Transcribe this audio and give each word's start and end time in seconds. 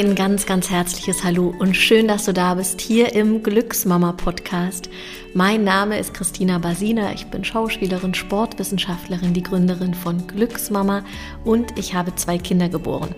Ein 0.00 0.14
ganz, 0.14 0.46
ganz 0.46 0.70
herzliches 0.70 1.24
Hallo 1.24 1.54
und 1.58 1.74
schön, 1.74 2.08
dass 2.08 2.24
du 2.24 2.32
da 2.32 2.54
bist 2.54 2.80
hier 2.80 3.14
im 3.14 3.42
Glücksmama 3.42 4.12
Podcast. 4.12 4.88
Mein 5.34 5.62
Name 5.62 5.98
ist 5.98 6.14
Christina 6.14 6.56
Basina. 6.56 7.12
Ich 7.12 7.26
bin 7.26 7.44
Schauspielerin, 7.44 8.14
Sportwissenschaftlerin, 8.14 9.34
die 9.34 9.42
Gründerin 9.42 9.92
von 9.92 10.26
Glücksmama 10.26 11.04
und 11.44 11.78
ich 11.78 11.92
habe 11.92 12.14
zwei 12.14 12.38
Kinder 12.38 12.70
geboren. 12.70 13.14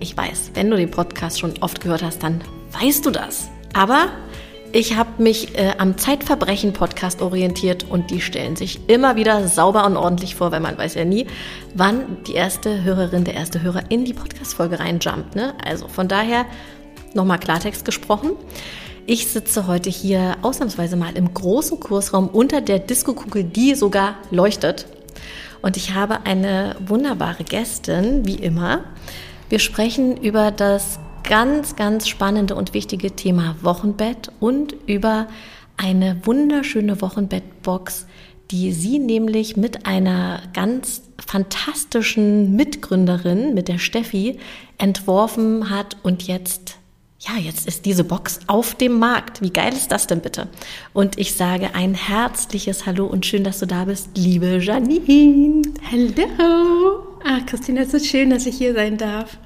Ich 0.00 0.16
weiß, 0.16 0.50
wenn 0.54 0.68
du 0.68 0.76
den 0.76 0.90
Podcast 0.90 1.38
schon 1.38 1.54
oft 1.60 1.80
gehört 1.80 2.02
hast, 2.02 2.24
dann 2.24 2.42
weißt 2.72 3.06
du 3.06 3.12
das. 3.12 3.48
Aber 3.72 4.08
ich 4.76 4.94
habe 4.94 5.22
mich 5.22 5.56
äh, 5.56 5.72
am 5.78 5.96
Zeitverbrechen-Podcast 5.96 7.22
orientiert 7.22 7.86
und 7.88 8.10
die 8.10 8.20
stellen 8.20 8.56
sich 8.56 8.90
immer 8.90 9.16
wieder 9.16 9.48
sauber 9.48 9.86
und 9.86 9.96
ordentlich 9.96 10.34
vor, 10.34 10.52
weil 10.52 10.60
man 10.60 10.76
weiß 10.76 10.96
ja 10.96 11.06
nie, 11.06 11.26
wann 11.74 12.22
die 12.26 12.34
erste 12.34 12.84
Hörerin, 12.84 13.24
der 13.24 13.32
erste 13.32 13.62
Hörer 13.62 13.84
in 13.88 14.04
die 14.04 14.12
Podcast-Folge 14.12 14.78
reinjumpt. 14.78 15.34
Ne? 15.34 15.54
Also 15.64 15.88
von 15.88 16.08
daher 16.08 16.44
nochmal 17.14 17.38
Klartext 17.38 17.86
gesprochen. 17.86 18.32
Ich 19.06 19.28
sitze 19.28 19.66
heute 19.66 19.88
hier 19.88 20.36
ausnahmsweise 20.42 20.96
mal 20.96 21.16
im 21.16 21.32
großen 21.32 21.80
Kursraum 21.80 22.28
unter 22.28 22.60
der 22.60 22.78
Diskokugel, 22.78 23.44
die 23.44 23.74
sogar 23.74 24.16
leuchtet. 24.30 24.84
Und 25.62 25.78
ich 25.78 25.94
habe 25.94 26.26
eine 26.26 26.76
wunderbare 26.86 27.44
Gästin, 27.44 28.26
wie 28.26 28.34
immer. 28.34 28.84
Wir 29.48 29.58
sprechen 29.58 30.18
über 30.18 30.50
das 30.50 30.98
ganz, 31.26 31.74
ganz 31.76 32.08
spannende 32.08 32.54
und 32.54 32.72
wichtige 32.72 33.10
Thema 33.10 33.56
Wochenbett 33.60 34.30
und 34.40 34.76
über 34.86 35.26
eine 35.76 36.20
wunderschöne 36.24 37.00
Wochenbettbox, 37.02 38.06
die 38.50 38.72
sie 38.72 38.98
nämlich 38.98 39.56
mit 39.56 39.86
einer 39.86 40.40
ganz 40.54 41.02
fantastischen 41.24 42.54
Mitgründerin, 42.54 43.54
mit 43.54 43.68
der 43.68 43.78
Steffi, 43.78 44.38
entworfen 44.78 45.68
hat 45.68 45.96
und 46.02 46.22
jetzt 46.26 46.76
ja, 47.18 47.38
jetzt 47.38 47.66
ist 47.66 47.86
diese 47.86 48.04
Box 48.04 48.40
auf 48.46 48.74
dem 48.74 48.98
Markt. 48.98 49.40
Wie 49.40 49.50
geil 49.50 49.72
ist 49.72 49.90
das 49.90 50.06
denn 50.06 50.20
bitte? 50.20 50.48
Und 50.92 51.18
ich 51.18 51.34
sage 51.34 51.74
ein 51.74 51.94
herzliches 51.94 52.84
Hallo 52.84 53.06
und 53.06 53.24
schön, 53.24 53.42
dass 53.42 53.58
du 53.58 53.66
da 53.66 53.86
bist, 53.86 54.10
liebe 54.16 54.58
Janine. 54.58 55.62
Hallo. 55.90 57.05
Ach, 57.28 57.44
Christina, 57.44 57.80
es 57.80 57.92
ist 57.92 58.06
schön, 58.06 58.30
dass 58.30 58.46
ich 58.46 58.56
hier 58.56 58.72
sein 58.72 58.98
darf. 58.98 59.36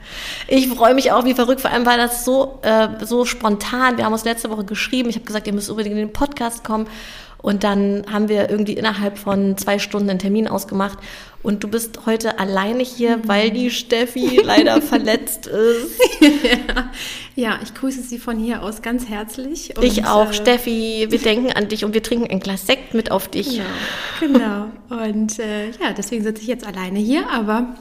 Ich 0.48 0.68
freue 0.68 0.92
mich 0.92 1.12
auch 1.12 1.24
wie 1.24 1.32
verrückt. 1.32 1.62
Vor 1.62 1.70
allem 1.70 1.86
war 1.86 1.96
das 1.96 2.26
so, 2.26 2.58
äh, 2.60 2.88
so 3.06 3.24
spontan. 3.24 3.96
Wir 3.96 4.04
haben 4.04 4.12
uns 4.12 4.24
letzte 4.24 4.50
Woche 4.50 4.64
geschrieben. 4.64 5.08
Ich 5.08 5.16
habe 5.16 5.24
gesagt, 5.24 5.46
ihr 5.46 5.54
müsst 5.54 5.70
unbedingt 5.70 5.94
in 5.94 6.08
den 6.08 6.12
Podcast 6.12 6.62
kommen. 6.62 6.86
Und 7.42 7.64
dann 7.64 8.05
haben 8.10 8.28
wir 8.28 8.50
irgendwie 8.50 8.74
innerhalb 8.74 9.19
von 9.19 9.56
zwei 9.56 9.78
Stunden 9.78 10.10
einen 10.10 10.19
Termin 10.19 10.46
ausgemacht. 10.46 10.98
Und 11.42 11.64
du 11.64 11.69
bist 11.69 12.05
heute 12.05 12.38
alleine 12.38 12.82
hier, 12.82 13.16
mhm. 13.16 13.28
weil 13.28 13.50
die 13.50 13.70
Steffi 13.70 14.41
leider 14.44 14.82
verletzt 14.82 15.47
ist. 15.47 15.98
ja. 16.20 16.91
ja, 17.34 17.58
ich 17.62 17.74
grüße 17.74 18.02
sie 18.02 18.19
von 18.19 18.38
hier 18.38 18.62
aus 18.62 18.82
ganz 18.82 19.08
herzlich. 19.08 19.77
Und, 19.77 19.84
ich 19.84 20.05
auch, 20.05 20.30
äh, 20.30 20.34
Steffi. 20.34 21.06
Wir 21.08 21.19
denken 21.19 21.52
an 21.52 21.69
dich 21.69 21.84
und 21.84 21.94
wir 21.94 22.02
trinken 22.02 22.30
ein 22.30 22.41
Glas 22.41 22.66
Sekt 22.66 22.92
mit 22.92 23.10
auf 23.10 23.28
dich. 23.28 23.56
Ja, 23.56 23.64
genau. 24.20 24.66
Und 24.91 25.38
äh, 25.38 25.69
ja, 25.70 25.92
deswegen 25.97 26.22
sitze 26.22 26.42
ich 26.42 26.48
jetzt 26.48 26.66
alleine 26.66 26.98
hier, 26.98 27.30
aber 27.30 27.75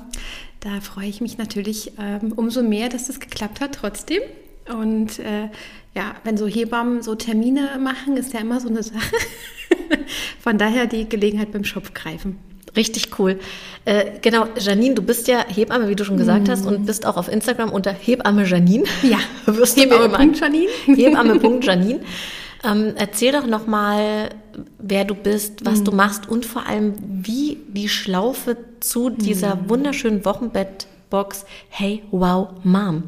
da 0.61 0.81
freue 0.81 1.07
ich 1.07 1.19
mich 1.19 1.37
natürlich 1.37 1.93
ähm, 1.99 2.33
umso 2.33 2.61
mehr, 2.61 2.89
dass 2.89 3.07
das 3.07 3.19
geklappt 3.19 3.59
hat 3.59 3.75
trotzdem. 3.75 4.21
Und 4.69 5.19
äh, 5.19 5.49
ja, 5.95 6.15
wenn 6.23 6.37
so 6.37 6.47
Hebammen 6.47 7.01
so 7.01 7.15
Termine 7.15 7.69
machen, 7.79 8.17
ist 8.17 8.33
ja 8.33 8.41
immer 8.41 8.59
so 8.59 8.69
eine 8.69 8.83
Sache. 8.83 9.15
Von 10.39 10.57
daher 10.57 10.87
die 10.87 11.07
Gelegenheit 11.07 11.51
beim 11.51 11.63
Schopf 11.63 11.93
greifen. 11.93 12.37
Richtig 12.75 13.19
cool. 13.19 13.39
Äh, 13.85 14.19
genau, 14.21 14.47
Janine, 14.57 14.95
du 14.95 15.01
bist 15.01 15.27
ja 15.27 15.43
Hebamme, 15.47 15.89
wie 15.89 15.95
du 15.95 16.05
schon 16.05 16.17
gesagt 16.17 16.47
mm. 16.47 16.51
hast, 16.51 16.65
und 16.65 16.85
bist 16.85 17.05
auch 17.05 17.17
auf 17.17 17.27
Instagram 17.27 17.71
unter 17.71 17.91
Hebamme 17.91 18.45
Janine. 18.45 18.83
Ja, 19.01 19.17
wirst 19.45 19.77
Hebamme.Janine. 19.77 20.69
Hebamme.Janine. 20.85 22.01
Ähm, 22.61 22.91
erzähl 22.97 23.31
doch 23.31 23.47
nochmal, 23.47 24.31
wer 24.79 25.05
du 25.05 25.15
bist, 25.15 25.65
was 25.65 25.79
mm. 25.79 25.83
du 25.85 25.91
machst 25.93 26.27
und 26.27 26.45
vor 26.45 26.67
allem, 26.67 26.93
wie 26.99 27.57
die 27.69 27.87
Schlaufe 27.87 28.57
zu 28.81 29.09
dieser 29.09 29.55
mm. 29.55 29.69
wunderschönen 29.69 30.25
Wochenbettbox 30.25 31.45
Hey 31.69 32.03
Wow 32.11 32.49
Mom 32.65 33.03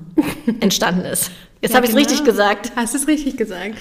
entstanden 0.61 1.01
ist. 1.01 1.31
Jetzt 1.61 1.71
ja, 1.71 1.77
habe 1.77 1.85
ich 1.85 1.91
es 1.91 1.95
genau. 1.95 2.09
richtig 2.09 2.25
gesagt. 2.25 2.71
Hast 2.75 2.95
es 2.95 3.07
richtig 3.07 3.37
gesagt. 3.37 3.77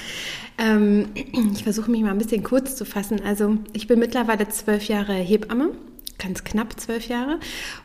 Ähm, 0.59 1.09
ich 1.55 1.65
versuche 1.65 1.91
mich 1.91 2.03
mal 2.03 2.11
ein 2.11 2.19
bisschen 2.19 2.43
kurz 2.43 2.77
zu 2.77 2.85
fassen. 2.85 3.21
Also 3.25 3.57
ich 3.73 3.87
bin 3.87 3.99
mittlerweile 3.99 4.49
zwölf 4.49 4.89
Jahre 4.89 5.15
Hebamme, 5.15 5.71
ganz 6.19 6.45
knapp 6.45 6.79
zwölf 6.79 7.09
Jahre. 7.09 7.39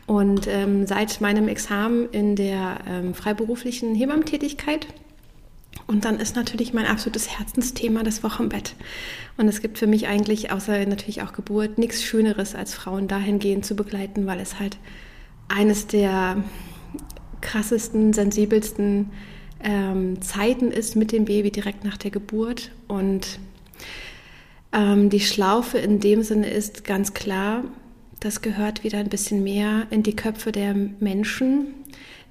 Und 0.06 0.46
ähm, 0.46 0.86
seit 0.86 1.20
meinem 1.20 1.48
Examen 1.48 2.08
in 2.10 2.36
der 2.36 2.78
ähm, 2.88 3.14
freiberuflichen 3.14 3.94
Hebammentätigkeit 3.94 4.86
und 5.86 6.04
dann 6.04 6.18
ist 6.18 6.34
natürlich 6.34 6.72
mein 6.72 6.86
absolutes 6.86 7.38
Herzensthema 7.38 8.02
das 8.02 8.22
Wochenbett. 8.22 8.74
Und 9.36 9.48
es 9.48 9.60
gibt 9.60 9.78
für 9.78 9.86
mich 9.86 10.08
eigentlich, 10.08 10.50
außer 10.50 10.84
natürlich 10.86 11.22
auch 11.22 11.32
Geburt, 11.32 11.78
nichts 11.78 12.02
Schöneres, 12.02 12.54
als 12.54 12.74
Frauen 12.74 13.06
dahingehend 13.06 13.64
zu 13.64 13.76
begleiten, 13.76 14.26
weil 14.26 14.40
es 14.40 14.58
halt 14.58 14.78
eines 15.48 15.86
der 15.86 16.42
krassesten, 17.40 18.12
sensibelsten 18.12 19.10
ähm, 19.62 20.20
Zeiten 20.22 20.70
ist 20.70 20.96
mit 20.96 21.12
dem 21.12 21.24
Baby 21.24 21.50
direkt 21.50 21.84
nach 21.84 21.96
der 21.96 22.10
Geburt. 22.10 22.70
Und 22.88 23.38
ähm, 24.72 25.10
die 25.10 25.20
Schlaufe 25.20 25.78
in 25.78 26.00
dem 26.00 26.22
Sinne 26.22 26.50
ist 26.50 26.84
ganz 26.84 27.14
klar, 27.14 27.64
das 28.20 28.42
gehört 28.42 28.84
wieder 28.84 28.98
ein 28.98 29.08
bisschen 29.08 29.42
mehr 29.44 29.86
in 29.90 30.02
die 30.02 30.16
Köpfe 30.16 30.52
der 30.52 30.74
Menschen, 30.74 31.68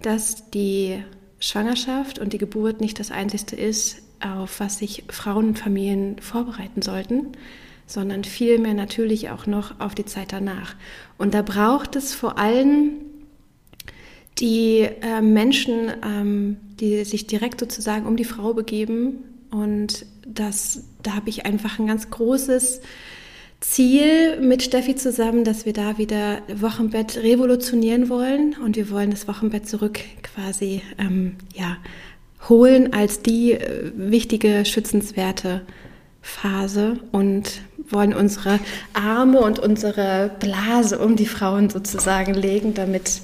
dass 0.02 0.50
die 0.52 1.03
Schwangerschaft 1.40 2.19
und 2.19 2.34
die 2.34 2.38
Geburt 2.38 2.81
nicht 2.81 3.00
das 3.00 3.12
Einzige 3.12 3.56
ist, 3.56 4.02
auf 4.19 4.59
was 4.59 4.80
sich 4.80 5.03
Frauen 5.09 5.50
und 5.50 5.59
Familien 5.59 6.19
vorbereiten 6.19 6.81
sollten, 6.81 7.28
sondern 7.85 8.24
vielmehr 8.24 8.74
natürlich 8.74 9.30
auch 9.30 9.46
noch 9.46 9.80
auf 9.80 9.94
die 9.94 10.06
Zeit 10.06 10.34
danach. 10.34 10.75
Und 11.18 11.34
da 11.34 11.41
braucht 11.41 11.96
es 11.96 12.14
vor 12.14 12.38
allem 12.38 12.94
die 14.40 14.88
äh, 15.01 15.22
Menschen, 15.22 15.91
ähm, 16.03 16.57
die 16.79 17.03
sich 17.06 17.28
direkt 17.28 17.59
sozusagen 17.59 18.06
um 18.06 18.18
die 18.18 18.25
Frau 18.25 18.53
begeben. 18.53 19.23
Und 19.51 20.06
das, 20.25 20.84
da 21.03 21.16
habe 21.16 21.29
ich 21.29 21.46
einfach 21.46 21.79
ein 21.79 21.88
ganz 21.88 22.09
großes 22.09 22.81
Ziel 23.62 24.40
mit 24.41 24.62
Steffi 24.62 24.96
zusammen, 24.96 25.44
dass 25.44 25.66
wir 25.66 25.73
da 25.73 25.97
wieder 25.97 26.41
Wochenbett 26.53 27.18
revolutionieren 27.18 28.09
wollen. 28.09 28.56
Und 28.63 28.75
wir 28.75 28.90
wollen 28.91 29.12
das 29.12 29.28
Wochenbett 29.28 29.68
zurück 29.68 30.00
quasi 30.22 30.81
ähm, 30.97 31.38
ja, 31.53 31.78
holen 32.50 32.94
als 32.94 33.22
die 33.22 33.53
äh, 33.53 33.91
wichtige, 33.96 34.66
schützenswerte 34.66 35.62
Phase 36.22 37.00
und 37.12 37.62
wollen 37.90 38.13
unsere 38.13 38.59
Arme 38.94 39.40
und 39.40 39.59
unsere 39.59 40.31
Blase 40.40 41.00
um 41.00 41.16
die 41.16 41.28
Frauen 41.28 41.69
sozusagen 41.69 42.34
legen, 42.34 42.73
damit 42.73 43.22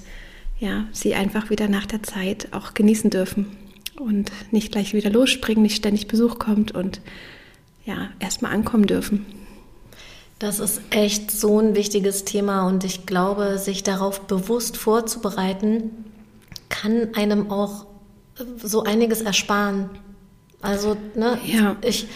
ja, 0.61 0.85
sie 0.91 1.15
einfach 1.15 1.49
wieder 1.49 1.67
nach 1.67 1.87
der 1.87 2.03
Zeit 2.03 2.47
auch 2.51 2.75
genießen 2.75 3.09
dürfen 3.09 3.57
und 3.99 4.31
nicht 4.51 4.71
gleich 4.71 4.93
wieder 4.93 5.09
losspringen, 5.09 5.63
nicht 5.63 5.75
ständig 5.75 6.07
Besuch 6.07 6.37
kommt 6.37 6.71
und 6.71 7.01
ja, 7.83 8.09
erstmal 8.19 8.53
ankommen 8.53 8.85
dürfen. 8.85 9.25
Das 10.37 10.59
ist 10.59 10.81
echt 10.91 11.31
so 11.31 11.59
ein 11.59 11.75
wichtiges 11.75 12.25
Thema 12.25 12.67
und 12.67 12.83
ich 12.83 13.07
glaube, 13.07 13.57
sich 13.57 13.81
darauf 13.81 14.21
bewusst 14.21 14.77
vorzubereiten, 14.77 16.05
kann 16.69 17.09
einem 17.15 17.49
auch 17.49 17.87
so 18.63 18.83
einiges 18.83 19.21
ersparen. 19.21 19.89
Also, 20.61 20.95
ne, 21.15 21.39
ja. 21.45 21.75
ich, 21.81 22.07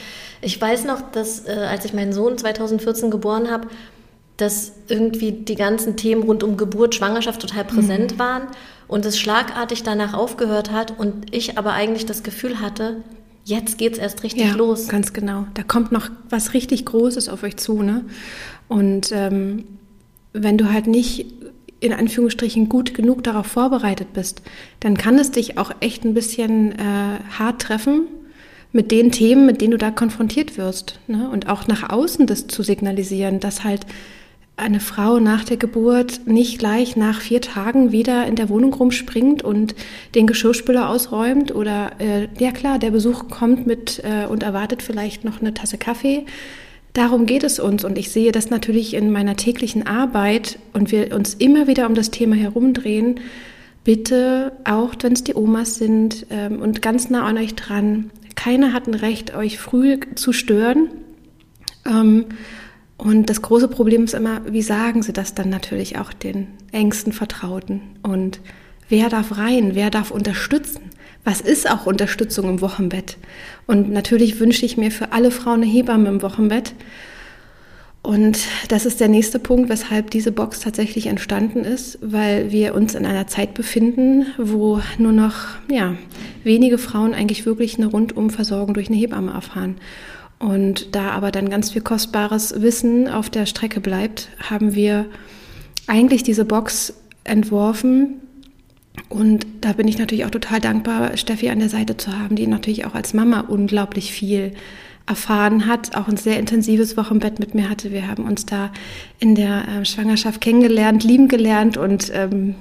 ich 0.42 0.62
weiß 0.62 0.86
noch, 0.86 1.02
dass 1.12 1.48
äh, 1.48 1.52
als 1.52 1.84
ich 1.86 1.94
meinen 1.94 2.14
Sohn 2.14 2.38
2014 2.38 3.10
geboren 3.10 3.50
habe, 3.50 3.68
dass 4.38 4.74
irgendwie 4.88 5.32
die 5.32 5.56
ganzen 5.56 5.96
Themen 5.96 6.24
rund 6.24 6.44
um 6.44 6.58
Geburt, 6.58 6.96
Schwangerschaft 6.96 7.42
total 7.42 7.64
präsent 7.64 8.14
mhm. 8.14 8.20
waren 8.20 8.48
und 8.88 9.06
es 9.06 9.18
schlagartig 9.18 9.84
danach 9.84 10.14
aufgehört 10.14 10.72
hat 10.72 10.98
und 11.00 11.34
ich 11.34 11.58
aber 11.58 11.74
eigentlich 11.74 12.06
das 12.06 12.24
Gefühl 12.24 12.60
hatte, 12.60 12.98
jetzt 13.46 13.78
geht's 13.78 13.98
erst 13.98 14.24
richtig 14.24 14.44
ja, 14.44 14.54
los. 14.54 14.88
Ganz 14.88 15.14
genau. 15.14 15.46
Da 15.54 15.64
kommt 15.64 15.92
noch 15.92 16.10
was 16.30 16.54
richtig 16.54 16.86
Großes 16.86 17.30
auf 17.30 17.44
euch 17.44 17.58
zu, 17.58 17.82
ne? 17.82 18.04
Und 18.68 19.12
ähm, 19.12 19.66
wenn 20.34 20.58
du 20.58 20.72
halt 20.72 20.88
nicht 20.88 21.28
in 21.80 21.94
Anführungsstrichen 21.94 22.68
gut 22.68 22.94
genug 22.94 23.24
darauf 23.24 23.46
vorbereitet 23.46 24.14
bist, 24.14 24.42
dann 24.80 24.98
kann 24.98 25.20
es 25.20 25.32
dich 25.32 25.58
auch 25.58 25.72
echt 25.82 26.04
ein 26.04 26.14
bisschen 26.14 26.72
äh, 26.74 27.20
hart 27.38 27.62
treffen 27.62 28.08
mit 28.72 28.92
den 28.92 29.12
Themen, 29.12 29.46
mit 29.46 29.62
denen 29.62 29.72
du 29.72 29.78
da 29.78 29.92
konfrontiert 29.92 30.58
wirst. 30.58 31.00
Ne? 31.08 31.30
Und 31.30 31.48
auch 31.48 31.68
nach 31.68 31.90
außen 31.90 32.26
das 32.28 32.48
zu 32.48 32.64
signalisieren, 32.64 33.40
dass 33.40 33.64
halt 33.64 33.86
eine 34.58 34.80
Frau 34.80 35.20
nach 35.20 35.44
der 35.44 35.58
Geburt 35.58 36.22
nicht 36.28 36.60
gleich 36.60 36.96
nach 36.96 37.20
vier 37.20 37.42
Tagen 37.42 37.92
wieder 37.92 38.26
in 38.26 38.36
der 38.36 38.50
Wohnung 38.50 38.74
rumspringt 38.74 39.44
und 39.44 39.76
den 40.16 40.28
Geschirrspüler 40.28 40.90
ausräumt 40.90 41.54
oder 41.54 41.92
äh, 42.00 42.28
ja 42.40 42.52
klar, 42.52 42.80
der 42.80 42.92
Besuch 42.92 43.28
kommt 43.28 43.68
mit 43.68 44.02
äh, 44.04 44.28
und 44.28 44.44
erwartet 44.44 44.82
vielleicht 44.82 45.26
noch 45.26 45.42
eine 45.42 45.54
Tasse 45.54 45.78
Kaffee. 45.78 46.26
Darum 46.94 47.26
geht 47.26 47.44
es 47.44 47.60
uns 47.60 47.84
und 47.84 47.98
ich 47.98 48.10
sehe 48.12 48.32
das 48.32 48.50
natürlich 48.50 48.94
in 48.94 49.12
meiner 49.12 49.36
täglichen 49.36 49.86
Arbeit 49.86 50.58
und 50.72 50.94
wir 50.94 51.14
uns 51.14 51.34
immer 51.34 51.68
wieder 51.68 51.88
um 51.88 51.94
das 51.94 52.10
Thema 52.10 52.36
herumdrehen, 52.36 53.20
bitte, 53.84 54.54
auch 54.64 54.94
wenn 55.02 55.12
es 55.12 55.26
die 55.26 55.36
Omas 55.36 55.76
sind 55.76 56.28
ähm, 56.30 56.62
und 56.62 56.82
ganz 56.82 57.10
nah 57.10 57.26
an 57.26 57.38
euch 57.38 57.56
dran, 57.56 58.12
keiner 58.36 58.72
hat 58.72 58.88
ein 58.88 58.94
Recht, 58.94 59.36
euch 59.36 59.60
früh 59.60 60.00
zu 60.16 60.32
stören. 60.32 60.90
Ähm, 61.86 62.26
und 62.98 63.30
das 63.30 63.42
große 63.42 63.68
Problem 63.68 64.06
ist 64.06 64.14
immer, 64.14 64.42
wie 64.48 64.62
sagen 64.62 65.04
sie 65.04 65.14
das 65.14 65.34
dann 65.34 65.50
natürlich 65.50 65.98
auch 65.98 66.14
den 66.14 66.48
engsten 66.72 67.12
Vertrauten? 67.12 67.82
Und 68.04 68.40
wer 68.88 69.10
darf 69.10 69.38
rein? 69.38 69.76
Wer 69.76 69.90
darf 69.90 70.12
unterstützen? 70.12 70.82
Was 71.26 71.42
ist 71.42 71.70
auch 71.70 71.86
Unterstützung 71.86 72.48
im 72.48 72.62
Wochenbett? 72.62 73.18
Und 73.68 73.92
natürlich 73.92 74.40
wünsche 74.40 74.66
ich 74.66 74.78
mir 74.78 74.92
für 74.92 75.12
alle 75.12 75.32
Frauen 75.32 75.64
eine 75.64 75.72
Hebamme 75.72 76.08
im 76.08 76.22
Wochenbett. 76.22 76.74
Und 78.02 78.38
das 78.68 78.86
ist 78.86 79.00
der 79.00 79.08
nächste 79.08 79.40
Punkt, 79.40 79.68
weshalb 79.68 80.12
diese 80.12 80.32
Box 80.32 80.60
tatsächlich 80.60 81.08
entstanden 81.08 81.66
ist, 81.66 81.98
weil 82.04 82.52
wir 82.52 82.76
uns 82.76 82.94
in 82.94 83.04
einer 83.04 83.26
Zeit 83.26 83.56
befinden, 83.56 84.28
wo 84.38 84.80
nur 85.00 85.12
noch 85.12 85.34
ja, 85.72 85.96
wenige 86.44 86.78
Frauen 86.78 87.16
eigentlich 87.16 87.48
wirklich 87.48 87.78
eine 87.78 87.88
Rundumversorgung 87.88 88.76
durch 88.76 88.90
eine 88.90 88.98
Hebamme 88.98 89.32
erfahren. 89.32 89.78
Und 90.40 90.96
da 90.96 91.12
aber 91.12 91.32
dann 91.32 91.50
ganz 91.50 91.72
viel 91.72 91.82
kostbares 91.82 92.62
Wissen 92.62 93.08
auf 93.08 93.30
der 93.30 93.46
Strecke 93.46 93.80
bleibt, 93.80 94.30
haben 94.50 94.76
wir 94.76 95.06
eigentlich 95.88 96.24
diese 96.24 96.46
Box 96.46 96.94
entworfen. 97.24 98.22
Und 99.10 99.46
da 99.62 99.74
bin 99.74 99.88
ich 99.88 99.98
natürlich 99.98 100.26
auch 100.26 100.32
total 100.32 100.60
dankbar, 100.60 101.18
Steffi 101.18 101.50
an 101.50 101.60
der 101.60 101.70
Seite 101.70 101.98
zu 101.98 102.18
haben, 102.18 102.36
die 102.36 102.48
natürlich 102.48 102.86
auch 102.86 102.96
als 102.96 103.14
Mama 103.14 103.42
unglaublich 103.42 104.12
viel 104.12 104.54
erfahren 105.08 105.68
hat, 105.68 105.96
auch 105.96 106.08
ein 106.08 106.18
sehr 106.18 106.40
intensives 106.40 106.98
Wochenbett 106.98 107.40
mit 107.40 107.54
mir 107.54 107.70
hatte. 107.70 107.92
Wir 107.92 108.08
haben 108.08 108.26
uns 108.26 108.46
da 108.46 108.72
in 109.20 109.36
der 109.36 109.68
äh, 109.68 109.86
Schwangerschaft 109.86 110.42
kennengelernt, 110.42 111.04
lieben 111.04 111.28
gelernt 111.28 111.78
und 111.78 112.12
ähm, 112.14 112.56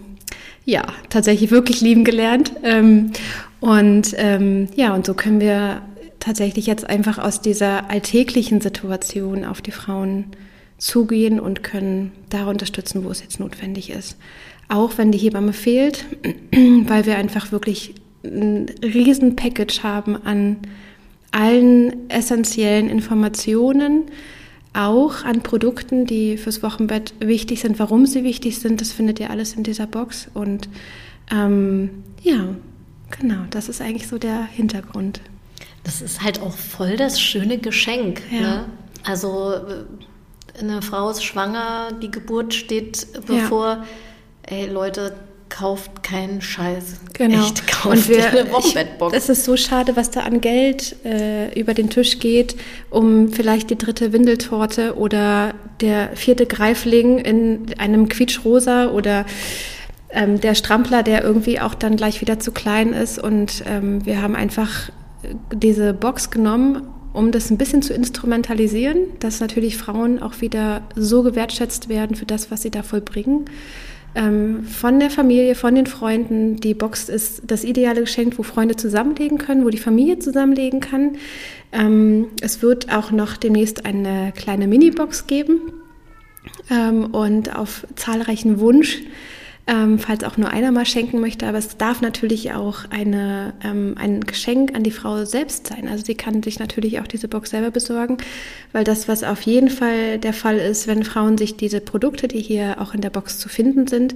ja, 0.66 0.82
tatsächlich 1.08 1.50
wirklich 1.50 1.80
lieben 1.80 2.04
gelernt. 2.04 2.52
Ähm, 2.62 3.12
und 3.60 4.14
ähm, 4.18 4.68
ja, 4.76 4.94
und 4.94 5.06
so 5.06 5.14
können 5.14 5.40
wir 5.40 5.80
tatsächlich 6.24 6.66
jetzt 6.66 6.88
einfach 6.88 7.18
aus 7.18 7.40
dieser 7.40 7.90
alltäglichen 7.90 8.60
Situation 8.60 9.44
auf 9.44 9.60
die 9.60 9.72
Frauen 9.72 10.26
zugehen 10.78 11.38
und 11.38 11.62
können 11.62 12.12
da 12.30 12.46
unterstützen, 12.46 13.04
wo 13.04 13.10
es 13.10 13.20
jetzt 13.20 13.40
notwendig 13.40 13.90
ist. 13.90 14.16
Auch 14.68 14.96
wenn 14.96 15.12
die 15.12 15.18
Hebamme 15.18 15.52
fehlt, 15.52 16.06
weil 16.52 17.04
wir 17.04 17.16
einfach 17.16 17.52
wirklich 17.52 17.94
ein 18.24 18.66
riesen 18.82 19.36
Package 19.36 19.82
haben 19.82 20.16
an 20.24 20.56
allen 21.30 22.08
essentiellen 22.08 22.88
Informationen, 22.88 24.04
auch 24.72 25.24
an 25.24 25.42
Produkten, 25.42 26.06
die 26.06 26.38
fürs 26.38 26.62
Wochenbett 26.62 27.14
wichtig 27.20 27.60
sind, 27.60 27.78
warum 27.78 28.06
sie 28.06 28.24
wichtig 28.24 28.58
sind. 28.58 28.80
Das 28.80 28.92
findet 28.92 29.20
ihr 29.20 29.30
alles 29.30 29.52
in 29.52 29.62
dieser 29.62 29.86
Box. 29.86 30.28
Und 30.32 30.68
ähm, 31.30 31.90
ja, 32.22 32.56
genau, 33.20 33.42
das 33.50 33.68
ist 33.68 33.82
eigentlich 33.82 34.08
so 34.08 34.18
der 34.18 34.44
Hintergrund. 34.44 35.20
Das 35.84 36.00
ist 36.00 36.22
halt 36.22 36.40
auch 36.40 36.56
voll 36.56 36.96
das 36.96 37.20
schöne 37.20 37.58
Geschenk. 37.58 38.22
Ja. 38.30 38.40
Ne? 38.40 38.64
Also 39.04 39.52
äh, 39.52 40.58
eine 40.58 40.82
Frau 40.82 41.10
ist 41.10 41.24
schwanger, 41.24 41.92
die 42.02 42.10
Geburt 42.10 42.54
steht 42.54 43.06
bevor. 43.26 43.66
Ja. 43.66 43.84
Ey 44.46 44.66
Leute, 44.66 45.14
kauft 45.48 46.02
keinen 46.02 46.40
Scheiß. 46.40 47.00
Genau. 47.12 47.44
Echt, 47.44 47.66
kauft 47.82 47.96
und 47.96 48.08
wir, 48.08 48.28
eine 48.28 48.50
Wochenbettbox. 48.50 49.16
Es 49.16 49.28
ist 49.28 49.44
so 49.44 49.56
schade, 49.56 49.96
was 49.96 50.10
da 50.10 50.20
an 50.20 50.40
Geld 50.40 50.96
äh, 51.04 51.58
über 51.58 51.74
den 51.74 51.90
Tisch 51.90 52.18
geht, 52.18 52.56
um 52.90 53.28
vielleicht 53.28 53.70
die 53.70 53.78
dritte 53.78 54.12
Windeltorte 54.12 54.96
oder 54.96 55.54
der 55.80 56.16
vierte 56.16 56.46
Greifling 56.46 57.18
in 57.18 57.66
einem 57.78 58.08
Quietschrosa 58.08 58.90
oder 58.90 59.26
ähm, 60.10 60.40
der 60.40 60.54
Strampler, 60.54 61.02
der 61.02 61.22
irgendwie 61.22 61.60
auch 61.60 61.74
dann 61.74 61.96
gleich 61.96 62.20
wieder 62.20 62.40
zu 62.40 62.50
klein 62.50 62.92
ist. 62.92 63.18
Und 63.18 63.62
ähm, 63.66 64.04
wir 64.04 64.22
haben 64.22 64.34
einfach 64.34 64.90
diese 65.52 65.94
Box 65.94 66.30
genommen, 66.30 66.82
um 67.12 67.30
das 67.30 67.50
ein 67.50 67.58
bisschen 67.58 67.82
zu 67.82 67.94
instrumentalisieren, 67.94 68.98
dass 69.20 69.40
natürlich 69.40 69.76
Frauen 69.76 70.20
auch 70.20 70.40
wieder 70.40 70.82
so 70.96 71.22
gewertschätzt 71.22 71.88
werden 71.88 72.16
für 72.16 72.26
das, 72.26 72.50
was 72.50 72.62
sie 72.62 72.70
da 72.70 72.82
vollbringen 72.82 73.46
ähm, 74.14 74.64
von 74.64 75.00
der 75.00 75.10
Familie, 75.10 75.54
von 75.54 75.74
den 75.74 75.86
Freunden. 75.86 76.56
Die 76.56 76.74
Box 76.74 77.08
ist 77.08 77.42
das 77.46 77.64
ideale 77.64 78.00
Geschenk, 78.00 78.38
wo 78.38 78.42
Freunde 78.42 78.76
zusammenlegen 78.76 79.38
können, 79.38 79.64
wo 79.64 79.70
die 79.70 79.78
Familie 79.78 80.18
zusammenlegen 80.18 80.80
kann. 80.80 81.16
Ähm, 81.72 82.28
es 82.40 82.62
wird 82.62 82.92
auch 82.92 83.10
noch 83.10 83.36
demnächst 83.36 83.84
eine 83.84 84.32
kleine 84.32 84.66
Mini-Box 84.68 85.26
geben 85.26 85.60
ähm, 86.70 87.06
und 87.06 87.54
auf 87.56 87.86
zahlreichen 87.96 88.60
Wunsch 88.60 89.00
ähm, 89.66 89.98
falls 89.98 90.24
auch 90.24 90.36
nur 90.36 90.50
einer 90.50 90.72
mal 90.72 90.84
schenken 90.84 91.20
möchte. 91.20 91.46
Aber 91.46 91.58
es 91.58 91.76
darf 91.78 92.02
natürlich 92.02 92.52
auch 92.52 92.90
eine, 92.90 93.54
ähm, 93.64 93.94
ein 93.98 94.20
Geschenk 94.20 94.74
an 94.74 94.82
die 94.82 94.90
Frau 94.90 95.24
selbst 95.24 95.68
sein. 95.68 95.88
Also 95.88 96.04
sie 96.04 96.14
kann 96.14 96.42
sich 96.42 96.58
natürlich 96.58 97.00
auch 97.00 97.06
diese 97.06 97.28
Box 97.28 97.50
selber 97.50 97.70
besorgen, 97.70 98.18
weil 98.72 98.84
das, 98.84 99.08
was 99.08 99.24
auf 99.24 99.40
jeden 99.42 99.70
Fall 99.70 100.18
der 100.18 100.34
Fall 100.34 100.58
ist, 100.58 100.86
wenn 100.86 101.02
Frauen 101.02 101.38
sich 101.38 101.56
diese 101.56 101.80
Produkte, 101.80 102.28
die 102.28 102.40
hier 102.40 102.80
auch 102.80 102.92
in 102.92 103.00
der 103.00 103.10
Box 103.10 103.38
zu 103.38 103.48
finden 103.48 103.86
sind 103.86 104.14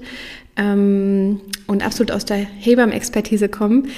ähm, 0.56 1.40
und 1.66 1.82
absolut 1.82 2.10
aus 2.10 2.26
der 2.26 2.38
Hebammen-Expertise 2.38 3.48
kommen, 3.48 3.88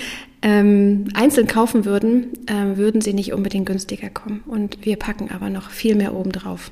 ähm, 0.43 1.09
einzeln 1.15 1.49
kaufen 1.49 1.85
würden, 1.85 2.29
äh, 2.47 2.77
würden 2.77 3.01
sie 3.01 3.13
nicht 3.13 3.33
unbedingt 3.33 3.67
günstiger 3.67 4.09
kommen. 4.09 4.43
Und 4.47 4.87
wir 4.87 4.97
packen 4.97 5.31
aber 5.33 5.51
noch 5.51 5.71
viel 5.71 5.97
mehr 5.97 6.15
oben 6.15 6.31
drauf. 6.31 6.71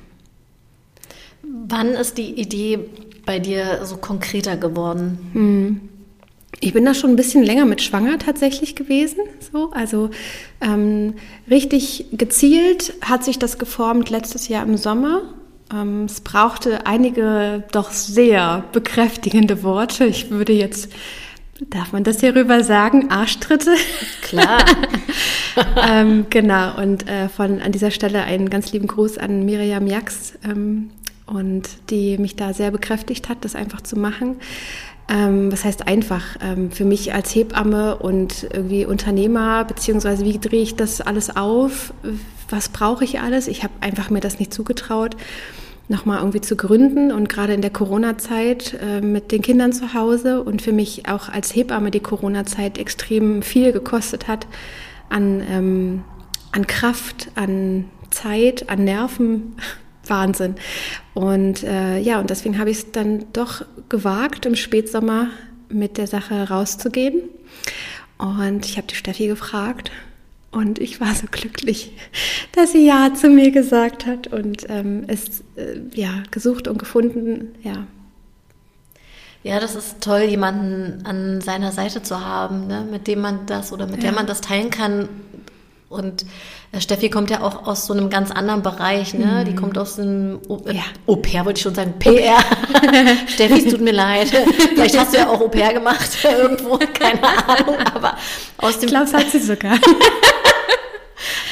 Wann 1.43 1.89
ist 1.89 2.17
die 2.17 2.39
Idee 2.39 2.79
bei 3.29 3.37
dir 3.37 3.85
so 3.85 3.97
konkreter 3.97 4.57
geworden? 4.57 5.19
Hm. 5.33 5.81
Ich 6.61 6.73
bin 6.73 6.83
da 6.83 6.95
schon 6.95 7.11
ein 7.11 7.15
bisschen 7.15 7.43
länger 7.43 7.65
mit 7.65 7.79
schwanger 7.79 8.17
tatsächlich 8.17 8.75
gewesen. 8.75 9.19
So. 9.51 9.69
Also 9.69 10.09
ähm, 10.61 11.13
richtig 11.47 12.07
gezielt 12.11 12.95
hat 13.01 13.23
sich 13.23 13.37
das 13.37 13.59
geformt 13.59 14.09
letztes 14.09 14.47
Jahr 14.47 14.63
im 14.63 14.77
Sommer. 14.77 15.21
Ähm, 15.71 16.05
es 16.05 16.21
brauchte 16.21 16.87
einige 16.87 17.65
doch 17.71 17.91
sehr 17.91 18.63
bekräftigende 18.71 19.61
Worte. 19.61 20.05
Ich 20.05 20.31
würde 20.31 20.53
jetzt, 20.53 20.91
darf 21.69 21.91
man 21.91 22.03
das 22.03 22.21
hierüber 22.21 22.63
sagen, 22.63 23.11
Arschtritte? 23.11 23.75
Klar. 24.23 24.65
ähm, 25.87 26.25
genau, 26.31 26.81
und 26.81 27.07
äh, 27.07 27.29
von 27.29 27.61
an 27.61 27.73
dieser 27.73 27.91
Stelle 27.91 28.23
einen 28.23 28.49
ganz 28.49 28.71
lieben 28.71 28.87
Gruß 28.87 29.19
an 29.19 29.45
Miriam 29.45 29.85
Jax, 29.85 30.33
ähm, 30.43 30.89
und 31.29 31.69
die 31.89 32.17
mich 32.17 32.35
da 32.35 32.53
sehr 32.53 32.71
bekräftigt 32.71 33.29
hat, 33.29 33.45
das 33.45 33.55
einfach 33.55 33.81
zu 33.81 33.97
machen. 33.97 34.37
Ähm, 35.09 35.51
was 35.51 35.65
heißt 35.65 35.87
einfach? 35.87 36.37
Ähm, 36.41 36.71
für 36.71 36.85
mich 36.85 37.13
als 37.13 37.33
Hebamme 37.33 37.97
und 37.97 38.47
irgendwie 38.53 38.85
Unternehmer, 38.85 39.65
beziehungsweise 39.65 40.25
wie 40.25 40.37
drehe 40.37 40.61
ich 40.61 40.75
das 40.75 41.01
alles 41.01 41.35
auf? 41.35 41.93
Was 42.49 42.69
brauche 42.69 43.03
ich 43.03 43.19
alles? 43.19 43.47
Ich 43.47 43.63
habe 43.63 43.73
einfach 43.81 44.09
mir 44.09 44.19
das 44.19 44.39
nicht 44.39 44.53
zugetraut, 44.53 45.15
nochmal 45.87 46.19
irgendwie 46.19 46.41
zu 46.41 46.55
gründen 46.55 47.11
und 47.11 47.27
gerade 47.27 47.53
in 47.53 47.61
der 47.61 47.71
Corona-Zeit 47.71 48.77
äh, 48.81 49.01
mit 49.01 49.31
den 49.31 49.41
Kindern 49.41 49.73
zu 49.73 49.95
Hause 49.95 50.43
und 50.43 50.61
für 50.61 50.73
mich 50.73 51.09
auch 51.09 51.29
als 51.29 51.55
Hebamme 51.55 51.89
die 51.89 51.99
Corona-Zeit 51.99 52.77
extrem 52.77 53.41
viel 53.41 53.71
gekostet 53.71 54.27
hat 54.27 54.45
an, 55.09 55.41
ähm, 55.49 56.03
an 56.51 56.67
Kraft, 56.67 57.31
an 57.33 57.85
Zeit, 58.11 58.69
an 58.69 58.83
Nerven, 58.83 59.55
Wahnsinn. 60.09 60.55
Und 61.13 61.63
äh, 61.63 61.99
ja, 61.99 62.19
und 62.19 62.29
deswegen 62.29 62.57
habe 62.59 62.69
ich 62.69 62.77
es 62.77 62.91
dann 62.91 63.25
doch 63.33 63.63
gewagt, 63.89 64.45
im 64.45 64.55
Spätsommer 64.55 65.27
mit 65.69 65.97
der 65.97 66.07
Sache 66.07 66.49
rauszugehen. 66.49 67.21
Und 68.17 68.65
ich 68.65 68.77
habe 68.77 68.87
die 68.87 68.95
Steffi 68.95 69.27
gefragt 69.27 69.91
und 70.51 70.79
ich 70.79 70.99
war 70.99 71.13
so 71.13 71.27
glücklich, 71.29 71.91
dass 72.53 72.71
sie 72.71 72.85
Ja 72.85 73.13
zu 73.13 73.29
mir 73.29 73.51
gesagt 73.51 74.05
hat 74.05 74.27
und 74.27 74.65
ähm, 74.69 75.03
es 75.07 75.41
äh, 75.55 75.79
ja 75.93 76.23
gesucht 76.31 76.67
und 76.67 76.79
gefunden, 76.79 77.55
ja. 77.63 77.85
Ja, 79.41 79.61
das 79.61 79.75
ist 79.75 80.01
toll, 80.01 80.23
jemanden 80.23 81.05
an 81.05 81.39
seiner 81.39 81.71
Seite 81.71 82.03
zu 82.03 82.25
haben, 82.25 82.67
ne, 82.67 82.85
mit 82.89 83.07
dem 83.07 83.21
man 83.21 83.45
das 83.45 83.71
oder 83.71 83.85
mit 83.85 83.97
ja. 83.97 84.01
der 84.03 84.11
man 84.11 84.27
das 84.27 84.41
teilen 84.41 84.69
kann, 84.69 85.07
und 85.89 86.23
äh, 86.71 86.79
Steffi 86.79 87.09
kommt 87.09 87.31
ja 87.31 87.41
auch 87.41 87.65
aus 87.65 87.87
so 87.87 87.93
einem 87.93 88.11
ganz 88.11 88.29
anderen 88.29 88.61
Bereich, 88.61 89.15
ne? 89.15 89.41
Mhm. 89.41 89.45
Die 89.45 89.55
kommt 89.55 89.77
aus 89.77 89.99
einem 89.99 90.39
Au, 90.47 90.57
äh, 90.67 90.75
ja. 90.75 90.83
Au 91.07 91.15
pair, 91.15 91.45
wollte 91.45 91.57
ich 91.57 91.63
schon 91.63 91.73
sagen, 91.73 91.95
PR. 91.97 92.37
Steffi, 93.27 93.65
es 93.65 93.71
tut 93.71 93.81
mir 93.81 93.91
leid. 93.91 94.27
Vielleicht 94.73 94.97
hast 94.97 95.13
du 95.13 95.17
ja 95.17 95.27
auch 95.27 95.41
Au 95.41 95.47
pair 95.47 95.73
gemacht 95.73 96.17
irgendwo, 96.23 96.77
keine 96.77 97.23
Ahnung, 97.23 97.75
aber 97.93 98.15
aus 98.57 98.77
dem... 98.77 98.89
Ich 98.89 98.95
glaube, 98.95 99.11
hat 99.11 99.31
sie 99.31 99.39
sogar. 99.39 99.79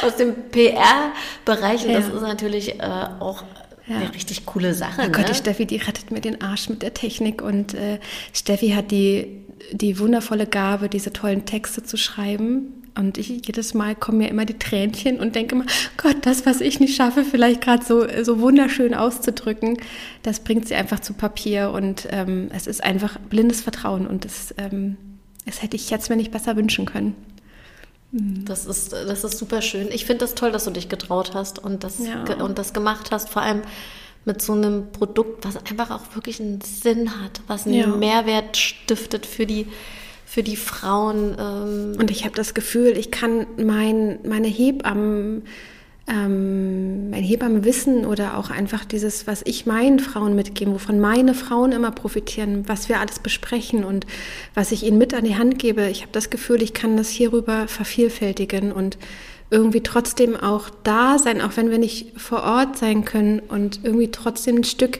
aus 0.04 0.16
dem 0.18 0.36
PR-Bereich 0.52 1.86
und 1.86 1.92
ja. 1.92 2.00
das 2.00 2.08
ist 2.08 2.22
natürlich 2.22 2.80
äh, 2.80 3.08
auch 3.20 3.44
ja. 3.88 3.96
eine 3.96 4.14
richtig 4.14 4.46
coole 4.46 4.76
Sache. 4.76 5.02
Oh 5.02 5.06
ne? 5.06 5.12
Gott, 5.12 5.30
die 5.30 5.34
Steffi, 5.34 5.66
die 5.66 5.78
rettet 5.78 6.12
mir 6.12 6.22
den 6.22 6.42
Arsch 6.44 6.70
mit 6.70 6.84
der 6.84 6.94
Technik 6.94 7.42
und 7.42 7.74
äh, 7.74 8.00
Steffi 8.34 8.70
hat 8.70 8.92
die, 8.92 9.46
die 9.72 9.98
wundervolle 9.98 10.46
Gabe, 10.46 10.90
diese 10.90 11.12
tollen 11.12 11.46
Texte 11.46 11.82
zu 11.82 11.98
schreiben 11.98 12.84
Und 12.98 13.18
ich, 13.18 13.28
jedes 13.30 13.74
Mal 13.74 13.96
kommen 13.96 14.18
mir 14.20 14.30
immer 14.30 14.46
die 14.46 14.58
Tränchen 14.58 15.20
und 15.20 15.36
denke 15.36 15.56
immer, 15.56 15.66
Gott, 15.98 16.18
das, 16.22 16.46
was 16.46 16.62
ich 16.62 16.80
nicht 16.80 16.96
schaffe, 16.96 17.24
vielleicht 17.24 17.62
gerade 17.62 17.86
so, 17.86 18.06
so 18.24 18.40
wunderschön 18.40 18.94
auszudrücken, 18.94 19.78
das 20.24 20.40
bringt 20.40 20.68
sie 20.68 20.76
einfach 20.76 21.00
zu 21.00 21.14
Papier. 21.14 21.72
Und 21.72 22.08
ähm, 22.12 22.50
es 22.54 22.66
ist 22.66 22.84
einfach 22.84 23.20
blindes 23.30 23.62
Vertrauen. 23.62 24.08
Und 24.08 24.26
das, 24.26 24.54
ähm, 24.58 24.98
das 25.46 25.62
hätte 25.62 25.76
ich 25.76 25.90
jetzt 25.90 26.10
mir 26.10 26.16
nicht 26.16 26.32
besser 26.32 26.56
wünschen 26.56 26.86
können. 26.86 27.16
Das 28.12 28.66
ist, 28.66 28.94
das 28.94 29.24
ist 29.24 29.38
super 29.38 29.62
schön. 29.62 29.90
Ich 29.92 30.06
finde 30.06 30.20
das 30.20 30.34
toll, 30.34 30.52
dass 30.52 30.66
du 30.66 30.72
dich 30.72 30.88
getraut 30.88 31.34
hast 31.34 31.60
und 31.60 31.84
das, 31.84 32.00
ja. 32.00 32.24
und 32.42 32.58
das 32.58 32.74
gemacht 32.74 33.12
hast. 33.12 33.30
Vor 33.30 33.42
allem 33.42 33.62
mit 34.24 34.42
so 34.42 34.54
einem 34.54 34.92
Produkt, 34.92 35.46
was 35.46 35.58
einfach 35.58 35.92
auch 35.92 36.16
wirklich 36.16 36.40
einen 36.40 36.62
Sinn 36.62 37.22
hat, 37.22 37.42
was 37.48 37.66
einen 37.66 37.76
ja. 37.76 37.88
Mehrwert 37.88 38.58
stiftet 38.58 39.26
für 39.26 39.46
die, 39.46 39.68
für 40.28 40.44
die 40.44 40.58
Frauen. 40.58 41.36
Ähm. 41.40 41.96
Und 41.98 42.12
ich 42.12 42.26
habe 42.26 42.36
das 42.36 42.54
Gefühl, 42.54 42.98
ich 42.98 43.12
kann 43.12 43.48
mein, 43.58 44.20
meine 44.28 44.48
Hebammen, 44.48 45.44
ähm, 46.06 47.10
mein 47.10 47.24
Hebammenwissen 47.24 48.06
oder 48.06 48.38
auch 48.38 48.50
einfach 48.50 48.84
dieses, 48.84 49.26
was 49.26 49.42
ich 49.46 49.66
meinen 49.66 50.00
Frauen 50.00 50.36
mitgebe, 50.36 50.74
wovon 50.74 51.00
meine 51.00 51.34
Frauen 51.34 51.72
immer 51.72 51.92
profitieren, 51.92 52.66
was 52.68 52.90
wir 52.90 53.00
alles 53.00 53.20
besprechen 53.20 53.86
und 53.86 54.06
was 54.54 54.74
ich 54.74 54.84
ihnen 54.84 54.98
mit 54.98 55.14
an 55.14 55.24
die 55.24 55.38
Hand 55.38 55.60
gebe. 55.60 55.88
Ich 55.88 56.02
habe 56.02 56.12
das 56.12 56.30
Gefühl, 56.30 56.62
ich 56.62 56.74
kann 56.74 56.98
das 56.98 57.10
hierüber 57.10 57.70
vervielfältigen 57.70 58.74
und 58.74 58.98
irgendwie 59.50 59.82
trotzdem 59.82 60.36
auch 60.36 60.70
da 60.84 61.20
sein, 61.20 61.42
auch 61.42 61.56
wenn 61.56 61.72
wir 61.72 61.78
nicht 61.78 62.20
vor 62.20 62.44
Ort 62.44 62.78
sein 62.78 63.06
können 63.06 63.40
und 63.40 63.80
irgendwie 63.84 64.12
trotzdem 64.12 64.58
ein 64.58 64.66
Stück 64.66 65.00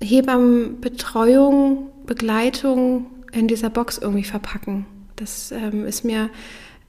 Hebammenbetreuung, 0.00 1.86
Begleitung 2.06 3.06
in 3.32 3.48
dieser 3.48 3.70
Box 3.70 3.98
irgendwie 3.98 4.24
verpacken. 4.24 4.86
Das 5.16 5.52
ähm, 5.52 5.86
ist 5.86 6.04
mir 6.04 6.30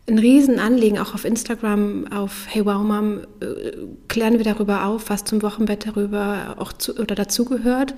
ein 0.08 0.20
Riesenanliegen, 0.20 1.00
auch 1.00 1.14
auf 1.14 1.24
Instagram, 1.24 2.08
auf 2.12 2.48
Hey 2.50 2.66
Wow 2.66 2.84
Mom, 2.84 3.22
äh, 3.40 3.72
klären 4.10 4.38
wir 4.38 4.44
darüber 4.44 4.86
auf, 4.86 5.10
was 5.10 5.24
zum 5.24 5.42
Wochenbett 5.42 5.88
darüber 5.88 6.56
auch 6.58 6.74
zu, 6.74 6.98
oder 7.00 7.16
dazugehört. 7.16 7.96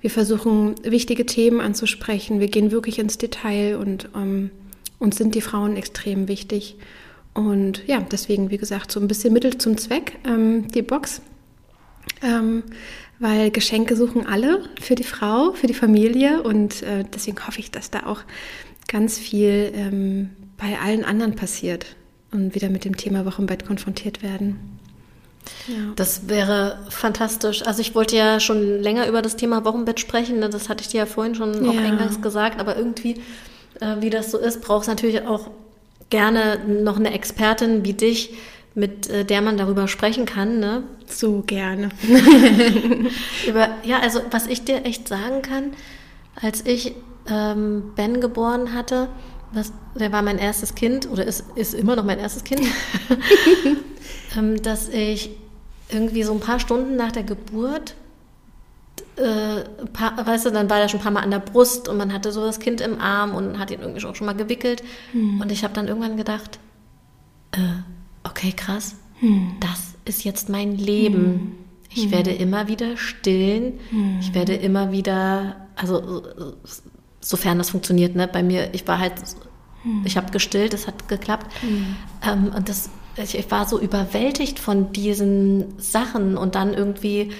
Wir 0.00 0.10
versuchen, 0.10 0.76
wichtige 0.84 1.26
Themen 1.26 1.60
anzusprechen. 1.60 2.38
Wir 2.38 2.48
gehen 2.48 2.70
wirklich 2.70 3.00
ins 3.00 3.18
Detail 3.18 3.76
und 3.76 4.08
ähm, 4.14 4.50
uns 5.00 5.16
sind 5.16 5.34
die 5.34 5.40
Frauen 5.40 5.76
extrem 5.76 6.28
wichtig. 6.28 6.76
Und 7.34 7.82
ja, 7.86 8.00
deswegen, 8.00 8.50
wie 8.50 8.58
gesagt, 8.58 8.92
so 8.92 9.00
ein 9.00 9.08
bisschen 9.08 9.32
Mittel 9.32 9.58
zum 9.58 9.76
Zweck, 9.76 10.18
ähm, 10.24 10.68
die 10.68 10.82
Box. 10.82 11.22
Ähm, 12.22 12.62
weil 13.18 13.50
Geschenke 13.50 13.96
suchen 13.96 14.26
alle 14.26 14.64
für 14.80 14.94
die 14.94 15.04
Frau, 15.04 15.52
für 15.52 15.66
die 15.66 15.74
Familie 15.74 16.42
und 16.42 16.82
äh, 16.82 17.04
deswegen 17.12 17.46
hoffe 17.46 17.60
ich, 17.60 17.70
dass 17.70 17.90
da 17.90 18.06
auch 18.06 18.20
ganz 18.86 19.18
viel 19.18 19.72
ähm, 19.74 20.30
bei 20.56 20.78
allen 20.78 21.04
anderen 21.04 21.34
passiert 21.34 21.86
und 22.32 22.54
wieder 22.54 22.68
mit 22.68 22.84
dem 22.84 22.96
Thema 22.96 23.24
Wochenbett 23.24 23.66
konfrontiert 23.66 24.22
werden. 24.22 24.78
Ja. 25.66 25.92
Das 25.96 26.28
wäre 26.28 26.78
fantastisch. 26.90 27.62
Also 27.66 27.80
ich 27.80 27.94
wollte 27.94 28.16
ja 28.16 28.40
schon 28.40 28.80
länger 28.80 29.08
über 29.08 29.22
das 29.22 29.36
Thema 29.36 29.64
Wochenbett 29.64 30.00
sprechen, 30.00 30.40
ne? 30.40 30.48
das 30.48 30.68
hatte 30.68 30.82
ich 30.82 30.88
dir 30.88 30.98
ja 30.98 31.06
vorhin 31.06 31.34
schon 31.34 31.64
ja. 31.64 31.70
auch 31.70 31.76
eingangs 31.76 32.20
gesagt, 32.20 32.60
aber 32.60 32.76
irgendwie, 32.76 33.20
äh, 33.80 33.96
wie 34.00 34.10
das 34.10 34.30
so 34.30 34.38
ist, 34.38 34.60
braucht 34.60 34.82
es 34.82 34.88
natürlich 34.88 35.22
auch 35.22 35.50
gerne 36.10 36.58
noch 36.66 36.98
eine 36.98 37.12
Expertin 37.12 37.84
wie 37.84 37.92
dich, 37.92 38.34
mit 38.78 39.10
äh, 39.10 39.24
der 39.24 39.42
man 39.42 39.56
darüber 39.56 39.88
sprechen 39.88 40.24
kann. 40.24 40.60
Ne? 40.60 40.84
So 41.06 41.42
gerne. 41.46 41.90
Über, 43.48 43.68
ja, 43.82 43.98
also 44.00 44.20
was 44.30 44.46
ich 44.46 44.64
dir 44.64 44.84
echt 44.84 45.08
sagen 45.08 45.42
kann, 45.42 45.72
als 46.40 46.64
ich 46.64 46.94
ähm, 47.28 47.92
Ben 47.96 48.20
geboren 48.20 48.72
hatte, 48.72 49.08
was, 49.52 49.72
der 49.98 50.12
war 50.12 50.22
mein 50.22 50.38
erstes 50.38 50.74
Kind 50.74 51.10
oder 51.10 51.24
ist, 51.24 51.44
ist 51.54 51.74
immer 51.74 51.96
noch 51.96 52.04
mein 52.04 52.18
erstes 52.18 52.44
Kind, 52.44 52.62
ähm, 54.36 54.62
dass 54.62 54.88
ich 54.88 55.30
irgendwie 55.90 56.22
so 56.22 56.32
ein 56.32 56.40
paar 56.40 56.60
Stunden 56.60 56.96
nach 56.96 57.12
der 57.12 57.24
Geburt 57.24 57.94
äh, 59.16 59.64
paar, 59.92 60.26
weißt 60.26 60.46
du, 60.46 60.50
dann 60.50 60.70
war 60.70 60.78
er 60.78 60.88
schon 60.88 61.00
ein 61.00 61.02
paar 61.02 61.12
Mal 61.12 61.22
an 61.22 61.30
der 61.30 61.40
Brust 61.40 61.88
und 61.88 61.96
man 61.96 62.12
hatte 62.12 62.30
so 62.30 62.44
das 62.44 62.60
Kind 62.60 62.80
im 62.80 63.00
Arm 63.00 63.34
und 63.34 63.58
hat 63.58 63.70
ihn 63.70 63.80
irgendwie 63.80 64.04
auch 64.06 64.14
schon 64.14 64.26
mal 64.26 64.36
gewickelt. 64.36 64.82
Hm. 65.12 65.40
Und 65.40 65.50
ich 65.50 65.64
habe 65.64 65.74
dann 65.74 65.88
irgendwann 65.88 66.16
gedacht, 66.16 66.60
äh, 67.52 67.58
okay, 68.24 68.52
krass, 68.52 68.96
hm. 69.20 69.56
das 69.60 69.94
ist 70.04 70.24
jetzt 70.24 70.48
mein 70.48 70.76
Leben. 70.76 71.24
Hm. 71.24 71.52
Ich 71.90 72.04
hm. 72.04 72.12
werde 72.12 72.32
immer 72.32 72.68
wieder 72.68 72.96
stillen. 72.96 73.80
Hm. 73.90 74.18
Ich 74.20 74.34
werde 74.34 74.54
immer 74.54 74.92
wieder, 74.92 75.68
also 75.76 76.22
sofern 77.20 77.58
das 77.58 77.70
funktioniert, 77.70 78.14
ne? 78.14 78.28
Bei 78.28 78.42
mir, 78.42 78.74
ich 78.74 78.86
war 78.86 78.98
halt, 78.98 79.14
hm. 79.82 80.02
ich 80.04 80.16
habe 80.16 80.30
gestillt, 80.30 80.74
es 80.74 80.86
hat 80.86 81.08
geklappt. 81.08 81.46
Ähm, 82.26 82.52
und 82.54 82.68
das, 82.68 82.90
ich, 83.16 83.50
war 83.50 83.66
so 83.66 83.80
überwältigt 83.80 84.58
von 84.58 84.92
diesen 84.92 85.78
Sachen 85.78 86.36
und 86.36 86.54
dann 86.54 86.74
irgendwie 86.74 87.30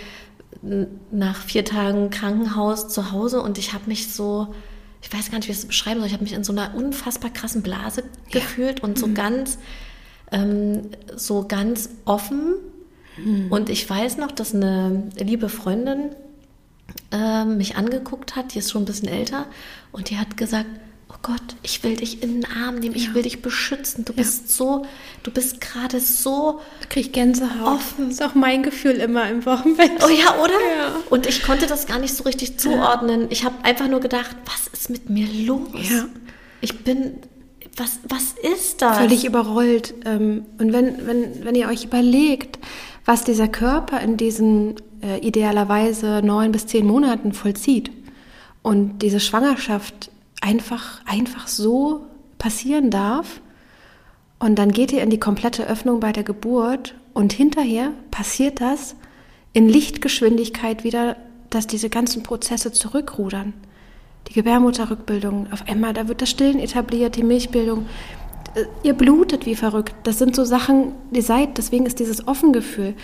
nach 1.11 1.37
vier 1.37 1.65
Tagen 1.65 2.11
Krankenhaus 2.11 2.89
zu 2.89 3.13
Hause 3.13 3.43
und 3.43 3.59
ich 3.59 3.75
habe 3.75 3.85
mich 3.87 4.13
so, 4.13 4.53
ich 5.03 5.13
weiß 5.13 5.31
gar 5.31 5.39
nicht, 5.39 5.47
wie 5.47 5.53
ich 5.53 5.59
das 5.59 5.67
beschreiben 5.67 6.01
soll, 6.01 6.09
ich 6.09 6.13
habe 6.13 6.25
mich 6.25 6.33
in 6.33 6.43
so 6.43 6.53
einer 6.53 6.75
unfassbar 6.75 7.31
krassen 7.31 7.63
Blase 7.63 8.03
ja. 8.31 8.41
gefühlt 8.41 8.83
und 8.83 8.99
so 8.99 9.13
ganz, 9.13 9.59
ähm, 10.33 10.91
so 11.17 11.47
ganz 11.47 11.91
offen. 12.05 12.55
Mhm. 13.17 13.51
Und 13.51 13.71
ich 13.71 13.89
weiß 13.89 14.17
noch, 14.19 14.33
dass 14.33 14.55
eine 14.55 15.11
liebe 15.19 15.49
Freundin 15.49 16.11
äh, 17.13 17.45
mich 17.45 17.77
angeguckt 17.77 18.37
hat, 18.37 18.55
die 18.55 18.59
ist 18.59 18.71
schon 18.71 18.83
ein 18.83 18.87
bisschen 18.87 19.09
älter, 19.09 19.47
und 19.93 20.11
die 20.11 20.19
hat 20.19 20.37
gesagt, 20.37 20.69
oh 21.11 21.17
Gott, 21.23 21.43
ich 21.63 21.83
will 21.83 21.97
dich 21.97 22.23
in 22.23 22.41
den 22.41 22.45
Arm 22.45 22.77
nehmen, 22.77 22.95
ich 22.95 23.15
will 23.15 23.23
dich 23.23 23.43
beschützen. 23.43 24.05
Du 24.05 24.13
ja. 24.13 24.19
bist 24.19 24.51
so, 24.51 24.85
du 25.23 25.31
bist 25.31 25.61
gerade 25.61 26.01
so. 26.01 26.61
Ich 26.81 26.89
krieg 26.89 27.13
Gänsehaut. 27.13 27.77
Offen. 27.77 28.09
Das 28.09 28.15
ist 28.15 28.23
auch 28.23 28.35
mein 28.35 28.63
Gefühl 28.63 28.97
immer 28.97 29.29
im 29.29 29.45
Wochenbett. 29.47 29.93
Oh 30.05 30.09
ja, 30.09 30.39
oder? 30.39 30.53
Ja. 30.53 30.93
Und 31.11 31.27
ich 31.27 31.43
konnte 31.43 31.67
das 31.67 31.87
gar 31.87 31.99
nicht 31.99 32.15
so 32.15 32.25
richtig 32.25 32.59
zuordnen. 32.59 33.27
Ich 33.31 33.45
habe 33.45 33.57
einfach 33.65 33.89
nur 33.89 34.01
gedacht, 34.01 34.37
was 34.45 34.67
ist 34.69 34.91
mit 34.91 35.09
mir 35.09 35.27
los? 35.47 35.71
Ich 36.61 36.85
bin, 36.85 37.19
was, 37.79 38.01
was 38.09 38.35
ist 38.55 38.83
das? 38.83 38.99
Völlig 38.99 39.25
überrollt. 39.25 39.95
Ähm, 40.05 40.47
und 40.59 40.73
wenn, 40.73 41.07
wenn, 41.07 41.45
wenn 41.45 41.55
ihr 41.55 41.69
euch 41.69 41.85
überlegt, 41.85 42.59
was 43.05 43.25
dieser 43.25 43.49
Körper 43.49 44.01
in 44.01 44.17
diesen 44.17 44.77
äh, 45.03 45.19
idealerweise 45.19 46.21
neun 46.23 46.53
bis 46.53 46.67
zehn 46.67 46.87
Monaten 46.87 47.33
vollzieht 47.33 47.91
und 48.63 48.99
diese 48.99 49.21
Schwangerschaft 49.21 50.11
einfach, 50.41 51.01
einfach 51.07 51.47
so 51.49 52.07
passieren 52.39 52.91
darf. 52.91 53.41
Und 54.39 54.59
dann 54.59 54.71
geht 54.71 54.93
ihr 54.93 55.03
in 55.03 55.11
die 55.11 55.19
komplette 55.19 55.67
Öffnung 55.67 56.01
bei 56.01 56.13
der 56.13 56.23
Geburt 56.23 56.95
und 57.13 57.33
hinterher 57.33 57.93
passiert 58.11 58.61
das 58.61 58.95
in 59.53 59.69
Lichtgeschwindigkeit 59.69 60.85
wieder, 60.85 61.17
dass 61.51 61.67
diese 61.67 61.91
ganzen 61.91 62.23
Prozesse 62.23 62.73
zurückrudern. 62.73 63.55
Die 64.29 64.35
Gebärmutterrückbildung, 64.35 65.49
auf 65.53 65.67
einmal, 65.69 65.95
da 65.95 66.09
wird 66.09 66.23
das 66.23 66.31
Stillen 66.31 66.59
etabliert, 66.59 67.17
die 67.17 67.23
Milchbildung. 67.23 67.87
Äh, 68.55 68.65
ihr 68.83 68.95
blutet 68.95 69.47
wie 69.47 69.55
verrückt. 69.55 69.95
Das 70.03 70.19
sind 70.19 70.37
so 70.37 70.45
Sachen, 70.45 70.93
ihr 71.13 71.23
seid, 71.23 71.59
deswegen 71.59 71.87
ist 71.87 71.99
dieses 71.99 72.27
Offengefühl. 72.29 72.95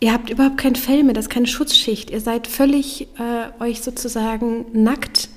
Ihr 0.00 0.12
habt 0.12 0.30
überhaupt 0.30 0.58
kein 0.58 0.76
Fell 0.76 1.02
mehr, 1.02 1.14
das 1.14 1.24
ist 1.24 1.30
keine 1.30 1.48
Schutzschicht. 1.48 2.10
Ihr 2.10 2.20
seid 2.20 2.46
völlig 2.46 3.08
äh, 3.18 3.62
euch 3.62 3.80
sozusagen 3.80 4.66
nackt 4.72 5.28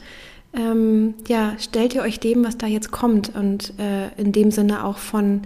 ähm, 0.53 1.13
ja, 1.27 1.55
stellt 1.59 1.93
ihr 1.93 2.01
euch 2.01 2.19
dem, 2.19 2.43
was 2.43 2.57
da 2.57 2.67
jetzt 2.67 2.91
kommt 2.91 3.35
und 3.35 3.73
äh, 3.79 4.09
in 4.17 4.31
dem 4.31 4.51
Sinne 4.51 4.83
auch 4.83 4.97
von 4.97 5.41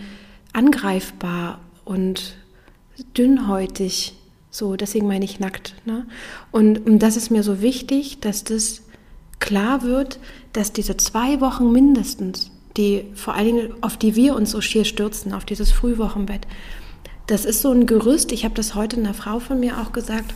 angreifbar 0.54 1.60
und 1.84 2.36
dünnhäutig, 3.18 4.16
so, 4.50 4.76
deswegen 4.76 5.08
meine 5.08 5.26
ich 5.26 5.40
nackt. 5.40 5.76
Ne? 5.86 6.08
Und, 6.52 6.86
und 6.88 7.00
das 7.00 7.18
ist 7.18 7.30
mir 7.30 7.44
so 7.44 7.62
wichtig, 7.62 8.20
dass 8.22 8.44
das 8.44 8.84
klar 9.40 9.84
wird, 9.84 10.20
dass 10.54 10.74
diese 10.74 10.98
zwei 10.98 11.42
Wochen 11.42 11.72
mindestens, 11.72 12.52
die 12.78 13.06
vor 13.14 13.34
allen 13.34 13.46
Dingen, 13.46 13.74
auf 13.82 13.98
die 13.98 14.16
wir 14.16 14.36
uns 14.36 14.52
so 14.52 14.62
schier 14.62 14.86
stürzen, 14.86 15.34
auf 15.34 15.46
dieses 15.46 15.72
Frühwochenbett, 15.72 16.48
das 17.28 17.46
ist 17.46 17.62
so 17.62 17.72
ein 17.72 17.88
Gerüst, 17.88 18.32
ich 18.32 18.46
habe 18.46 18.54
das 18.54 18.76
heute 18.76 18.98
einer 18.98 19.14
Frau 19.14 19.40
von 19.40 19.60
mir 19.60 19.80
auch 19.80 19.92
gesagt, 19.92 20.34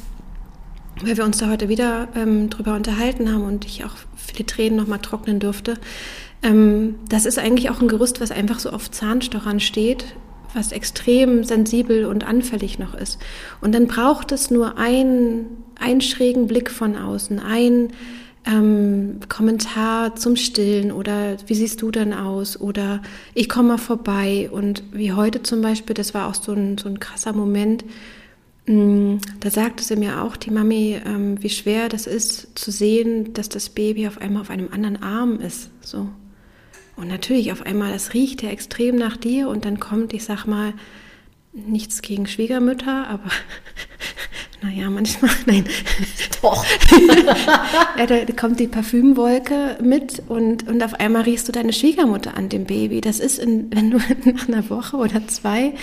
weil 1.01 1.17
wir 1.17 1.23
uns 1.23 1.37
da 1.37 1.49
heute 1.49 1.69
wieder 1.69 2.07
ähm, 2.15 2.49
drüber 2.49 2.75
unterhalten 2.75 3.31
haben 3.31 3.43
und 3.43 3.65
ich 3.65 3.85
auch 3.85 3.95
viele 4.15 4.45
Tränen 4.45 4.77
nochmal 4.77 4.99
trocknen 4.99 5.39
durfte. 5.39 5.75
Ähm, 6.41 6.95
das 7.07 7.25
ist 7.25 7.37
eigentlich 7.39 7.69
auch 7.69 7.81
ein 7.81 7.87
Gerüst, 7.87 8.21
was 8.21 8.31
einfach 8.31 8.59
so 8.59 8.71
auf 8.71 8.91
Zahnstochern 8.91 9.59
steht, 9.59 10.05
was 10.53 10.71
extrem 10.71 11.43
sensibel 11.43 12.05
und 12.05 12.25
anfällig 12.25 12.79
noch 12.79 12.93
ist. 12.95 13.19
Und 13.61 13.73
dann 13.73 13.87
braucht 13.87 14.31
es 14.31 14.49
nur 14.49 14.77
einen, 14.77 15.63
einen 15.79 16.01
schrägen 16.01 16.47
Blick 16.47 16.71
von 16.71 16.97
außen, 16.97 17.39
ein 17.39 17.89
ähm, 18.45 19.19
Kommentar 19.29 20.15
zum 20.15 20.35
Stillen 20.35 20.91
oder 20.91 21.37
wie 21.47 21.55
siehst 21.55 21.81
du 21.81 21.91
denn 21.91 22.13
aus 22.13 22.59
oder 22.59 23.01
ich 23.33 23.49
komme 23.49 23.69
mal 23.69 23.77
vorbei 23.77 24.49
und 24.51 24.83
wie 24.91 25.13
heute 25.13 25.43
zum 25.43 25.61
Beispiel, 25.61 25.93
das 25.93 26.13
war 26.13 26.27
auch 26.27 26.35
so 26.35 26.53
ein, 26.53 26.77
so 26.77 26.87
ein 26.87 26.99
krasser 26.99 27.33
Moment, 27.33 27.83
Mm, 28.69 29.17
da 29.39 29.49
sagte 29.49 29.83
sie 29.83 29.95
mir 29.95 30.21
auch, 30.21 30.37
die 30.37 30.51
Mami, 30.51 31.01
ähm, 31.03 31.41
wie 31.41 31.49
schwer 31.49 31.89
das 31.89 32.05
ist 32.05 32.49
zu 32.53 32.69
sehen, 32.69 33.33
dass 33.33 33.49
das 33.49 33.69
Baby 33.69 34.07
auf 34.07 34.21
einmal 34.21 34.43
auf 34.43 34.51
einem 34.51 34.71
anderen 34.71 35.01
Arm 35.01 35.39
ist. 35.39 35.71
So. 35.81 36.07
Und 36.95 37.07
natürlich 37.07 37.51
auf 37.51 37.63
einmal, 37.63 37.91
das 37.91 38.13
riecht 38.13 38.43
ja 38.43 38.49
extrem 38.49 38.95
nach 38.95 39.17
dir 39.17 39.49
und 39.49 39.65
dann 39.65 39.79
kommt, 39.79 40.13
ich 40.13 40.23
sag 40.23 40.45
mal, 40.45 40.73
nichts 41.51 42.03
gegen 42.03 42.27
Schwiegermütter, 42.27 43.07
aber 43.07 43.31
naja, 44.61 44.89
manchmal, 44.89 45.31
nein. 45.45 45.65
Doch. 46.41 46.65
ja, 47.97 48.05
da 48.05 48.25
kommt 48.35 48.59
die 48.59 48.67
Parfümwolke 48.67 49.77
mit 49.81 50.21
und, 50.27 50.67
und 50.67 50.83
auf 50.83 50.95
einmal 50.95 51.23
riechst 51.23 51.47
du 51.47 51.51
deine 51.51 51.71
Schwiegermutter 51.71 52.35
an 52.35 52.49
dem 52.49 52.65
Baby. 52.65 52.99
Das 52.99 53.19
ist, 53.19 53.39
in, 53.39 53.73
wenn 53.73 53.91
du 53.91 53.97
nach 54.25 54.47
einer 54.47 54.69
Woche 54.69 54.97
oder 54.97 55.25
zwei 55.27 55.73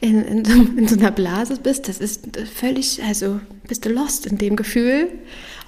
in, 0.00 0.24
in, 0.24 0.44
so, 0.44 0.52
in 0.52 0.86
so 0.88 0.98
einer 0.98 1.10
Blase 1.10 1.56
bist, 1.62 1.88
das 1.88 1.98
ist 1.98 2.28
völlig, 2.54 3.02
also 3.02 3.40
bist 3.66 3.84
du 3.84 3.88
lost 3.90 4.26
in 4.26 4.36
dem 4.36 4.56
Gefühl. 4.56 5.08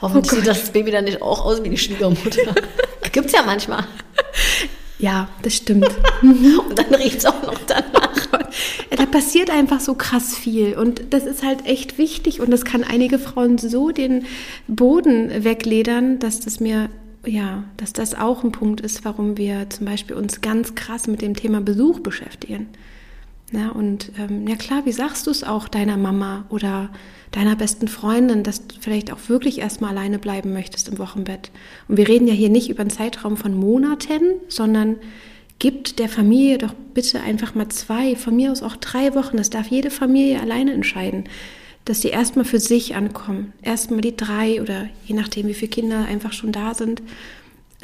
Hoffentlich 0.02 0.32
oh 0.32 0.36
sieht 0.36 0.46
das 0.46 0.70
Baby 0.70 0.90
dann 0.90 1.04
nicht 1.04 1.22
auch 1.22 1.44
aus 1.44 1.62
wie 1.62 1.70
die 1.70 1.78
Schwiegermutter. 1.78 2.54
Gibt's 3.12 3.32
ja 3.32 3.42
manchmal. 3.44 3.86
Ja, 4.98 5.28
das 5.42 5.56
stimmt. 5.56 5.88
und 6.22 6.78
dann 6.78 6.94
riecht 6.94 7.18
es 7.18 7.26
auch 7.26 7.42
noch 7.42 7.58
danach. 7.66 8.09
da 8.96 9.06
passiert 9.06 9.50
einfach 9.50 9.80
so 9.80 9.94
krass 9.94 10.36
viel. 10.36 10.76
Und 10.76 11.02
das 11.10 11.24
ist 11.24 11.42
halt 11.42 11.66
echt 11.66 11.98
wichtig. 11.98 12.40
Und 12.40 12.50
das 12.50 12.64
kann 12.64 12.84
einige 12.84 13.18
Frauen 13.18 13.58
so 13.58 13.90
den 13.90 14.24
Boden 14.68 15.44
wegledern, 15.44 16.18
dass 16.18 16.40
das 16.40 16.60
mir, 16.60 16.88
ja, 17.24 17.64
dass 17.76 17.92
das 17.92 18.14
auch 18.14 18.44
ein 18.44 18.52
Punkt 18.52 18.80
ist, 18.80 19.04
warum 19.04 19.36
wir 19.36 19.68
zum 19.70 19.86
Beispiel 19.86 20.16
uns 20.16 20.40
ganz 20.40 20.74
krass 20.74 21.06
mit 21.06 21.22
dem 21.22 21.34
Thema 21.34 21.60
Besuch 21.60 22.00
beschäftigen. 22.00 22.68
Ja, 23.52 23.70
und 23.70 24.12
ähm, 24.18 24.46
ja 24.46 24.54
klar, 24.54 24.86
wie 24.86 24.92
sagst 24.92 25.26
du 25.26 25.30
es 25.30 25.42
auch 25.42 25.66
deiner 25.66 25.96
Mama 25.96 26.44
oder 26.50 26.90
deiner 27.32 27.56
besten 27.56 27.88
Freundin, 27.88 28.42
dass 28.42 28.66
du 28.66 28.76
vielleicht 28.80 29.12
auch 29.12 29.28
wirklich 29.28 29.60
erstmal 29.60 29.90
alleine 29.90 30.18
bleiben 30.18 30.52
möchtest 30.52 30.88
im 30.88 30.98
Wochenbett. 30.98 31.50
Und 31.88 31.96
wir 31.96 32.08
reden 32.08 32.26
ja 32.28 32.34
hier 32.34 32.48
nicht 32.48 32.70
über 32.70 32.80
einen 32.80 32.90
Zeitraum 32.90 33.36
von 33.36 33.54
Monaten, 33.54 34.34
sondern 34.48 34.96
gibt 35.60 36.00
der 36.00 36.08
Familie 36.08 36.58
doch 36.58 36.74
bitte 36.94 37.20
einfach 37.20 37.54
mal 37.54 37.68
zwei, 37.68 38.16
von 38.16 38.34
mir 38.34 38.50
aus 38.50 38.62
auch 38.64 38.76
drei 38.76 39.14
Wochen. 39.14 39.36
Das 39.36 39.50
darf 39.50 39.68
jede 39.68 39.90
Familie 39.90 40.40
alleine 40.40 40.72
entscheiden, 40.72 41.24
dass 41.84 42.00
sie 42.00 42.08
erstmal 42.08 42.44
für 42.44 42.58
sich 42.58 42.96
ankommen. 42.96 43.52
Erstmal 43.62 44.00
die 44.00 44.16
drei 44.16 44.60
oder 44.60 44.88
je 45.06 45.14
nachdem, 45.14 45.46
wie 45.46 45.54
viele 45.54 45.70
Kinder 45.70 46.06
einfach 46.06 46.32
schon 46.32 46.50
da 46.50 46.74
sind, 46.74 47.02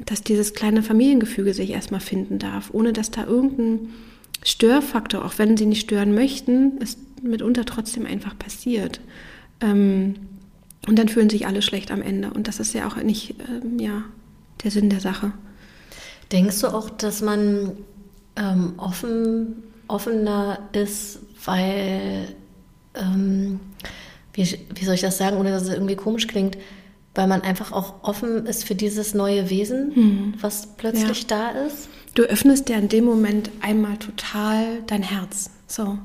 dass 0.05 0.23
dieses 0.23 0.55
kleine 0.55 0.83
Familiengefüge 0.83 1.55
sich 1.55 1.71
erstmal 1.71 2.01
finden 2.01 2.39
darf, 2.39 2.71
ohne 2.73 2.93
dass 2.93 3.11
da 3.11 3.25
irgendein 3.25 3.91
Störfaktor, 4.43 5.25
auch 5.25 5.39
wenn 5.39 5.57
sie 5.57 5.67
nicht 5.67 5.83
stören 5.83 6.15
möchten, 6.15 6.79
ist 6.79 6.99
mitunter 7.23 7.65
trotzdem 7.65 8.07
einfach 8.07 8.39
passiert. 8.39 9.01
Ähm, 9.61 10.15
und 10.87 10.99
dann 10.99 11.09
fühlen 11.09 11.31
sich 11.31 11.47
alle 11.47 11.63
schlecht 11.63 11.91
am 11.91 12.01
Ende. 12.01 12.31
Und 12.31 12.49
das 12.49 12.61
ist 12.61 12.73
ja 12.73 12.87
auch 12.87 12.97
nicht 12.97 13.35
ähm, 13.51 13.79
ja, 13.79 14.05
der 14.63 14.71
Sinn 14.71 14.89
der 14.89 15.01
Sache. 15.01 15.33
Denkst 16.33 16.61
du 16.61 16.69
auch, 16.69 16.91
dass 16.91 17.23
man 17.23 17.73
ähm, 18.37 18.75
offen, 18.77 19.63
offener 19.89 20.59
ist, 20.73 21.21
weil, 21.45 22.35
ähm, 22.95 23.61
wie, 24.33 24.59
wie 24.75 24.85
soll 24.85 24.95
ich 24.95 25.01
das 25.01 25.19
sagen, 25.19 25.37
ohne 25.37 25.51
dass 25.51 25.63
es 25.63 25.71
irgendwie 25.71 25.97
komisch 25.97 26.27
klingt, 26.27 26.59
weil 27.15 27.27
man 27.27 27.43
einfach 27.43 27.73
auch 27.73 28.03
offen 28.03 28.47
ist 28.47 28.65
für 28.65 28.75
dieses 28.75 29.15
neue 29.15 29.49
Wesen, 29.49 29.95
hm. 29.95 30.35
was 30.41 30.77
plötzlich 30.77 31.23
ja. 31.23 31.53
da 31.53 31.67
ist? 31.67 31.89
Du 32.15 32.23
öffnest 32.23 32.69
ja 32.69 32.77
in 32.77 32.89
dem 32.89 33.05
Moment 33.05 33.51
einmal 33.61 33.97
total 33.99 34.83
dein 34.87 35.03
Herz. 35.03 35.51
So. 35.67 35.99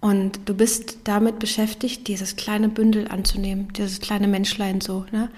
Und 0.00 0.40
du 0.46 0.54
bist 0.54 0.98
damit 1.04 1.38
beschäftigt, 1.38 2.08
dieses 2.08 2.36
kleine 2.36 2.68
Bündel 2.68 3.08
anzunehmen, 3.08 3.68
dieses 3.76 4.00
kleine 4.00 4.28
Menschlein 4.28 4.80
so. 4.80 5.04
Ne? 5.12 5.30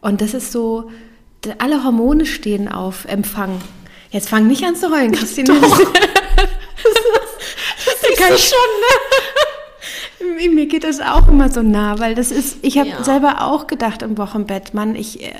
Und 0.00 0.20
das 0.20 0.34
ist 0.34 0.52
so, 0.52 0.90
alle 1.58 1.84
Hormone 1.84 2.26
stehen 2.26 2.68
auf 2.68 3.04
Empfang. 3.04 3.60
Jetzt 4.10 4.28
fang 4.28 4.46
nicht 4.46 4.64
an 4.64 4.76
zu 4.76 4.90
heulen, 4.90 5.12
Christine. 5.12 5.48
Doch. 5.48 5.78
das, 5.78 5.78
das, 7.84 8.00
das 8.00 8.18
kann 8.18 8.34
ich 8.34 8.44
schon, 8.44 8.58
ne? 8.80 10.54
Mir 10.54 10.66
geht 10.66 10.84
das 10.84 11.00
auch 11.00 11.28
immer 11.28 11.50
so 11.50 11.62
nah, 11.62 11.98
weil 11.98 12.14
das 12.14 12.30
ist, 12.30 12.58
ich 12.62 12.78
habe 12.78 12.88
ja. 12.88 13.04
selber 13.04 13.42
auch 13.42 13.66
gedacht 13.66 14.02
im 14.02 14.16
Wochenbett, 14.16 14.72
Mann, 14.72 14.94
ich, 14.94 15.22
äh, 15.22 15.32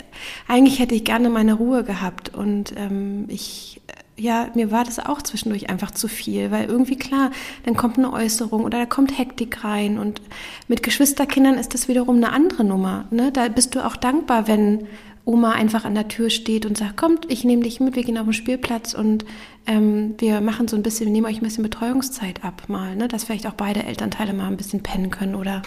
eigentlich 0.49 0.79
hätte 0.79 0.95
ich 0.95 1.05
gerne 1.05 1.31
meine 1.31 1.55
Ruhe 1.55 1.85
gehabt 1.85 2.35
und 2.35 2.75
ähm, 2.77 3.25
ich 3.29 3.81
ja, 4.17 4.49
mir 4.55 4.71
war 4.71 4.85
das 4.85 4.99
auch 4.99 5.23
zwischendurch 5.23 5.71
einfach 5.71 5.91
zu 5.91 6.07
viel, 6.07 6.51
weil 6.51 6.67
irgendwie 6.67 6.97
klar, 6.97 7.31
dann 7.65 7.75
kommt 7.75 7.99
eine 7.99 8.13
Äußerung 8.13 8.65
oder 8.65 8.79
da 8.79 8.87
kommt 8.87 9.19
Hektik 9.19 9.65
rein 9.65 9.99
und 9.99 10.21
mit 10.69 10.83
Geschwisterkindern 10.83 11.57
ist 11.57 11.75
das 11.75 11.89
wiederum 11.89 12.17
eine 12.17 12.33
andere 12.33 12.65
Nummer. 12.65 13.07
Ne? 13.11 13.33
Da 13.33 13.49
bist 13.49 13.75
du 13.75 13.85
auch 13.85 13.97
dankbar, 13.97 14.47
wenn 14.47 14.87
Oma 15.25 15.53
einfach 15.53 15.85
an 15.85 15.95
der 15.95 16.09
Tür 16.09 16.29
steht 16.29 16.67
und 16.67 16.77
sagt, 16.77 16.97
kommt, 16.97 17.31
ich 17.31 17.45
nehme 17.45 17.63
dich 17.63 17.81
mit, 17.81 17.97
wir 17.97 18.05
gehen 18.05 18.19
auf 18.19 18.25
den 18.25 18.35
Spielplatz 18.35 18.93
und 18.95 19.25
ähm, 19.67 20.15
wir 20.19 20.41
machen 20.41 20.69
so 20.69 20.77
ein 20.77 20.83
bisschen, 20.83 21.07
wir 21.07 21.13
nehmen 21.13 21.27
euch 21.27 21.39
ein 21.39 21.45
bisschen 21.45 21.63
Betreuungszeit 21.65 22.45
ab 22.45 22.65
mal, 22.69 22.95
ne? 22.95 23.09
dass 23.09 23.25
vielleicht 23.25 23.47
auch 23.47 23.55
beide 23.55 23.85
Elternteile 23.85 24.35
mal 24.35 24.49
ein 24.49 24.59
bisschen 24.59 24.83
pennen 24.83 25.11
können 25.11 25.35
oder 25.35 25.63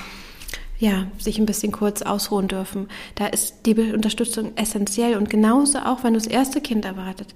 ja, 0.80 1.08
sich 1.17 1.39
ein 1.39 1.48
bisschen 1.48 1.72
kurz 1.72 2.04
ausruhen 2.04 2.48
dürfen. 2.48 2.88
Da 3.15 3.26
ist 3.26 3.65
die 3.65 3.74
Unterstützung 3.74 4.56
essentiell 4.56 5.17
und 5.17 5.30
genauso 5.30 5.80
auch, 5.80 6.04
wenn 6.04 6.13
du 6.13 6.20
das 6.20 6.28
erste 6.28 6.62
Kind 6.62 6.86
erwartet 6.86 7.34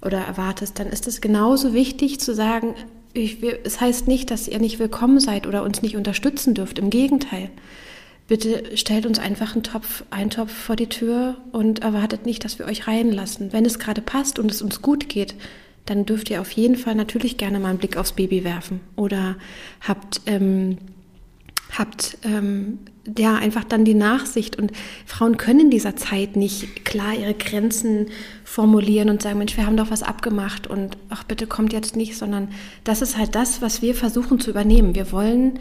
oder 0.00 0.18
erwartest, 0.18 0.78
dann 0.78 0.86
ist 0.86 1.06
es 1.06 1.20
genauso 1.20 1.74
wichtig 1.74 2.18
zu 2.18 2.34
sagen, 2.34 2.74
ich, 3.12 3.42
es 3.42 3.80
heißt 3.80 4.08
nicht, 4.08 4.30
dass 4.30 4.48
ihr 4.48 4.58
nicht 4.58 4.78
willkommen 4.78 5.20
seid 5.20 5.46
oder 5.46 5.62
uns 5.62 5.82
nicht 5.82 5.96
unterstützen 5.96 6.54
dürft. 6.54 6.78
Im 6.78 6.88
Gegenteil. 6.90 7.50
Bitte 8.28 8.76
stellt 8.76 9.06
uns 9.06 9.18
einfach 9.18 9.54
einen 9.54 9.62
Topf, 9.64 10.04
einen 10.10 10.30
Topf 10.30 10.52
vor 10.52 10.76
die 10.76 10.88
Tür 10.88 11.36
und 11.50 11.80
erwartet 11.80 12.26
nicht, 12.26 12.44
dass 12.44 12.58
wir 12.58 12.66
euch 12.66 12.86
reinlassen. 12.86 13.52
Wenn 13.52 13.64
es 13.64 13.78
gerade 13.78 14.02
passt 14.02 14.38
und 14.38 14.50
es 14.50 14.62
uns 14.62 14.82
gut 14.82 15.08
geht, 15.08 15.34
dann 15.86 16.04
dürft 16.04 16.28
ihr 16.28 16.42
auf 16.42 16.50
jeden 16.52 16.76
Fall 16.76 16.94
natürlich 16.94 17.38
gerne 17.38 17.58
mal 17.58 17.70
einen 17.70 17.78
Blick 17.78 17.96
aufs 17.96 18.12
Baby 18.12 18.44
werfen 18.44 18.80
oder 18.96 19.36
habt 19.80 20.20
ähm, 20.26 20.76
habt 21.76 22.18
ähm, 22.22 22.78
ja 23.16 23.36
einfach 23.36 23.64
dann 23.64 23.84
die 23.84 23.94
Nachsicht 23.94 24.56
und 24.56 24.72
Frauen 25.06 25.36
können 25.36 25.60
in 25.60 25.70
dieser 25.70 25.96
Zeit 25.96 26.36
nicht 26.36 26.84
klar 26.84 27.14
ihre 27.14 27.34
Grenzen 27.34 28.06
formulieren 28.44 29.10
und 29.10 29.22
sagen, 29.22 29.38
Mensch, 29.38 29.56
wir 29.56 29.66
haben 29.66 29.76
doch 29.76 29.90
was 29.90 30.02
abgemacht 30.02 30.66
und 30.66 30.96
ach 31.08 31.24
bitte 31.24 31.46
kommt 31.46 31.72
jetzt 31.72 31.96
nicht, 31.96 32.16
sondern 32.16 32.48
das 32.84 33.02
ist 33.02 33.16
halt 33.16 33.34
das, 33.34 33.62
was 33.62 33.82
wir 33.82 33.94
versuchen 33.94 34.40
zu 34.40 34.50
übernehmen. 34.50 34.94
Wir 34.94 35.12
wollen, 35.12 35.58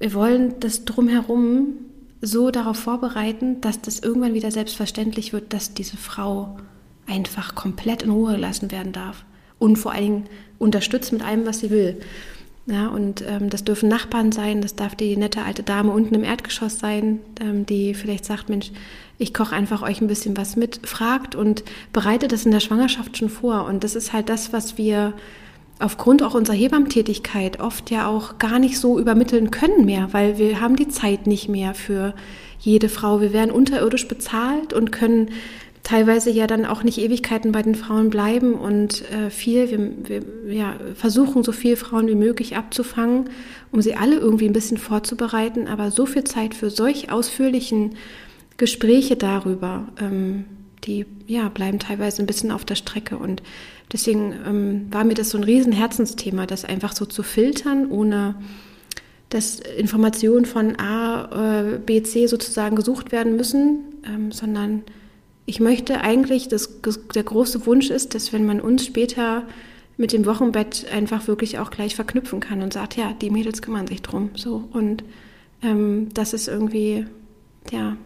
wir 0.00 0.14
wollen 0.14 0.58
das 0.60 0.84
drumherum 0.84 1.74
so 2.22 2.50
darauf 2.50 2.78
vorbereiten, 2.78 3.60
dass 3.60 3.80
das 3.80 4.00
irgendwann 4.00 4.34
wieder 4.34 4.50
selbstverständlich 4.50 5.32
wird, 5.32 5.52
dass 5.52 5.74
diese 5.74 5.96
Frau 5.96 6.58
einfach 7.06 7.54
komplett 7.54 8.02
in 8.02 8.10
Ruhe 8.10 8.32
gelassen 8.32 8.70
werden 8.70 8.92
darf 8.92 9.24
und 9.58 9.76
vor 9.76 9.92
allen 9.92 10.02
Dingen 10.02 10.26
unterstützt 10.58 11.12
mit 11.12 11.22
allem, 11.22 11.46
was 11.46 11.60
sie 11.60 11.70
will. 11.70 12.00
Ja, 12.66 12.88
und 12.88 13.24
ähm, 13.26 13.50
das 13.50 13.64
dürfen 13.64 13.88
Nachbarn 13.88 14.32
sein, 14.32 14.60
das 14.60 14.76
darf 14.76 14.94
die 14.94 15.16
nette 15.16 15.42
alte 15.42 15.62
Dame 15.62 15.90
unten 15.90 16.14
im 16.14 16.24
Erdgeschoss 16.24 16.78
sein, 16.78 17.18
ähm, 17.40 17.66
die 17.66 17.94
vielleicht 17.94 18.24
sagt, 18.24 18.48
Mensch, 18.48 18.70
ich 19.18 19.34
koche 19.34 19.54
einfach 19.54 19.82
euch 19.82 20.00
ein 20.00 20.06
bisschen 20.06 20.36
was 20.36 20.56
mit, 20.56 20.80
fragt 20.86 21.34
und 21.34 21.64
bereitet 21.92 22.32
das 22.32 22.46
in 22.46 22.52
der 22.52 22.60
Schwangerschaft 22.60 23.16
schon 23.16 23.28
vor. 23.28 23.64
Und 23.64 23.82
das 23.82 23.94
ist 23.94 24.12
halt 24.12 24.28
das, 24.28 24.52
was 24.52 24.78
wir 24.78 25.14
aufgrund 25.80 26.22
auch 26.22 26.34
unserer 26.34 26.56
Hebammtätigkeit 26.56 27.60
oft 27.60 27.90
ja 27.90 28.06
auch 28.06 28.38
gar 28.38 28.58
nicht 28.58 28.78
so 28.78 28.98
übermitteln 28.98 29.50
können 29.50 29.84
mehr, 29.84 30.08
weil 30.12 30.38
wir 30.38 30.60
haben 30.60 30.76
die 30.76 30.88
Zeit 30.88 31.26
nicht 31.26 31.48
mehr 31.48 31.74
für 31.74 32.14
jede 32.58 32.88
Frau. 32.88 33.20
Wir 33.20 33.32
werden 33.32 33.50
unterirdisch 33.50 34.06
bezahlt 34.06 34.72
und 34.72 34.92
können 34.92 35.30
teilweise 35.82 36.30
ja 36.30 36.46
dann 36.46 36.66
auch 36.66 36.82
nicht 36.82 36.98
Ewigkeiten 36.98 37.52
bei 37.52 37.62
den 37.62 37.74
Frauen 37.74 38.10
bleiben 38.10 38.54
und 38.54 39.10
äh, 39.10 39.30
viel, 39.30 39.70
wir, 39.70 40.22
wir 40.44 40.54
ja, 40.54 40.74
versuchen 40.94 41.42
so 41.42 41.52
viele 41.52 41.76
Frauen 41.76 42.06
wie 42.06 42.14
möglich 42.14 42.56
abzufangen, 42.56 43.30
um 43.72 43.80
sie 43.80 43.94
alle 43.94 44.16
irgendwie 44.16 44.46
ein 44.46 44.52
bisschen 44.52 44.76
vorzubereiten, 44.76 45.66
aber 45.66 45.90
so 45.90 46.06
viel 46.06 46.24
Zeit 46.24 46.54
für 46.54 46.70
solch 46.70 47.10
ausführlichen 47.10 47.96
Gespräche 48.58 49.16
darüber, 49.16 49.88
ähm, 49.98 50.44
die 50.84 51.06
ja, 51.26 51.48
bleiben 51.48 51.78
teilweise 51.78 52.22
ein 52.22 52.26
bisschen 52.26 52.50
auf 52.50 52.64
der 52.64 52.74
Strecke 52.74 53.16
und 53.16 53.42
deswegen 53.92 54.34
ähm, 54.46 54.86
war 54.90 55.04
mir 55.04 55.14
das 55.14 55.30
so 55.30 55.38
ein 55.38 55.44
riesen 55.44 55.72
Herzensthema, 55.72 56.46
das 56.46 56.64
einfach 56.64 56.94
so 56.94 57.06
zu 57.06 57.22
filtern, 57.22 57.90
ohne 57.90 58.34
dass 59.28 59.60
Informationen 59.60 60.44
von 60.44 60.78
A, 60.78 61.62
äh, 61.62 61.78
B, 61.78 62.02
C 62.02 62.26
sozusagen 62.26 62.76
gesucht 62.76 63.12
werden 63.12 63.36
müssen, 63.36 63.78
ähm, 64.04 64.32
sondern 64.32 64.82
ich 65.46 65.60
möchte 65.60 66.00
eigentlich, 66.00 66.48
dass 66.48 66.80
der 67.14 67.22
große 67.22 67.66
Wunsch 67.66 67.90
ist, 67.90 68.14
dass 68.14 68.32
wenn 68.32 68.44
man 68.44 68.60
uns 68.60 68.84
später 68.84 69.44
mit 69.96 70.12
dem 70.12 70.24
Wochenbett 70.26 70.86
einfach 70.92 71.28
wirklich 71.28 71.58
auch 71.58 71.70
gleich 71.70 71.94
verknüpfen 71.94 72.40
kann 72.40 72.62
und 72.62 72.72
sagt, 72.72 72.96
ja, 72.96 73.12
die 73.12 73.30
Mädels 73.30 73.60
kümmern 73.60 73.86
sich 73.86 74.02
drum. 74.02 74.30
So. 74.34 74.68
Und 74.72 75.04
ähm, 75.62 76.08
das 76.14 76.32
ist 76.32 76.48
irgendwie, 76.48 77.06
ja, 77.70 77.96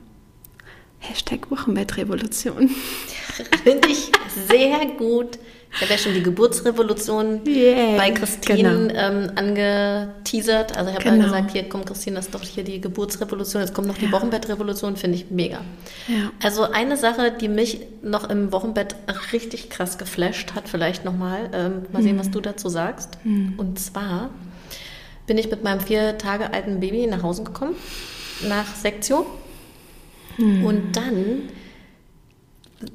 Hashtag 0.98 1.50
Wochenbettrevolution. 1.50 2.68
Finde 3.62 3.88
ich 3.88 4.10
sehr 4.48 4.86
gut 4.98 5.38
Ich 5.74 5.80
habe 5.80 5.90
ja 5.90 5.98
schon 5.98 6.14
die 6.14 6.22
Geburtsrevolution 6.22 7.40
yeah, 7.46 7.96
bei 7.96 8.12
Christine 8.12 8.88
genau. 8.88 8.94
ähm, 8.94 9.30
angeteasert. 9.34 10.76
Also 10.76 10.90
ich 10.90 10.96
habe 10.96 11.10
genau. 11.10 11.24
gesagt, 11.24 11.50
hier 11.50 11.68
kommt 11.68 11.86
Christine, 11.86 12.16
das 12.16 12.26
ist 12.26 12.34
doch 12.34 12.42
hier 12.42 12.62
die 12.62 12.80
Geburtsrevolution. 12.80 13.60
Jetzt 13.60 13.74
kommt 13.74 13.88
noch 13.88 13.98
die 13.98 14.06
ja. 14.06 14.12
Wochenbettrevolution, 14.12 14.96
finde 14.96 15.18
ich 15.18 15.30
mega. 15.30 15.62
Ja. 16.06 16.30
Also 16.42 16.62
eine 16.62 16.96
Sache, 16.96 17.32
die 17.32 17.48
mich 17.48 17.80
noch 18.02 18.30
im 18.30 18.52
Wochenbett 18.52 18.94
richtig 19.32 19.68
krass 19.68 19.98
geflasht 19.98 20.54
hat, 20.54 20.68
vielleicht 20.68 21.04
nochmal, 21.04 21.50
ähm, 21.52 21.82
mal 21.92 22.02
sehen, 22.02 22.12
hm. 22.12 22.20
was 22.20 22.30
du 22.30 22.40
dazu 22.40 22.68
sagst. 22.68 23.18
Hm. 23.24 23.54
Und 23.56 23.80
zwar 23.80 24.30
bin 25.26 25.38
ich 25.38 25.50
mit 25.50 25.64
meinem 25.64 25.80
vier 25.80 26.18
Tage 26.18 26.52
alten 26.52 26.78
Baby 26.78 27.08
nach 27.08 27.24
Hause 27.24 27.42
gekommen, 27.42 27.74
nach 28.48 28.76
Sektion. 28.76 29.24
Hm. 30.36 30.64
Und 30.64 30.96
dann 30.96 31.48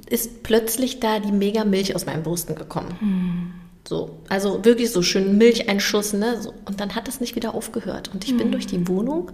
ist 0.09 0.43
plötzlich 0.43 0.99
da 0.99 1.19
die 1.19 1.31
mega 1.31 1.65
Milch 1.65 1.95
aus 1.95 2.05
meinen 2.05 2.23
Brüsten 2.23 2.55
gekommen. 2.55 2.95
Hm. 2.99 3.53
So, 3.87 4.19
also 4.29 4.63
wirklich 4.65 4.91
so 4.91 5.01
schön 5.01 5.37
Milcheinschuss, 5.37 6.13
ne? 6.13 6.41
So, 6.41 6.53
und 6.65 6.79
dann 6.79 6.95
hat 6.95 7.07
es 7.07 7.21
nicht 7.21 7.35
wieder 7.35 7.55
aufgehört. 7.55 8.11
Und 8.13 8.23
ich 8.23 8.31
hm. 8.31 8.37
bin 8.37 8.51
durch 8.51 8.67
die 8.67 8.87
Wohnung 8.87 9.31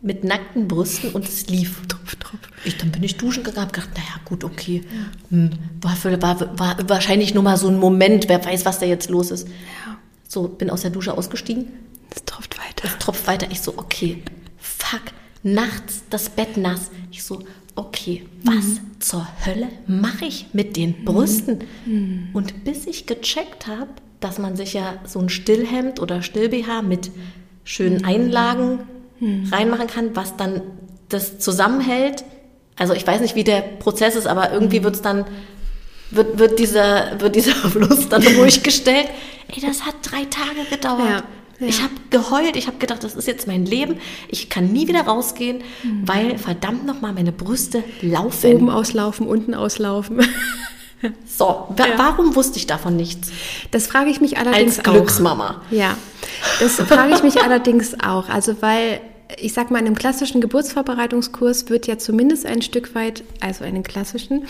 mit 0.00 0.24
nackten 0.24 0.68
Brüsten 0.68 1.10
und 1.12 1.26
es 1.26 1.48
lief. 1.48 1.80
Tropf, 1.88 2.16
tropf. 2.16 2.40
Ich, 2.64 2.76
dann 2.76 2.92
bin 2.92 3.02
ich 3.02 3.16
duschen 3.16 3.42
gegangen, 3.42 3.66
habe 3.66 3.72
gedacht, 3.72 3.90
naja, 3.94 4.20
gut, 4.24 4.44
okay. 4.44 4.82
Ja. 4.90 5.36
Hm, 5.36 5.50
war, 5.80 5.96
für, 5.96 6.22
war, 6.22 6.58
war 6.58 6.76
wahrscheinlich 6.88 7.34
nur 7.34 7.42
mal 7.42 7.56
so 7.56 7.68
ein 7.68 7.78
Moment, 7.78 8.28
wer 8.28 8.44
weiß, 8.44 8.64
was 8.64 8.78
da 8.78 8.86
jetzt 8.86 9.10
los 9.10 9.30
ist. 9.30 9.48
Ja. 9.48 9.98
So, 10.26 10.48
bin 10.48 10.70
aus 10.70 10.82
der 10.82 10.90
Dusche 10.90 11.16
ausgestiegen. 11.16 11.66
Es 12.14 12.24
tropft 12.24 12.58
weiter. 12.58 12.84
Es 12.84 12.98
tropft 12.98 13.26
weiter. 13.26 13.48
Ich 13.50 13.60
so, 13.60 13.76
okay, 13.76 14.22
fuck, 14.58 15.02
nachts 15.42 16.04
das 16.10 16.30
Bett 16.30 16.56
nass. 16.56 16.90
Ich 17.10 17.24
so, 17.24 17.42
okay, 17.78 18.26
was 18.42 18.64
mhm. 18.64 18.80
zur 18.98 19.26
Hölle 19.46 19.68
mache 19.86 20.24
ich 20.26 20.46
mit 20.52 20.76
den 20.76 20.96
mhm. 21.00 21.04
Brüsten? 21.04 21.64
Mhm. 21.86 22.28
Und 22.32 22.64
bis 22.64 22.86
ich 22.86 23.06
gecheckt 23.06 23.66
habe, 23.66 23.88
dass 24.20 24.38
man 24.38 24.56
sich 24.56 24.72
ja 24.74 24.94
so 25.06 25.20
ein 25.20 25.28
Stillhemd 25.28 26.00
oder 26.00 26.22
Still-BH 26.22 26.82
mit 26.82 27.10
schönen 27.64 27.98
mhm. 27.98 28.04
Einlagen 28.04 28.78
mhm. 29.20 29.48
reinmachen 29.52 29.86
kann, 29.86 30.16
was 30.16 30.36
dann 30.36 30.62
das 31.08 31.38
zusammenhält. 31.38 32.24
Also 32.76 32.94
ich 32.94 33.06
weiß 33.06 33.20
nicht, 33.20 33.34
wie 33.34 33.44
der 33.44 33.60
Prozess 33.60 34.16
ist, 34.16 34.26
aber 34.26 34.52
irgendwie 34.52 34.80
mhm. 34.80 34.84
wird 34.84 34.96
es 34.96 35.02
dann, 35.02 35.24
wird, 36.10 36.38
wird, 36.38 36.58
dieser, 36.58 37.20
wird 37.20 37.36
dieser 37.36 37.54
Fluss 37.70 38.08
dann 38.08 38.26
ruhig 38.38 38.62
gestellt. 38.62 39.06
Ey, 39.54 39.60
das 39.60 39.86
hat 39.86 39.94
drei 40.02 40.24
Tage 40.24 40.68
gedauert. 40.68 41.08
Ja. 41.08 41.22
Ja. 41.60 41.66
Ich 41.66 41.82
habe 41.82 41.94
geheult, 42.10 42.56
ich 42.56 42.68
habe 42.68 42.78
gedacht, 42.78 43.02
das 43.02 43.14
ist 43.14 43.26
jetzt 43.26 43.46
mein 43.46 43.66
Leben. 43.66 43.96
Ich 44.28 44.48
kann 44.48 44.72
nie 44.72 44.86
wieder 44.86 45.02
rausgehen, 45.02 45.62
mhm. 45.82 46.06
weil 46.06 46.38
verdammt 46.38 46.86
nochmal 46.86 47.12
meine 47.12 47.32
Brüste 47.32 47.82
laufen. 48.00 48.54
Oben 48.54 48.70
auslaufen, 48.70 49.26
unten 49.26 49.54
auslaufen. 49.54 50.20
so, 51.26 51.44
wa 51.44 51.86
ja. 51.86 51.94
warum 51.96 52.36
wusste 52.36 52.58
ich 52.58 52.66
davon 52.66 52.96
nichts? 52.96 53.30
Das 53.72 53.88
frage 53.88 54.10
ich 54.10 54.20
mich 54.20 54.38
allerdings 54.38 54.78
Als 54.78 54.88
Glücksmama. 54.88 55.62
Auch. 55.68 55.72
Ja, 55.72 55.96
das 56.60 56.76
frage 56.76 57.14
ich 57.14 57.22
mich 57.24 57.42
allerdings 57.42 57.94
auch. 58.00 58.28
Also 58.28 58.56
weil 58.60 59.00
ich 59.36 59.52
sag 59.52 59.70
mal, 59.70 59.80
in 59.80 59.86
einem 59.86 59.94
klassischen 59.94 60.40
Geburtsvorbereitungskurs 60.40 61.68
wird 61.68 61.86
ja 61.86 61.98
zumindest 61.98 62.46
ein 62.46 62.62
Stück 62.62 62.94
weit, 62.94 63.24
also 63.40 63.64
einen 63.64 63.82
klassischen, 63.82 64.46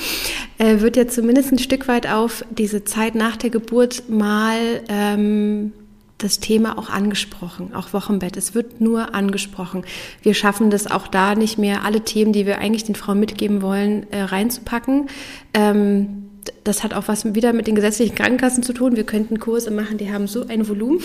äh, 0.58 0.80
wird 0.80 0.96
ja 0.96 1.08
zumindest 1.08 1.52
ein 1.52 1.58
Stück 1.58 1.88
weit 1.88 2.06
auf 2.06 2.44
diese 2.50 2.84
Zeit 2.84 3.14
nach 3.14 3.36
der 3.36 3.50
Geburt 3.50 4.08
mal 4.08 4.82
ähm, 4.88 5.72
das 6.18 6.40
Thema 6.40 6.76
auch 6.78 6.90
angesprochen, 6.90 7.74
auch 7.74 7.92
Wochenbett. 7.92 8.36
Es 8.36 8.54
wird 8.54 8.80
nur 8.80 9.14
angesprochen. 9.14 9.84
Wir 10.22 10.34
schaffen 10.34 10.68
das 10.68 10.90
auch 10.90 11.06
da 11.06 11.36
nicht 11.36 11.58
mehr, 11.58 11.84
alle 11.84 12.00
Themen, 12.00 12.32
die 12.32 12.44
wir 12.44 12.58
eigentlich 12.58 12.84
den 12.84 12.96
Frauen 12.96 13.20
mitgeben 13.20 13.62
wollen, 13.62 14.06
äh, 14.10 14.22
reinzupacken. 14.22 15.08
Ähm, 15.54 16.24
das 16.64 16.82
hat 16.82 16.92
auch 16.94 17.08
was 17.08 17.34
wieder 17.34 17.52
mit 17.52 17.66
den 17.66 17.74
gesetzlichen 17.74 18.16
Krankenkassen 18.16 18.62
zu 18.62 18.72
tun. 18.72 18.96
Wir 18.96 19.04
könnten 19.04 19.38
Kurse 19.38 19.70
machen, 19.70 19.98
die 19.98 20.12
haben 20.12 20.26
so 20.26 20.46
ein 20.46 20.68
Volumen. 20.68 21.00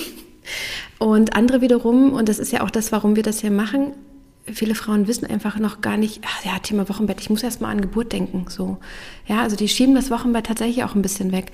Und 0.99 1.35
andere 1.35 1.61
wiederum, 1.61 2.13
und 2.13 2.27
das 2.27 2.39
ist 2.39 2.51
ja 2.51 2.61
auch 2.61 2.69
das, 2.69 2.91
warum 2.91 3.15
wir 3.15 3.23
das 3.23 3.39
hier 3.39 3.51
machen, 3.51 3.93
viele 4.51 4.75
Frauen 4.75 5.07
wissen 5.07 5.25
einfach 5.25 5.57
noch 5.57 5.81
gar 5.81 5.95
nicht, 5.95 6.21
ach 6.25 6.43
ja, 6.45 6.59
Thema 6.59 6.89
Wochenbett, 6.89 7.21
ich 7.21 7.29
muss 7.29 7.43
erst 7.43 7.61
mal 7.61 7.69
an 7.69 7.81
Geburt 7.81 8.11
denken. 8.11 8.45
So. 8.49 8.77
Ja, 9.25 9.41
also 9.41 9.55
die 9.55 9.69
schieben 9.69 9.95
das 9.95 10.11
Wochenbett 10.11 10.47
tatsächlich 10.47 10.83
auch 10.83 10.95
ein 10.95 11.01
bisschen 11.01 11.31
weg. 11.31 11.51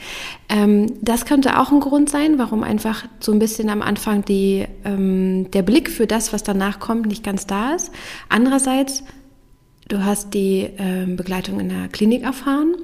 Ähm, 0.50 0.88
das 1.02 1.26
könnte 1.26 1.60
auch 1.60 1.72
ein 1.72 1.80
Grund 1.80 2.10
sein, 2.10 2.40
warum 2.40 2.64
einfach 2.64 3.06
so 3.20 3.32
ein 3.32 3.40
bisschen 3.40 3.70
am 3.70 3.82
Anfang 3.82 4.26
die, 4.26 4.66
ähm, 4.86 5.52
der 5.52 5.62
Blick 5.62 5.90
für 5.90 6.08
das, 6.08 6.34
was 6.34 6.44
danach 6.44 6.80
kommt, 6.80 7.06
nicht 7.06 7.24
ganz 7.24 7.46
da 7.46 7.74
ist. 7.74 7.92
Andererseits, 8.28 9.04
du 9.88 10.04
hast 10.04 10.34
die 10.34 10.70
ähm, 10.78 11.16
Begleitung 11.16 11.60
in 11.60 11.70
der 11.70 11.90
Klinik 11.90 12.24
erfahren 12.24 12.76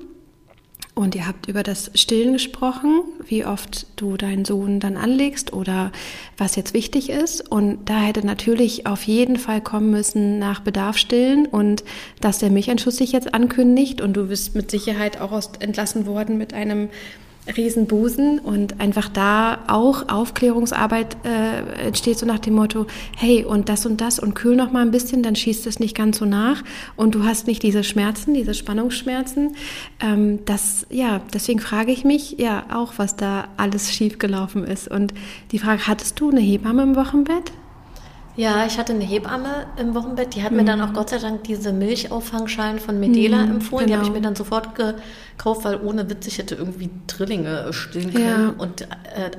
und 0.95 1.13
ihr 1.13 1.27
habt 1.27 1.47
über 1.47 1.61
das 1.61 1.91
Stillen 1.93 2.33
gesprochen, 2.33 3.03
wie 3.27 3.45
oft 3.45 3.85
du 3.97 4.15
deinen 4.15 4.45
Sohn 4.45 4.79
dann 4.79 4.95
anlegst 4.95 5.51
oder 5.51 5.91
was 6.37 6.55
jetzt 6.55 6.73
wichtig 6.73 7.09
ist. 7.09 7.41
Und 7.51 7.89
da 7.89 7.99
hätte 7.99 8.25
natürlich 8.25 8.87
auf 8.87 9.03
jeden 9.03 9.35
Fall 9.35 9.59
kommen 9.59 9.91
müssen 9.91 10.39
nach 10.39 10.61
Bedarf 10.61 10.97
stillen 10.97 11.47
und 11.47 11.83
dass 12.21 12.39
der 12.39 12.49
Milcheinschuss 12.49 12.95
sich 12.95 13.11
jetzt 13.11 13.33
ankündigt 13.33 13.99
und 13.99 14.13
du 14.13 14.27
bist 14.27 14.55
mit 14.55 14.71
Sicherheit 14.71 15.19
auch 15.19 15.37
entlassen 15.59 16.05
worden 16.05 16.37
mit 16.37 16.53
einem 16.53 16.89
Riesenbusen 17.55 18.39
und 18.39 18.79
einfach 18.79 19.09
da 19.09 19.59
auch 19.67 20.09
Aufklärungsarbeit 20.09 21.17
äh, 21.23 21.87
entsteht 21.87 22.17
so 22.17 22.25
nach 22.25 22.39
dem 22.39 22.55
Motto, 22.55 22.87
hey 23.15 23.43
und 23.43 23.69
das 23.69 23.85
und 23.85 24.01
das 24.01 24.19
und 24.19 24.33
kühl 24.33 24.55
noch 24.55 24.71
mal 24.71 24.81
ein 24.81 24.91
bisschen, 24.91 25.21
dann 25.23 25.35
schießt 25.35 25.67
es 25.67 25.79
nicht 25.79 25.95
ganz 25.95 26.17
so 26.17 26.25
nach 26.25 26.63
und 26.95 27.15
du 27.15 27.23
hast 27.23 27.47
nicht 27.47 27.61
diese 27.63 27.83
Schmerzen, 27.83 28.33
diese 28.33 28.53
Spannungsschmerzen. 28.53 29.55
Ähm, 29.99 30.39
das 30.45 30.87
ja, 30.89 31.21
deswegen 31.33 31.59
frage 31.59 31.91
ich 31.91 32.03
mich 32.03 32.37
ja 32.37 32.65
auch, 32.73 32.93
was 32.97 33.15
da 33.15 33.47
alles 33.57 33.93
schief 33.93 34.19
gelaufen 34.19 34.63
ist 34.63 34.87
und 34.87 35.13
die 35.51 35.59
Frage, 35.59 35.87
hattest 35.87 36.19
du 36.19 36.31
eine 36.31 36.41
Hebamme 36.41 36.83
im 36.83 36.95
Wochenbett? 36.95 37.51
Ja, 38.37 38.65
ich 38.65 38.77
hatte 38.77 38.93
eine 38.93 39.03
Hebamme 39.03 39.65
im 39.77 39.95
Wochenbett, 39.95 40.35
die 40.35 40.43
hat 40.43 40.51
mhm. 40.51 40.57
mir 40.57 40.65
dann 40.65 40.81
auch 40.81 40.93
Gott 40.93 41.09
sei 41.09 41.19
Dank 41.19 41.43
diese 41.45 41.71
Milchauffangschalen 41.71 42.79
von 42.79 42.99
Medela 42.99 43.37
mhm, 43.45 43.53
empfohlen. 43.53 43.87
Genau. 43.87 43.99
Die 43.99 44.05
habe 44.05 44.05
ich 44.05 44.13
mir 44.13 44.21
dann 44.21 44.35
sofort 44.35 44.75
gekauft, 44.75 45.63
weil 45.63 45.79
ohne 45.81 46.09
Witz, 46.09 46.27
ich 46.27 46.37
hätte 46.37 46.55
irgendwie 46.55 46.89
Drillinge 47.07 47.71
stillen 47.71 48.13
können. 48.13 48.53
Ja. 48.57 48.63
Und 48.63 48.81
äh, 48.81 48.85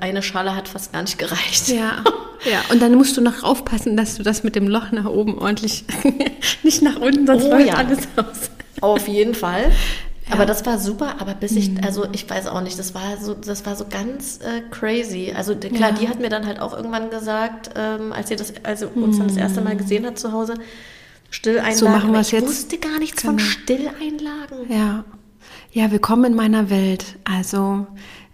eine 0.00 0.22
Schale 0.22 0.56
hat 0.56 0.68
fast 0.68 0.92
gar 0.92 1.02
nicht 1.02 1.18
gereicht. 1.18 1.68
Ja. 1.68 2.04
ja, 2.50 2.61
und 2.70 2.80
dann 2.80 2.94
musst 2.94 3.16
du 3.18 3.20
noch 3.20 3.42
aufpassen, 3.42 3.98
dass 3.98 4.16
du 4.16 4.22
das 4.22 4.44
mit 4.44 4.56
dem 4.56 4.66
Loch 4.66 4.90
nach 4.92 5.06
oben 5.06 5.38
ordentlich, 5.38 5.85
nicht 6.62 6.80
nach 6.80 6.96
unten, 6.96 7.26
sonst 7.26 7.44
oh, 7.44 7.50
läuft 7.50 7.66
ja. 7.66 7.74
alles 7.74 8.09
aus. 8.16 8.50
Auf 8.80 9.09
jeden 9.09 9.35
Fall. 9.35 9.72
Aber 10.30 10.44
das 10.44 10.66
war 10.66 10.78
super, 10.78 11.20
aber 11.20 11.34
bis 11.34 11.52
ich, 11.52 11.70
mhm. 11.70 11.80
also 11.84 12.06
ich 12.12 12.28
weiß 12.28 12.48
auch 12.48 12.60
nicht, 12.60 12.78
das 12.78 12.94
war 12.94 13.16
so, 13.20 13.34
das 13.34 13.64
war 13.64 13.76
so 13.76 13.86
ganz 13.88 14.38
äh, 14.38 14.62
crazy. 14.70 15.32
Also 15.34 15.54
klar, 15.54 15.90
ja. 15.90 15.92
die 15.92 16.08
hat 16.08 16.18
mir 16.18 16.28
dann 16.28 16.46
halt 16.46 16.60
auch 16.60 16.72
irgendwann 16.72 17.10
gesagt, 17.10 17.70
ähm, 17.76 18.12
als 18.12 18.28
sie 18.28 18.36
das, 18.36 18.52
also 18.64 18.88
uns 18.88 19.18
dann 19.18 19.28
das 19.28 19.36
erste 19.36 19.60
Mal 19.60 19.74
mhm. 19.74 19.78
gesehen 19.78 20.04
hat 20.04 20.18
zu 20.18 20.32
Hause, 20.32 20.54
Stilleinlagen. 21.30 21.78
So 21.78 21.88
machen 21.88 22.12
wir 22.12 22.20
ich 22.20 22.32
jetzt. 22.32 22.46
wusste 22.46 22.78
gar 22.78 22.98
nichts 22.98 23.22
genau. 23.22 23.34
von 23.34 23.38
Stilleinlagen. 23.38 24.70
Ja. 24.70 25.04
Ja, 25.72 25.90
willkommen 25.90 26.24
in 26.24 26.34
meiner 26.34 26.70
Welt. 26.70 27.04
Also 27.24 27.86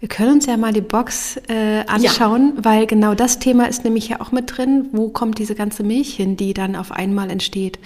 wir 0.03 0.09
können 0.09 0.33
uns 0.33 0.47
ja 0.47 0.57
mal 0.57 0.73
die 0.73 0.81
Box 0.81 1.39
äh, 1.47 1.85
anschauen, 1.87 2.55
ja. 2.57 2.65
weil 2.65 2.87
genau 2.87 3.15
das 3.15 3.39
Thema 3.39 3.69
ist 3.69 3.85
nämlich 3.85 4.09
ja 4.09 4.19
auch 4.19 4.33
mit 4.33 4.57
drin. 4.57 4.89
Wo 4.91 5.07
kommt 5.07 5.39
diese 5.39 5.55
ganze 5.55 5.81
Milch 5.81 6.15
hin, 6.15 6.35
die 6.35 6.53
dann 6.53 6.75
auf 6.75 6.91
einmal 6.91 7.29
entsteht? 7.29 7.79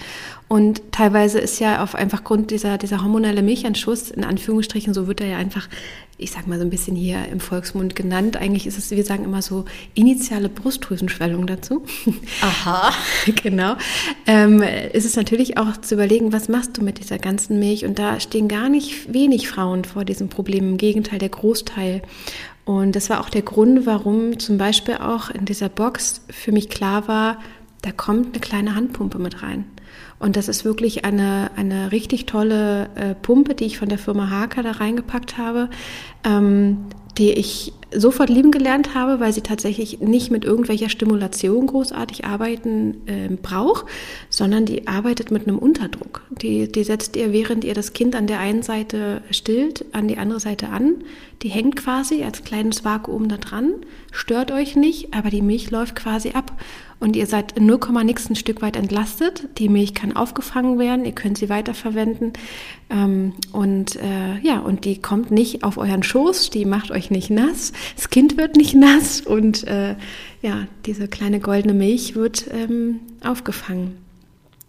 Und 0.48 0.82
teilweise 0.90 1.38
ist 1.38 1.60
ja 1.60 1.80
auf 1.80 1.94
einfach 1.94 2.24
Grund 2.24 2.50
dieser, 2.50 2.76
dieser 2.76 3.04
hormonelle 3.04 3.40
Milchanschuss, 3.42 4.10
in 4.10 4.24
Anführungsstrichen, 4.24 4.94
so 4.94 5.06
wird 5.06 5.20
er 5.20 5.28
ja 5.28 5.36
einfach, 5.36 5.68
ich 6.18 6.32
sag 6.32 6.48
mal 6.48 6.58
so 6.58 6.64
ein 6.64 6.70
bisschen 6.70 6.96
hier 6.96 7.26
im 7.30 7.38
Volksmund 7.38 7.94
genannt. 7.94 8.36
Eigentlich 8.36 8.66
ist 8.66 8.76
es, 8.76 8.90
wir 8.90 9.04
sagen 9.04 9.24
immer 9.24 9.40
so, 9.40 9.64
initiale 9.94 10.48
Brustdrüsenschwellung 10.48 11.46
dazu. 11.46 11.84
Aha. 12.42 12.92
genau. 13.42 13.76
Ähm, 14.26 14.62
ist 14.92 15.06
es 15.06 15.14
natürlich 15.14 15.58
auch 15.58 15.76
zu 15.76 15.94
überlegen, 15.94 16.32
was 16.32 16.48
machst 16.48 16.76
du 16.76 16.82
mit 16.82 16.98
dieser 16.98 17.18
ganzen 17.18 17.60
Milch? 17.60 17.84
Und 17.84 18.00
da 18.00 18.18
stehen 18.18 18.48
gar 18.48 18.68
nicht 18.68 19.12
wenig 19.12 19.48
Frauen 19.48 19.84
vor 19.84 20.04
diesem 20.04 20.28
Problem. 20.28 20.70
Im 20.70 20.76
Gegenteil, 20.76 21.20
der 21.20 21.28
Großteil. 21.28 22.02
Und 22.64 22.96
das 22.96 23.08
war 23.10 23.20
auch 23.20 23.30
der 23.30 23.42
Grund, 23.42 23.86
warum 23.86 24.40
zum 24.40 24.58
Beispiel 24.58 24.96
auch 24.96 25.30
in 25.30 25.44
dieser 25.44 25.68
Box 25.68 26.22
für 26.28 26.50
mich 26.50 26.68
klar 26.68 27.06
war, 27.06 27.38
da 27.82 27.92
kommt 27.92 28.34
eine 28.34 28.40
kleine 28.40 28.74
Handpumpe 28.74 29.18
mit 29.18 29.42
rein. 29.42 29.64
Und 30.18 30.36
das 30.36 30.48
ist 30.48 30.64
wirklich 30.64 31.04
eine, 31.04 31.50
eine 31.56 31.92
richtig 31.92 32.26
tolle 32.26 32.90
äh, 32.96 33.14
Pumpe, 33.14 33.54
die 33.54 33.66
ich 33.66 33.78
von 33.78 33.88
der 33.88 33.98
Firma 33.98 34.30
Haka 34.30 34.62
da 34.62 34.72
reingepackt 34.72 35.38
habe, 35.38 35.70
ähm, 36.24 36.78
die 37.18 37.32
ich 37.32 37.72
sofort 37.94 38.28
lieben 38.28 38.50
gelernt 38.50 38.94
habe, 38.94 39.18
weil 39.18 39.32
sie 39.32 39.40
tatsächlich 39.40 40.00
nicht 40.00 40.30
mit 40.30 40.44
irgendwelcher 40.44 40.90
Stimulation 40.90 41.66
großartig 41.66 42.26
arbeiten 42.26 43.06
äh, 43.06 43.28
braucht, 43.30 43.86
sondern 44.28 44.66
die 44.66 44.86
arbeitet 44.86 45.30
mit 45.30 45.48
einem 45.48 45.58
Unterdruck. 45.58 46.22
Die, 46.30 46.70
die 46.70 46.84
setzt 46.84 47.16
ihr, 47.16 47.32
während 47.32 47.64
ihr 47.64 47.74
das 47.74 47.94
Kind 47.94 48.14
an 48.14 48.26
der 48.26 48.40
einen 48.40 48.62
Seite 48.62 49.22
stillt, 49.30 49.86
an 49.92 50.06
die 50.06 50.18
andere 50.18 50.40
Seite 50.40 50.68
an. 50.68 50.96
Die 51.42 51.48
hängt 51.48 51.76
quasi 51.76 52.24
als 52.24 52.44
kleines 52.44 52.84
Vakuum 52.84 53.28
da 53.28 53.38
dran, 53.38 53.72
stört 54.12 54.50
euch 54.50 54.76
nicht, 54.76 55.14
aber 55.14 55.30
die 55.30 55.42
Milch 55.42 55.70
läuft 55.70 55.96
quasi 55.96 56.30
ab 56.30 56.52
und 57.00 57.16
ihr 57.16 57.26
seid 57.26 57.52
in 57.52 57.66
0, 57.66 57.78
nix 58.04 58.28
ein 58.28 58.36
Stück 58.36 58.60
weit 58.60 58.76
entlastet. 58.76 59.44
Die 59.58 59.68
Milch 59.68 59.94
kann 59.94 60.16
aufgefangen 60.16 60.78
werden, 60.78 61.04
ihr 61.04 61.12
könnt 61.12 61.38
sie 61.38 61.48
weiterverwenden 61.48 62.32
ähm, 62.90 63.34
und 63.52 63.96
äh, 63.96 64.38
ja, 64.42 64.60
und 64.60 64.84
die 64.84 65.00
kommt 65.00 65.30
nicht 65.30 65.62
auf 65.62 65.76
euren 65.76 66.02
Schoß, 66.02 66.50
die 66.50 66.64
macht 66.64 66.90
euch 66.90 67.10
nicht 67.10 67.30
nass, 67.30 67.72
das 67.96 68.10
Kind 68.10 68.36
wird 68.36 68.56
nicht 68.56 68.74
nass 68.76 69.20
und 69.20 69.66
äh, 69.66 69.96
ja, 70.42 70.66
diese 70.86 71.08
kleine 71.08 71.40
goldene 71.40 71.74
Milch 71.74 72.14
wird 72.14 72.46
ähm, 72.52 73.00
aufgefangen. 73.22 73.96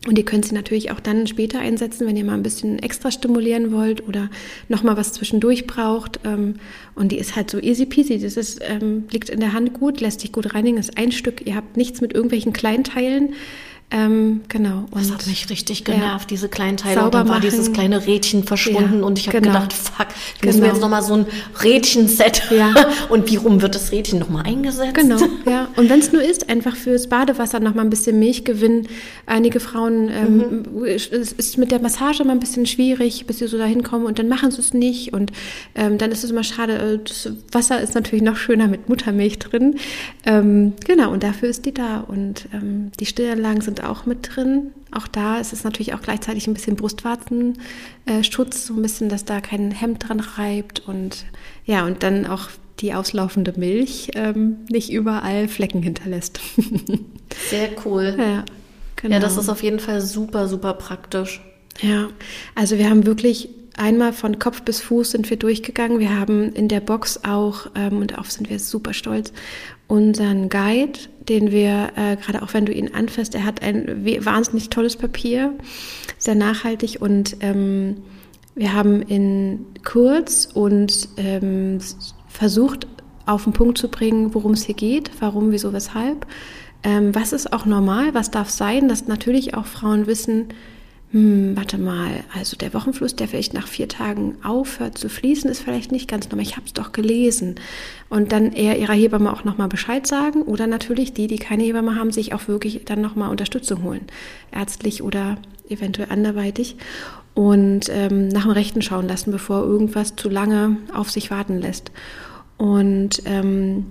Und 0.07 0.17
ihr 0.17 0.23
könnt 0.23 0.45
sie 0.45 0.55
natürlich 0.55 0.91
auch 0.91 1.01
dann 1.01 1.27
später 1.27 1.59
einsetzen, 1.59 2.07
wenn 2.07 2.15
ihr 2.15 2.23
mal 2.23 2.35
ein 2.35 2.43
bisschen 2.43 2.79
extra 2.79 3.11
stimulieren 3.11 3.73
wollt 3.73 4.07
oder 4.07 4.29
nochmal 4.69 4.95
was 4.95 5.11
zwischendurch 5.11 5.67
braucht. 5.67 6.21
Ähm, 6.23 6.55
und 6.95 7.11
die 7.11 7.17
ist 7.17 7.35
halt 7.35 7.49
so 7.49 7.59
easy 7.59 7.85
peasy. 7.85 8.17
Das 8.17 8.37
ist, 8.37 8.61
ähm, 8.63 9.03
liegt 9.11 9.27
in 9.27 9.41
der 9.41 9.51
Hand 9.51 9.73
gut, 9.73 9.99
lässt 9.99 10.21
sich 10.21 10.31
gut 10.31 10.53
reinigen. 10.55 10.77
Ist 10.77 10.97
ein 10.97 11.11
Stück. 11.11 11.45
Ihr 11.45 11.55
habt 11.55 11.75
nichts 11.75 11.99
mit 11.99 12.13
irgendwelchen 12.13 12.53
Kleinteilen. 12.53 13.33
Ähm, 13.91 14.41
genau. 14.49 14.85
Und 14.91 15.01
das 15.01 15.11
hat 15.11 15.25
mich 15.25 15.49
richtig 15.49 15.83
genervt, 15.83 16.25
ja, 16.25 16.27
diese 16.29 16.47
kleinen 16.47 16.77
Teile. 16.77 17.03
Und 17.05 17.13
dann 17.13 17.27
war 17.27 17.39
dieses 17.39 17.73
kleine 17.73 18.05
Rädchen 18.05 18.43
verschwunden 18.43 18.99
ja, 18.99 19.05
und 19.05 19.17
ich 19.17 19.27
habe 19.27 19.41
genau. 19.41 19.53
gedacht, 19.53 19.73
fuck, 19.73 20.07
ich 20.35 20.41
genau. 20.41 20.53
muss 20.53 20.61
mir 20.61 20.67
jetzt 20.67 20.81
nochmal 20.81 21.01
so 21.01 21.15
ein 21.15 21.25
Rädchenset. 21.63 22.43
Ja. 22.51 22.73
und 23.09 23.31
wie 23.31 23.37
rum 23.37 23.63
wird 23.63 23.73
das 23.73 23.91
Rädchen 23.91 24.19
nochmal 24.19 24.45
eingesetzt? 24.45 24.93
Genau, 24.93 25.17
ja. 25.49 25.69
Und 25.75 25.89
wenn 25.89 25.99
es 25.99 26.11
nur 26.11 26.21
ist, 26.21 26.49
einfach 26.49 26.75
fürs 26.75 27.09
Badewasser 27.09 27.59
nochmal 27.59 27.83
ein 27.83 27.89
bisschen 27.89 28.19
Milch 28.19 28.45
gewinnen. 28.45 28.87
Einige 29.25 29.59
Frauen, 29.59 30.09
ähm, 30.09 30.65
mhm. 30.75 30.85
es 30.85 31.07
ist 31.07 31.57
mit 31.57 31.71
der 31.71 31.81
Massage 31.81 32.23
mal 32.23 32.33
ein 32.33 32.39
bisschen 32.39 32.67
schwierig, 32.67 33.25
bis 33.25 33.39
sie 33.39 33.47
so 33.47 33.57
dahin 33.57 33.81
kommen 33.81 34.05
und 34.05 34.19
dann 34.19 34.29
machen 34.29 34.51
sie 34.51 34.59
es 34.59 34.71
nicht. 34.71 35.13
Und 35.13 35.31
ähm, 35.73 35.97
dann 35.97 36.11
ist 36.11 36.23
es 36.23 36.29
immer 36.29 36.43
schade. 36.43 36.77
Äh, 36.77 36.99
das 37.03 37.31
Wasser 37.51 37.81
ist 37.81 37.95
natürlich 37.95 38.23
noch 38.23 38.37
schöner 38.37 38.67
mit 38.67 38.87
Muttermilch 38.87 39.39
drin. 39.39 39.77
Ähm, 40.27 40.73
genau, 40.85 41.11
und 41.11 41.23
dafür 41.23 41.49
ist 41.49 41.65
die 41.65 41.73
da. 41.73 42.01
Und 42.01 42.47
ähm, 42.53 42.91
die 42.99 43.07
Stillanlagen 43.07 43.61
sind 43.61 43.78
auch 43.81 44.05
mit 44.05 44.35
drin. 44.35 44.71
Auch 44.91 45.07
da 45.07 45.39
ist 45.39 45.53
es 45.53 45.63
natürlich 45.63 45.93
auch 45.93 46.01
gleichzeitig 46.01 46.47
ein 46.47 46.53
bisschen 46.53 46.75
Brustwarzenschutz, 46.75 48.65
so 48.65 48.73
ein 48.73 48.81
bisschen, 48.81 49.09
dass 49.09 49.25
da 49.25 49.41
kein 49.41 49.71
Hemd 49.71 50.07
dran 50.07 50.19
reibt 50.19 50.87
und 50.87 51.25
ja, 51.65 51.85
und 51.85 52.03
dann 52.03 52.25
auch 52.25 52.49
die 52.79 52.93
auslaufende 52.93 53.53
Milch 53.57 54.11
ähm, 54.15 54.57
nicht 54.69 54.91
überall 54.91 55.47
Flecken 55.47 55.83
hinterlässt. 55.83 56.39
Sehr 57.49 57.69
cool. 57.85 58.15
Ja, 58.17 58.45
genau. 58.95 59.15
Ja, 59.15 59.19
das 59.19 59.37
ist 59.37 59.49
auf 59.49 59.63
jeden 59.63 59.79
Fall 59.79 60.01
super, 60.01 60.47
super 60.47 60.73
praktisch. 60.73 61.41
Ja, 61.81 62.07
also 62.55 62.77
wir 62.77 62.89
haben 62.89 63.05
wirklich 63.05 63.49
einmal 63.79 64.13
von 64.13 64.39
Kopf 64.39 64.61
bis 64.61 64.81
Fuß 64.81 65.11
sind 65.11 65.29
wir 65.29 65.37
durchgegangen. 65.37 65.99
Wir 65.99 66.19
haben 66.19 66.53
in 66.53 66.67
der 66.67 66.81
Box 66.81 67.21
auch, 67.23 67.67
ähm, 67.75 67.99
und 67.99 68.11
darauf 68.11 68.29
sind 68.31 68.49
wir 68.49 68.59
super 68.59 68.93
stolz, 68.93 69.31
unseren 69.89 70.49
Guide, 70.49 70.99
den 71.27 71.51
wir, 71.51 71.89
äh, 71.95 72.15
gerade 72.15 72.41
auch 72.41 72.53
wenn 72.53 72.65
du 72.65 72.71
ihn 72.71 72.93
anfasst, 72.93 73.35
er 73.35 73.43
hat 73.43 73.61
ein 73.61 74.05
wahnsinnig 74.23 74.69
tolles 74.69 74.95
Papier, 74.95 75.53
sehr 76.17 76.35
nachhaltig 76.35 77.01
und 77.01 77.37
ähm, 77.41 77.97
wir 78.55 78.73
haben 78.73 79.01
in 79.01 79.65
kurz 79.83 80.47
und 80.53 81.09
ähm, 81.17 81.79
versucht 82.27 82.87
auf 83.25 83.43
den 83.43 83.53
Punkt 83.53 83.77
zu 83.77 83.89
bringen, 83.89 84.33
worum 84.33 84.53
es 84.53 84.63
hier 84.63 84.75
geht, 84.75 85.11
warum, 85.19 85.51
wieso, 85.51 85.73
weshalb. 85.73 86.25
Ähm, 86.83 87.13
was 87.13 87.33
ist 87.33 87.51
auch 87.51 87.65
normal, 87.65 88.13
was 88.13 88.31
darf 88.31 88.49
sein, 88.49 88.87
dass 88.87 89.07
natürlich 89.07 89.55
auch 89.55 89.65
Frauen 89.65 90.07
wissen, 90.07 90.49
hm, 91.11 91.57
warte 91.57 91.79
mal, 91.79 92.23
also 92.37 92.55
der 92.55 92.73
Wochenfluss, 92.75 93.15
der 93.15 93.27
vielleicht 93.27 93.55
nach 93.55 93.67
vier 93.67 93.87
Tagen 93.87 94.35
aufhört 94.43 94.95
zu 94.95 95.09
fließen, 95.09 95.49
ist 95.49 95.61
vielleicht 95.61 95.91
nicht 95.91 96.07
ganz 96.07 96.29
normal. 96.29 96.45
Ich 96.45 96.55
habe 96.55 96.67
es 96.67 96.73
doch 96.73 96.91
gelesen. 96.91 97.55
Und 98.09 98.31
dann 98.31 98.53
eher 98.53 98.77
ihrer 98.77 98.93
Hebamme 98.93 99.33
auch 99.33 99.43
nochmal 99.43 99.69
Bescheid 99.69 100.05
sagen 100.05 100.43
oder 100.43 100.67
natürlich 100.67 101.13
die, 101.13 101.25
die 101.25 101.39
keine 101.39 101.63
Hebamme 101.63 101.95
haben, 101.95 102.11
sich 102.11 102.33
auch 102.33 102.47
wirklich 102.47 102.85
dann 102.85 103.01
nochmal 103.01 103.31
Unterstützung 103.31 103.81
holen. 103.81 104.05
Ärztlich 104.51 105.01
oder 105.01 105.37
eventuell 105.67 106.11
anderweitig. 106.11 106.75
Und 107.33 107.89
ähm, 107.89 108.27
nach 108.27 108.43
dem 108.43 108.51
Rechten 108.51 108.83
schauen 108.83 109.07
lassen, 109.07 109.31
bevor 109.31 109.63
irgendwas 109.63 110.15
zu 110.15 110.29
lange 110.29 110.77
auf 110.93 111.09
sich 111.09 111.31
warten 111.31 111.59
lässt. 111.59 111.91
Und 112.57 113.23
ähm, 113.25 113.85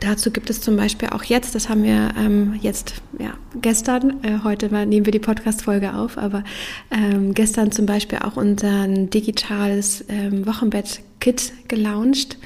Dazu 0.00 0.30
gibt 0.30 0.50
es 0.50 0.60
zum 0.60 0.76
Beispiel 0.76 1.08
auch 1.08 1.24
jetzt, 1.24 1.54
das 1.54 1.68
haben 1.68 1.82
wir 1.82 2.12
ähm, 2.18 2.58
jetzt 2.60 2.94
ja, 3.18 3.34
gestern, 3.60 4.22
äh, 4.22 4.40
heute 4.44 4.68
nehmen 4.86 5.06
wir 5.06 5.12
die 5.12 5.18
Podcast-Folge 5.18 5.94
auf, 5.94 6.18
aber 6.18 6.44
ähm, 6.90 7.32
gestern 7.32 7.72
zum 7.72 7.86
Beispiel 7.86 8.18
auch 8.18 8.36
unser 8.36 8.86
digitales 8.88 10.04
ähm, 10.08 10.46
Wochenbett-Kit 10.46 11.52
gelauncht. 11.68 12.36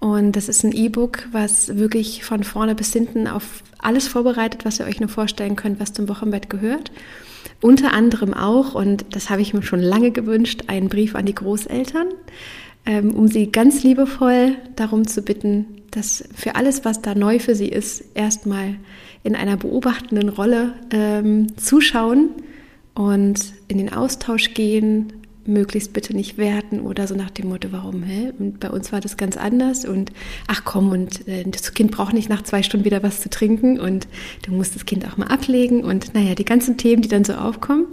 Und 0.00 0.32
das 0.32 0.48
ist 0.48 0.64
ein 0.64 0.72
E-Book, 0.72 1.28
was 1.32 1.76
wirklich 1.76 2.24
von 2.24 2.42
vorne 2.42 2.74
bis 2.74 2.92
hinten 2.92 3.26
auf 3.26 3.62
alles 3.78 4.08
vorbereitet, 4.08 4.64
was 4.64 4.80
ihr 4.80 4.86
euch 4.86 5.00
nur 5.00 5.08
vorstellen 5.08 5.56
könnt, 5.56 5.80
was 5.80 5.92
zum 5.92 6.08
Wochenbett 6.08 6.50
gehört. 6.50 6.90
Unter 7.60 7.92
anderem 7.92 8.34
auch, 8.34 8.74
und 8.74 9.04
das 9.10 9.30
habe 9.30 9.42
ich 9.42 9.54
mir 9.54 9.62
schon 9.62 9.80
lange 9.80 10.10
gewünscht, 10.10 10.64
einen 10.66 10.88
Brief 10.88 11.14
an 11.14 11.26
die 11.26 11.34
Großeltern, 11.34 12.08
ähm, 12.86 13.14
um 13.14 13.28
sie 13.28 13.50
ganz 13.50 13.82
liebevoll 13.82 14.56
darum 14.76 15.06
zu 15.06 15.22
bitten, 15.22 15.66
dass 15.94 16.24
für 16.34 16.56
alles, 16.56 16.84
was 16.84 17.02
da 17.02 17.14
neu 17.14 17.38
für 17.38 17.54
sie 17.54 17.68
ist, 17.68 18.04
erstmal 18.14 18.76
in 19.22 19.36
einer 19.36 19.56
beobachtenden 19.56 20.28
Rolle 20.28 20.74
ähm, 20.90 21.56
zuschauen 21.56 22.30
und 22.94 23.40
in 23.68 23.78
den 23.78 23.92
Austausch 23.92 24.54
gehen, 24.54 25.12
möglichst 25.46 25.92
bitte 25.92 26.14
nicht 26.14 26.38
werten 26.38 26.80
oder 26.80 27.06
so 27.06 27.14
nach 27.14 27.30
dem 27.30 27.48
Motto, 27.48 27.68
warum, 27.70 28.02
hä? 28.02 28.32
Und 28.38 28.60
bei 28.60 28.70
uns 28.70 28.92
war 28.92 29.00
das 29.00 29.16
ganz 29.16 29.36
anders 29.36 29.84
und 29.84 30.10
ach 30.46 30.62
komm, 30.64 30.90
und 30.90 31.28
äh, 31.28 31.44
das 31.44 31.74
Kind 31.74 31.90
braucht 31.90 32.14
nicht 32.14 32.28
nach 32.28 32.42
zwei 32.42 32.62
Stunden 32.62 32.86
wieder 32.86 33.02
was 33.02 33.20
zu 33.20 33.28
trinken 33.28 33.78
und 33.78 34.08
du 34.46 34.52
musst 34.52 34.74
das 34.74 34.86
Kind 34.86 35.06
auch 35.06 35.16
mal 35.16 35.26
ablegen 35.26 35.84
und 35.84 36.14
naja, 36.14 36.34
die 36.34 36.44
ganzen 36.44 36.76
Themen, 36.76 37.02
die 37.02 37.08
dann 37.08 37.24
so 37.24 37.34
aufkommen. 37.34 37.86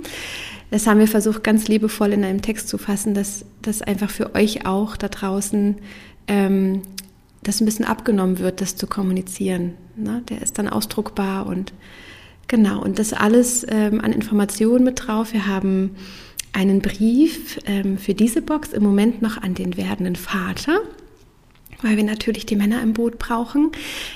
Das 0.70 0.88
haben 0.88 1.00
wir 1.00 1.08
versucht, 1.08 1.44
ganz 1.44 1.68
liebevoll 1.68 2.14
in 2.14 2.24
einem 2.24 2.42
Text 2.42 2.70
zu 2.70 2.78
fassen, 2.78 3.14
dass 3.14 3.44
das 3.62 3.82
einfach 3.82 4.10
für 4.10 4.36
euch 4.36 4.66
auch 4.66 4.96
da 4.96 5.10
draußen 5.10 5.76
ähm, 6.30 6.82
das 7.43 7.62
ein 7.62 7.65
bisschen 7.65 7.86
abgenommen 7.86 8.39
wird, 8.39 8.62
das 8.62 8.75
zu 8.75 8.88
kommunizieren. 8.88 9.73
Ne? 9.95 10.23
Der 10.30 10.41
ist 10.41 10.58
dann 10.58 10.67
ausdruckbar 10.67 11.47
und 11.47 11.73
genau. 12.47 12.82
Und 12.82 12.99
das 12.99 13.13
alles 13.13 13.65
ähm, 13.69 14.01
an 14.01 14.12
Informationen 14.12 14.84
mit 14.84 15.08
drauf. 15.08 15.34
Wir 15.34 15.47
haben 15.47 15.95
einen 16.54 16.82
Brief 16.82 17.60
ähm, 17.65 17.97
für 17.97 18.13
diese 18.13 18.41
Box 18.41 18.73
im 18.73 18.84
Moment 18.84 19.21
noch 19.21 19.41
an 19.41 19.54
den 19.54 19.77
werdenden 19.77 20.15
Vater 20.15 20.82
weil 21.82 21.97
wir 21.97 22.04
natürlich 22.04 22.45
die 22.45 22.56
Männer 22.56 22.82
im 22.82 22.93
Boot 22.93 23.17
brauchen. 23.19 23.71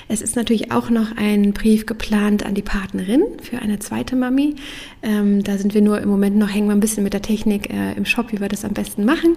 Es 0.08 0.22
ist 0.22 0.36
natürlich 0.36 0.72
auch 0.72 0.90
noch 0.90 1.16
ein 1.16 1.52
Brief 1.52 1.86
geplant 1.86 2.44
an 2.44 2.54
die 2.54 2.62
Partnerin 2.62 3.22
für 3.42 3.58
eine 3.58 3.78
zweite 3.78 4.16
Mami. 4.16 4.56
Ähm, 5.02 5.42
da 5.42 5.58
sind 5.58 5.74
wir 5.74 5.82
nur 5.82 6.00
im 6.00 6.08
Moment 6.08 6.36
noch, 6.36 6.48
hängen 6.48 6.68
wir 6.68 6.74
ein 6.74 6.80
bisschen 6.80 7.04
mit 7.04 7.12
der 7.12 7.22
Technik 7.22 7.70
äh, 7.70 7.94
im 7.94 8.04
Shop, 8.04 8.32
wie 8.32 8.40
wir 8.40 8.48
das 8.48 8.64
am 8.64 8.72
besten 8.72 9.04
machen. 9.04 9.36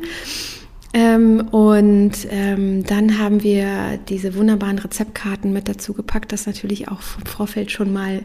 Ähm, 0.91 1.41
und 1.51 2.13
ähm, 2.31 2.83
dann 2.83 3.19
haben 3.19 3.43
wir 3.43 3.99
diese 4.09 4.35
wunderbaren 4.35 4.79
Rezeptkarten 4.79 5.53
mit 5.53 5.69
dazu 5.69 5.93
gepackt, 5.93 6.31
dass 6.31 6.47
natürlich 6.47 6.87
auch 6.87 7.01
im 7.19 7.25
Vorfeld 7.27 7.69
schon 7.69 7.93
mal 7.93 8.23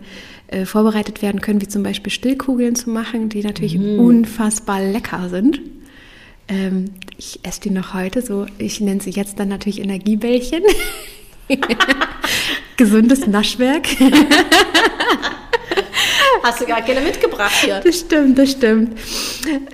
äh, 0.48 0.64
vorbereitet 0.64 1.20
werden 1.20 1.42
können, 1.42 1.60
wie 1.60 1.68
zum 1.68 1.82
Beispiel 1.82 2.10
Stillkugeln 2.10 2.74
zu 2.74 2.88
machen, 2.88 3.28
die 3.28 3.42
natürlich 3.42 3.78
mm. 3.78 3.98
unfassbar 3.98 4.80
lecker 4.80 5.28
sind. 5.28 5.60
Ähm, 6.48 6.86
ich 7.18 7.40
esse 7.42 7.60
die 7.60 7.70
noch 7.70 7.92
heute, 7.92 8.22
so 8.22 8.46
ich 8.56 8.80
nenne 8.80 9.02
sie 9.02 9.10
jetzt 9.10 9.38
dann 9.38 9.48
natürlich 9.48 9.80
Energiebällchen. 9.80 10.62
Gesundes 12.76 13.26
Naschwerk. 13.26 13.86
Hast 16.42 16.60
du 16.60 16.66
gar 16.66 16.82
keine 16.82 17.00
mitgebracht 17.00 17.54
hier. 17.62 17.80
Das 17.80 18.00
stimmt, 18.00 18.38
das 18.38 18.52
stimmt. 18.52 18.98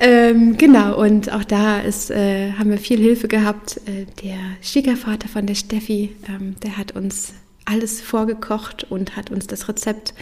Ähm, 0.01 0.57
genau, 0.57 1.01
und 1.01 1.33
auch 1.33 1.45
da 1.45 1.81
ist, 1.81 2.11
äh, 2.11 2.53
haben 2.53 2.71
wir 2.71 2.79
viel 2.79 2.99
Hilfe 2.99 3.29
gehabt. 3.29 3.79
Äh, 3.87 4.07
der 4.23 4.39
Schwiegervater 4.63 5.29
von 5.29 5.47
der 5.47 5.55
Steffi, 5.55 6.15
ähm, 6.29 6.57
der 6.63 6.77
hat 6.77 6.93
uns 6.93 7.35
alles 7.65 8.01
vorgekocht 8.01 8.87
und 8.91 9.17
hat 9.17 9.31
uns 9.31 9.47
das 9.47 9.69
Rezept 9.69 10.15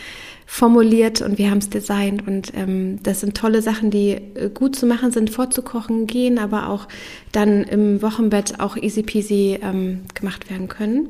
formuliert 0.46 1.20
und 1.20 1.38
wir 1.38 1.50
haben 1.50 1.58
es 1.58 1.68
designt. 1.68 2.26
Und 2.26 2.52
ähm, 2.54 3.02
das 3.02 3.20
sind 3.20 3.36
tolle 3.36 3.62
Sachen, 3.62 3.90
die 3.90 4.12
äh, 4.12 4.50
gut 4.52 4.76
zu 4.76 4.86
machen 4.86 5.10
sind, 5.10 5.30
vorzukochen 5.30 6.06
gehen, 6.06 6.38
aber 6.38 6.68
auch 6.68 6.88
dann 7.32 7.64
im 7.64 8.00
Wochenbett 8.00 8.58
auch 8.58 8.76
easy 8.76 9.02
peasy 9.02 9.58
ähm, 9.62 10.04
gemacht 10.14 10.50
werden 10.50 10.68
können. 10.68 11.08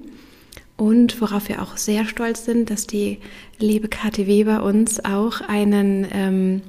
Und 0.79 1.21
worauf 1.21 1.49
wir 1.49 1.61
auch 1.61 1.77
sehr 1.77 2.07
stolz 2.07 2.45
sind, 2.45 2.71
dass 2.71 2.87
die 2.87 3.19
liebe 3.59 3.89
Kathi 3.89 4.29
Weber 4.29 4.63
uns 4.63 5.05
auch 5.05 5.41
einen 5.41 6.07
ähm, 6.13 6.63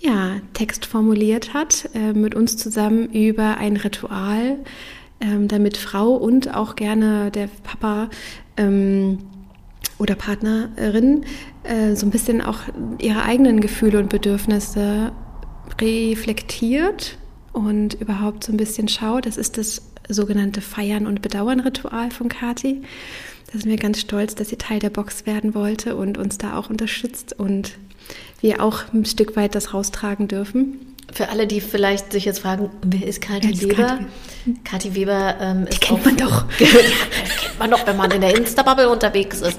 ja, 0.00 0.40
Text 0.54 0.86
formuliert 0.86 1.52
hat, 1.52 1.90
äh, 1.94 2.14
mit 2.14 2.34
uns 2.34 2.56
zusammen 2.56 3.12
über 3.12 3.58
ein 3.58 3.76
Ritual, 3.76 4.56
ähm, 5.20 5.48
damit 5.48 5.76
Frau 5.76 6.14
und 6.14 6.54
auch 6.54 6.76
gerne 6.76 7.30
der 7.30 7.50
Papa 7.62 8.08
ähm, 8.56 9.18
oder 9.98 10.14
Partnerin 10.14 11.26
äh, 11.64 11.94
so 11.94 12.06
ein 12.06 12.10
bisschen 12.10 12.40
auch 12.40 12.60
ihre 12.98 13.22
eigenen 13.22 13.60
Gefühle 13.60 13.98
und 13.98 14.08
Bedürfnisse 14.08 15.12
reflektiert 15.78 17.18
und 17.52 18.00
überhaupt 18.00 18.44
so 18.44 18.52
ein 18.52 18.56
bisschen 18.56 18.88
schaut. 18.88 19.26
Das 19.26 19.36
ist 19.36 19.58
das 19.58 19.82
sogenannte 20.08 20.62
Feiern- 20.62 21.06
und 21.06 21.20
Bedauern-Ritual 21.20 22.10
von 22.10 22.30
Kathi. 22.30 22.82
Da 23.52 23.58
sind 23.58 23.68
wir 23.70 23.76
ganz 23.76 24.00
stolz, 24.00 24.34
dass 24.34 24.48
sie 24.48 24.56
Teil 24.56 24.78
der 24.78 24.90
Box 24.90 25.26
werden 25.26 25.54
wollte 25.54 25.94
und 25.96 26.16
uns 26.16 26.38
da 26.38 26.56
auch 26.56 26.70
unterstützt 26.70 27.38
und 27.38 27.72
wir 28.40 28.62
auch 28.62 28.84
ein 28.92 29.04
Stück 29.04 29.36
weit 29.36 29.54
das 29.54 29.74
raustragen 29.74 30.26
dürfen. 30.28 30.78
für 31.12 31.28
alle, 31.28 31.46
die 31.46 31.60
vielleicht 31.60 32.12
sich 32.12 32.24
jetzt 32.24 32.38
fragen, 32.40 32.70
wer 32.82 33.06
ist 33.06 33.20
Kathi 33.20 33.50
ist 33.50 33.62
Weber? 33.62 33.98
Kathi? 34.64 34.94
Weber 34.94 35.36
ähm, 35.40 35.66
ist 35.66 35.80
kennt 35.82 36.00
auch- 36.00 36.04
man 36.06 36.16
doch. 36.16 36.44
ja, 36.58 36.66
kennt 36.66 37.58
man 37.58 37.70
doch, 37.70 37.86
wenn 37.86 37.96
man 37.98 38.10
in 38.10 38.22
der 38.22 38.34
Insta-Bubble 38.36 38.88
unterwegs 38.88 39.42
ist. 39.42 39.58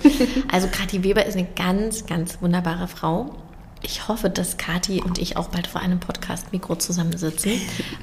Also 0.52 0.68
Kathi 0.68 1.04
Weber 1.04 1.26
ist 1.28 1.38
eine 1.38 1.48
ganz, 1.56 2.08
ganz 2.08 2.42
wunderbare 2.42 2.88
Frau. 2.88 3.36
Ich 3.84 4.08
hoffe, 4.08 4.30
dass 4.32 4.58
Kathi 4.58 5.02
und 5.04 5.20
ich 5.20 5.38
auch 5.38 5.50
bald 5.50 5.68
vor 5.68 5.82
einem 5.82 6.00
Podcast-Mikro 6.00 6.78
zusammensitzen, 6.78 7.52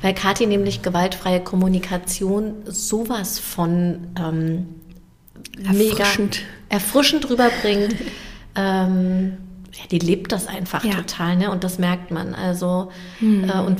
weil 0.02 0.14
Kathi 0.14 0.46
nämlich 0.46 0.82
gewaltfreie 0.82 1.40
Kommunikation 1.40 2.54
sowas 2.66 3.38
von 3.40 4.06
ähm, 4.18 4.66
Erfrischend. 5.66 6.40
erfrischend 6.68 7.28
rüberbringt. 7.30 7.94
ähm, 8.56 9.36
ja, 9.72 9.84
die 9.90 9.98
lebt 10.00 10.32
das 10.32 10.46
einfach 10.48 10.84
Ja. 10.84 10.94
total, 10.94 11.36
ne? 11.36 11.50
Und 11.50 11.62
das 11.64 11.78
merkt 11.78 12.10
man. 12.10 12.34
Also 12.34 12.90
äh, 13.22 13.60
und 13.60 13.78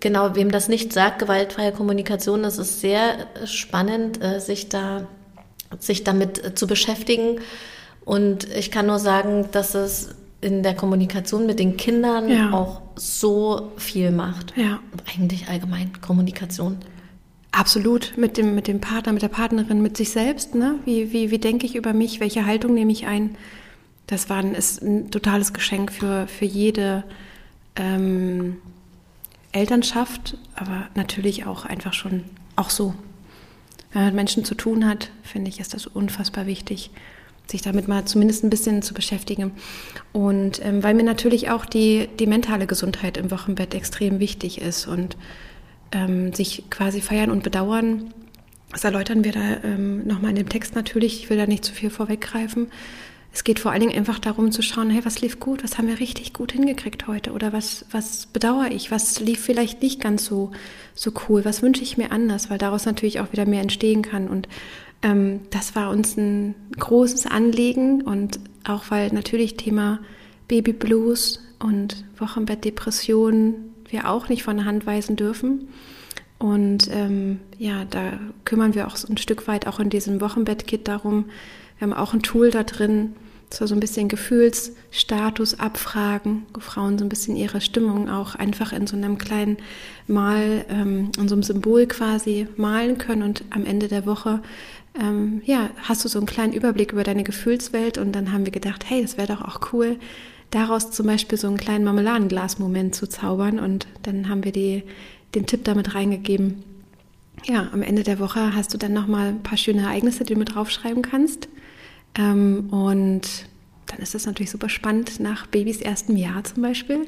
genau, 0.00 0.34
wem 0.36 0.50
das 0.52 0.68
nicht 0.68 0.92
sagt, 0.92 1.18
gewaltfreie 1.18 1.72
Kommunikation, 1.72 2.42
das 2.42 2.58
ist 2.58 2.80
sehr 2.80 3.26
spannend, 3.44 4.22
äh, 4.22 4.40
sich 4.40 4.68
da 4.68 5.06
sich 5.80 6.04
damit 6.04 6.42
äh, 6.44 6.54
zu 6.54 6.66
beschäftigen. 6.68 7.40
Und 8.04 8.44
ich 8.54 8.70
kann 8.70 8.86
nur 8.86 9.00
sagen, 9.00 9.48
dass 9.50 9.74
es 9.74 10.10
in 10.40 10.62
der 10.62 10.74
Kommunikation 10.74 11.44
mit 11.44 11.58
den 11.58 11.76
Kindern 11.76 12.30
Ja. 12.30 12.52
auch 12.52 12.82
so 12.94 13.72
viel 13.76 14.12
macht. 14.12 14.52
Ja. 14.56 14.78
Eigentlich 15.12 15.48
allgemein 15.48 15.90
Kommunikation. 16.00 16.76
Absolut, 17.52 18.14
mit 18.16 18.36
dem, 18.36 18.54
mit 18.54 18.68
dem 18.68 18.80
Partner, 18.80 19.12
mit 19.12 19.22
der 19.22 19.28
Partnerin, 19.28 19.80
mit 19.80 19.96
sich 19.96 20.10
selbst. 20.10 20.54
Ne? 20.54 20.78
Wie, 20.84 21.12
wie, 21.12 21.30
wie 21.30 21.38
denke 21.38 21.64
ich 21.64 21.74
über 21.74 21.92
mich? 21.92 22.20
Welche 22.20 22.44
Haltung 22.44 22.74
nehme 22.74 22.92
ich 22.92 23.06
ein? 23.06 23.36
Das 24.06 24.28
war 24.28 24.38
ein, 24.38 24.54
ist 24.54 24.82
ein 24.82 25.10
totales 25.10 25.52
Geschenk 25.52 25.90
für, 25.90 26.26
für 26.28 26.44
jede 26.44 27.04
ähm, 27.74 28.58
Elternschaft, 29.52 30.36
aber 30.54 30.88
natürlich 30.94 31.46
auch 31.46 31.64
einfach 31.64 31.92
schon 31.92 32.24
auch 32.56 32.70
so. 32.70 32.94
Wenn 33.92 34.02
man 34.02 34.06
mit 34.06 34.14
Menschen 34.16 34.44
zu 34.44 34.54
tun 34.54 34.86
hat, 34.86 35.10
finde 35.22 35.48
ich, 35.48 35.58
ist 35.58 35.72
das 35.72 35.86
unfassbar 35.86 36.46
wichtig, 36.46 36.90
sich 37.46 37.62
damit 37.62 37.88
mal 37.88 38.04
zumindest 38.04 38.44
ein 38.44 38.50
bisschen 38.50 38.82
zu 38.82 38.92
beschäftigen. 38.92 39.52
Und 40.12 40.64
ähm, 40.64 40.82
weil 40.82 40.94
mir 40.94 41.04
natürlich 41.04 41.50
auch 41.50 41.64
die, 41.64 42.08
die 42.18 42.26
mentale 42.26 42.66
Gesundheit 42.66 43.16
im 43.16 43.30
Wochenbett 43.30 43.74
extrem 43.74 44.20
wichtig 44.20 44.60
ist 44.60 44.86
und 44.86 45.16
ähm, 45.92 46.32
sich 46.32 46.64
quasi 46.70 47.00
feiern 47.00 47.30
und 47.30 47.42
bedauern. 47.42 48.12
Das 48.72 48.84
erläutern 48.84 49.24
wir 49.24 49.32
da 49.32 49.62
ähm, 49.64 50.06
nochmal 50.06 50.30
in 50.30 50.36
dem 50.36 50.48
Text 50.48 50.74
natürlich. 50.74 51.22
Ich 51.22 51.30
will 51.30 51.36
da 51.36 51.46
nicht 51.46 51.64
zu 51.64 51.72
viel 51.72 51.90
vorweggreifen. 51.90 52.68
Es 53.32 53.44
geht 53.44 53.58
vor 53.58 53.70
allen 53.70 53.82
Dingen 53.82 53.96
einfach 53.96 54.18
darum 54.18 54.50
zu 54.50 54.62
schauen, 54.62 54.88
hey, 54.88 55.04
was 55.04 55.20
lief 55.20 55.38
gut, 55.40 55.62
was 55.62 55.76
haben 55.76 55.88
wir 55.88 56.00
richtig 56.00 56.32
gut 56.32 56.52
hingekriegt 56.52 57.06
heute 57.06 57.32
oder 57.32 57.52
was, 57.52 57.84
was 57.90 58.24
bedauere 58.26 58.70
ich, 58.70 58.90
was 58.90 59.20
lief 59.20 59.40
vielleicht 59.40 59.82
nicht 59.82 60.00
ganz 60.00 60.24
so, 60.24 60.52
so 60.94 61.12
cool, 61.28 61.44
was 61.44 61.60
wünsche 61.62 61.82
ich 61.82 61.98
mir 61.98 62.12
anders, 62.12 62.48
weil 62.48 62.56
daraus 62.56 62.86
natürlich 62.86 63.20
auch 63.20 63.32
wieder 63.32 63.44
mehr 63.44 63.60
entstehen 63.60 64.00
kann. 64.00 64.28
Und 64.28 64.48
ähm, 65.02 65.40
das 65.50 65.76
war 65.76 65.90
uns 65.90 66.16
ein 66.16 66.54
großes 66.78 67.26
Anliegen 67.26 68.00
und 68.00 68.40
auch 68.64 68.84
weil 68.88 69.12
natürlich 69.12 69.58
Thema 69.58 70.00
Baby 70.48 70.72
Blues 70.72 71.42
und 71.58 72.04
Wochenbettdepressionen 72.18 73.75
wir 73.90 74.08
auch 74.08 74.28
nicht 74.28 74.42
von 74.42 74.56
der 74.56 74.66
Hand 74.66 74.86
weisen 74.86 75.16
dürfen. 75.16 75.68
Und 76.38 76.90
ähm, 76.92 77.40
ja, 77.58 77.84
da 77.88 78.12
kümmern 78.44 78.74
wir 78.74 78.86
auch 78.86 78.96
so 78.96 79.08
ein 79.08 79.16
Stück 79.16 79.48
weit 79.48 79.66
auch 79.66 79.80
in 79.80 79.90
diesem 79.90 80.20
Wochenbett-Kit 80.20 80.86
darum. 80.86 81.26
Wir 81.78 81.86
haben 81.86 81.94
auch 81.94 82.12
ein 82.12 82.22
Tool 82.22 82.50
da 82.50 82.62
drin, 82.62 83.14
so 83.52 83.66
so 83.66 83.74
ein 83.74 83.80
bisschen 83.80 84.08
Gefühlsstatus 84.08 85.58
abfragen, 85.58 86.44
wo 86.52 86.60
Frauen 86.60 86.98
so 86.98 87.04
ein 87.04 87.08
bisschen 87.08 87.36
ihre 87.36 87.60
Stimmung 87.60 88.10
auch 88.10 88.34
einfach 88.34 88.72
in 88.72 88.86
so 88.86 88.96
einem 88.96 89.18
kleinen 89.18 89.56
Mal, 90.08 90.66
ähm, 90.68 91.10
in 91.18 91.28
so 91.28 91.34
einem 91.34 91.42
Symbol 91.42 91.86
quasi 91.86 92.48
malen 92.56 92.98
können 92.98 93.22
und 93.22 93.44
am 93.50 93.64
Ende 93.64 93.88
der 93.88 94.04
Woche 94.04 94.40
ähm, 95.00 95.42
ja, 95.44 95.70
hast 95.82 96.04
du 96.04 96.08
so 96.08 96.18
einen 96.18 96.26
kleinen 96.26 96.52
Überblick 96.52 96.92
über 96.92 97.04
deine 97.04 97.24
Gefühlswelt 97.24 97.98
und 97.98 98.12
dann 98.12 98.32
haben 98.32 98.44
wir 98.44 98.52
gedacht, 98.52 98.88
hey, 98.88 99.02
das 99.02 99.16
wäre 99.16 99.28
doch 99.28 99.42
auch 99.42 99.72
cool, 99.72 99.96
daraus 100.50 100.90
zum 100.90 101.06
Beispiel 101.06 101.38
so 101.38 101.48
einen 101.48 101.56
kleinen 101.56 101.84
Marmeladenglas-Moment 101.84 102.94
zu 102.94 103.08
zaubern 103.08 103.58
und 103.58 103.86
dann 104.02 104.28
haben 104.28 104.44
wir 104.44 104.52
die, 104.52 104.82
den 105.34 105.46
Tipp 105.46 105.64
damit 105.64 105.94
reingegeben. 105.94 106.62
Ja, 107.44 107.68
am 107.72 107.82
Ende 107.82 108.02
der 108.02 108.18
Woche 108.18 108.54
hast 108.54 108.72
du 108.72 108.78
dann 108.78 108.92
nochmal 108.92 109.28
ein 109.28 109.42
paar 109.42 109.58
schöne 109.58 109.82
Ereignisse, 109.82 110.24
die 110.24 110.34
du 110.34 110.38
mit 110.38 110.54
draufschreiben 110.54 111.02
kannst. 111.02 111.48
Ähm, 112.16 112.68
und 112.70 113.46
dann 113.86 113.98
ist 114.00 114.14
es 114.14 114.26
natürlich 114.26 114.50
super 114.50 114.68
spannend, 114.68 115.20
nach 115.20 115.46
Babys 115.46 115.80
erstem 115.80 116.16
Jahr 116.16 116.42
zum 116.44 116.62
Beispiel, 116.62 117.06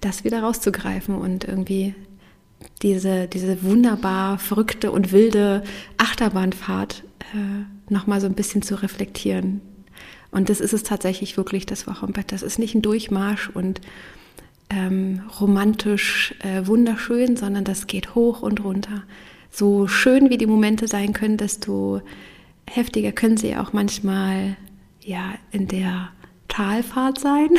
das 0.00 0.24
wieder 0.24 0.40
rauszugreifen 0.40 1.14
und 1.14 1.44
irgendwie 1.44 1.94
diese, 2.82 3.28
diese 3.28 3.62
wunderbar 3.62 4.38
verrückte 4.38 4.90
und 4.90 5.12
wilde 5.12 5.62
Achterbahnfahrt 5.98 7.04
äh, 7.34 7.92
nochmal 7.92 8.20
so 8.20 8.26
ein 8.26 8.34
bisschen 8.34 8.62
zu 8.62 8.74
reflektieren. 8.82 9.60
Und 10.30 10.48
das 10.48 10.60
ist 10.60 10.72
es 10.72 10.82
tatsächlich 10.82 11.36
wirklich, 11.36 11.66
das 11.66 11.86
Wochenbett. 11.86 12.32
Das 12.32 12.42
ist 12.42 12.58
nicht 12.58 12.74
ein 12.74 12.82
Durchmarsch 12.82 13.50
und 13.50 13.80
ähm, 14.70 15.22
romantisch 15.40 16.34
äh, 16.40 16.66
wunderschön, 16.66 17.36
sondern 17.36 17.64
das 17.64 17.86
geht 17.86 18.14
hoch 18.14 18.42
und 18.42 18.64
runter. 18.64 19.04
So 19.50 19.86
schön 19.86 20.30
wie 20.30 20.38
die 20.38 20.46
Momente 20.46 20.88
sein 20.88 21.12
können, 21.12 21.36
desto 21.36 22.02
heftiger 22.68 23.12
können 23.12 23.36
sie 23.36 23.56
auch 23.56 23.72
manchmal 23.72 24.56
ja 25.02 25.34
in 25.52 25.68
der 25.68 26.10
Talfahrt 26.48 27.20
sein. 27.20 27.50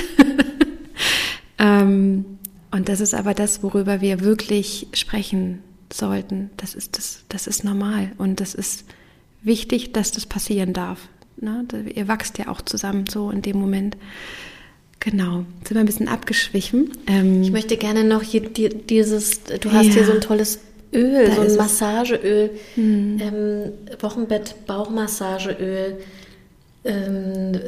ähm, 1.59 2.25
und 2.71 2.89
das 2.89 2.99
ist 2.99 3.13
aber 3.13 3.33
das, 3.33 3.63
worüber 3.63 4.01
wir 4.01 4.19
wirklich 4.19 4.87
sprechen 4.93 5.63
sollten. 5.91 6.49
Das 6.57 6.75
ist, 6.75 6.97
das, 6.97 7.23
das 7.29 7.47
ist 7.47 7.63
normal 7.63 8.11
und 8.17 8.41
das 8.41 8.53
ist 8.53 8.85
wichtig, 9.41 9.93
dass 9.93 10.11
das 10.11 10.25
passieren 10.25 10.73
darf. 10.73 11.07
Ne? 11.39 11.65
Ihr 11.95 12.07
wachst 12.07 12.37
ja 12.37 12.47
auch 12.49 12.61
zusammen 12.61 13.05
so 13.09 13.29
in 13.31 13.41
dem 13.41 13.57
Moment. 13.59 13.97
Genau, 14.99 15.45
sind 15.63 15.75
wir 15.75 15.79
ein 15.79 15.85
bisschen 15.85 16.07
abgeschwichen. 16.07 16.91
Ähm, 17.07 17.43
Ich 17.43 17.51
möchte 17.51 17.77
gerne 17.77 18.03
noch 18.03 18.23
hier 18.23 18.41
die, 18.41 18.69
dieses, 18.69 19.43
du 19.43 19.71
hast 19.71 19.85
Ja. 19.87 19.93
hier 19.93 20.05
so 20.05 20.13
ein 20.13 20.21
tolles 20.21 20.59
Öl, 20.93 21.27
Da 21.27 21.35
so 21.35 21.41
ein. 21.41 21.55
Massageöl, 21.57 22.49
ähm, 22.77 23.71
Wochenbett, 23.99 24.55
Bauchmassageöl. 24.65 25.97
Ähm, 26.83 27.59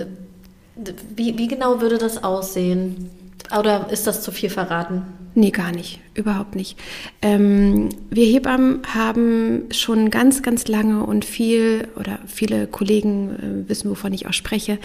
wie, 1.16 1.38
wie 1.38 1.48
genau 1.48 1.82
würde 1.82 1.98
das 1.98 2.24
aussehen? 2.24 3.10
Oder 3.58 3.90
ist 3.92 4.08
das 4.08 4.22
zu 4.24 4.32
viel 4.32 4.50
verraten? 4.50 5.04
Nee, 5.40 5.52
gar 5.52 5.72
nicht. 5.72 6.02
Überhaupt 6.16 6.58
nicht. 6.58 6.78
Ähm, 7.22 7.88
wir 8.10 8.26
Hebammen 8.26 8.82
haben 8.94 9.72
schon 9.72 10.10
ganz, 10.10 10.44
ganz 10.44 10.68
lange 10.68 11.06
und 11.06 11.24
viel, 11.24 11.88
oder 11.96 12.20
viele 12.28 12.68
Kollegen 12.68 13.30
äh, 13.66 13.70
wissen, 13.70 13.90
wovon 13.90 14.12
ich 14.12 14.28
auch 14.28 14.34
spreche, 14.34 14.80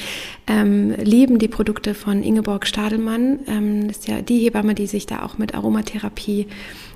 ähm, 0.46 0.94
lieben 1.02 1.40
die 1.40 1.48
Produkte 1.48 1.92
von 1.92 2.22
Ingeborg 2.22 2.68
Stadelmann. 2.68 3.40
Ähm, 3.48 3.88
das 3.88 3.98
ist 3.98 4.08
ja 4.08 4.22
die 4.22 4.38
Hebamme, 4.38 4.76
die 4.76 4.86
sich 4.86 5.06
da 5.06 5.24
auch 5.24 5.36
mit 5.36 5.56
Aromatherapie 5.56 6.46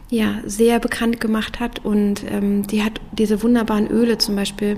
ja, 0.09 0.37
sehr 0.47 0.79
bekannt 0.79 1.21
gemacht 1.21 1.59
hat. 1.59 1.85
Und 1.85 2.23
ähm, 2.31 2.65
die 2.65 2.85
hat 2.85 3.01
diese 3.11 3.43
wunderbaren 3.43 3.89
Öle 3.89 4.19
zum 4.19 4.37
Beispiel. 4.37 4.77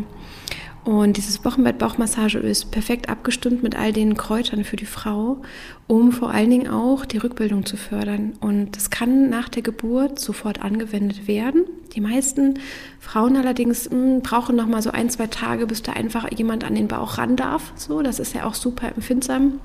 Und 0.85 1.19
dieses 1.19 1.45
Wochenbett-Bauchmassageöl 1.45 2.45
ist 2.45 2.71
perfekt 2.71 3.11
abgestimmt 3.11 3.63
mit 3.63 3.77
all 3.77 3.93
den 3.93 4.17
Kräutern 4.17 4.65
für 4.65 4.77
die 4.77 4.87
Frau, 4.87 5.43
um 5.87 6.11
vor 6.11 6.31
allen 6.31 6.49
Dingen 6.49 6.69
auch 6.69 7.05
die 7.05 7.19
Rückbildung 7.19 7.67
zu 7.67 7.77
fördern. 7.77 8.33
Und 8.41 8.77
das 8.77 8.89
kann 8.89 9.29
nach 9.29 9.51
der 9.51 9.63
Geburt 9.63 10.19
sofort 10.19 10.63
angewendet 10.63 11.29
werden. 11.29 11.65
Die 11.95 12.01
meisten 12.01 12.59
Frauen 12.99 13.37
allerdings 13.37 13.91
mh, 13.91 14.21
brauchen 14.23 14.57
noch 14.57 14.67
mal 14.67 14.81
so 14.81 14.91
ein, 14.91 15.11
zwei 15.11 15.27
Tage, 15.27 15.67
bis 15.67 15.83
da 15.83 15.93
einfach 15.93 16.31
jemand 16.33 16.65
an 16.65 16.75
den 16.75 16.89
Bauch 16.89 17.19
ran 17.19 17.37
darf. 17.37 17.73
So, 17.77 18.01
das 18.01 18.19
ist 18.19 18.35
ja 18.35 18.45
auch 18.45 18.55
super 18.55 18.89
empfindsam. 18.89 19.61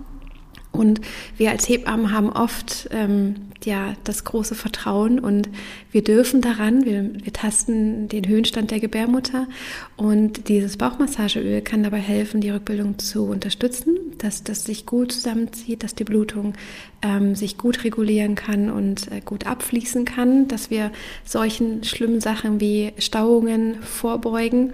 Und 0.76 1.02
wir 1.38 1.52
als 1.52 1.68
Hebammen 1.68 2.12
haben 2.12 2.30
oft 2.30 2.88
ähm, 2.92 3.36
ja 3.64 3.94
das 4.04 4.24
große 4.24 4.56
Vertrauen 4.56 5.20
und 5.20 5.50
wir 5.92 6.04
dürfen 6.04 6.42
daran, 6.42 6.86
wir, 6.86 7.10
wir 7.24 7.34
tasten 7.34 8.08
den 8.08 8.28
Höhenstand 8.28 8.72
der 8.72 8.80
Gebärmutter 8.80 9.48
und 9.96 10.50
dieses 10.50 10.78
Bauchmassageöl 10.78 11.62
kann 11.62 11.84
dabei 11.84 12.00
helfen, 12.00 12.42
die 12.42 12.50
Rückbildung 12.50 13.00
zu 13.00 13.26
unterstützen, 13.26 13.98
dass 14.18 14.44
das 14.44 14.66
sich 14.66 14.86
gut 14.86 15.12
zusammenzieht, 15.12 15.84
dass 15.84 15.96
die 15.96 16.04
Blutung 16.04 16.54
ähm, 17.02 17.36
sich 17.36 17.58
gut 17.58 17.84
regulieren 17.84 18.36
kann 18.36 18.70
und 18.70 19.12
äh, 19.12 19.22
gut 19.22 19.48
abfließen 19.48 20.06
kann, 20.06 20.48
dass 20.48 20.70
wir 20.70 20.92
solchen 21.24 21.84
schlimmen 21.84 22.22
Sachen 22.22 22.60
wie 22.60 22.94
Stauungen 22.98 23.82
vorbeugen. 23.82 24.74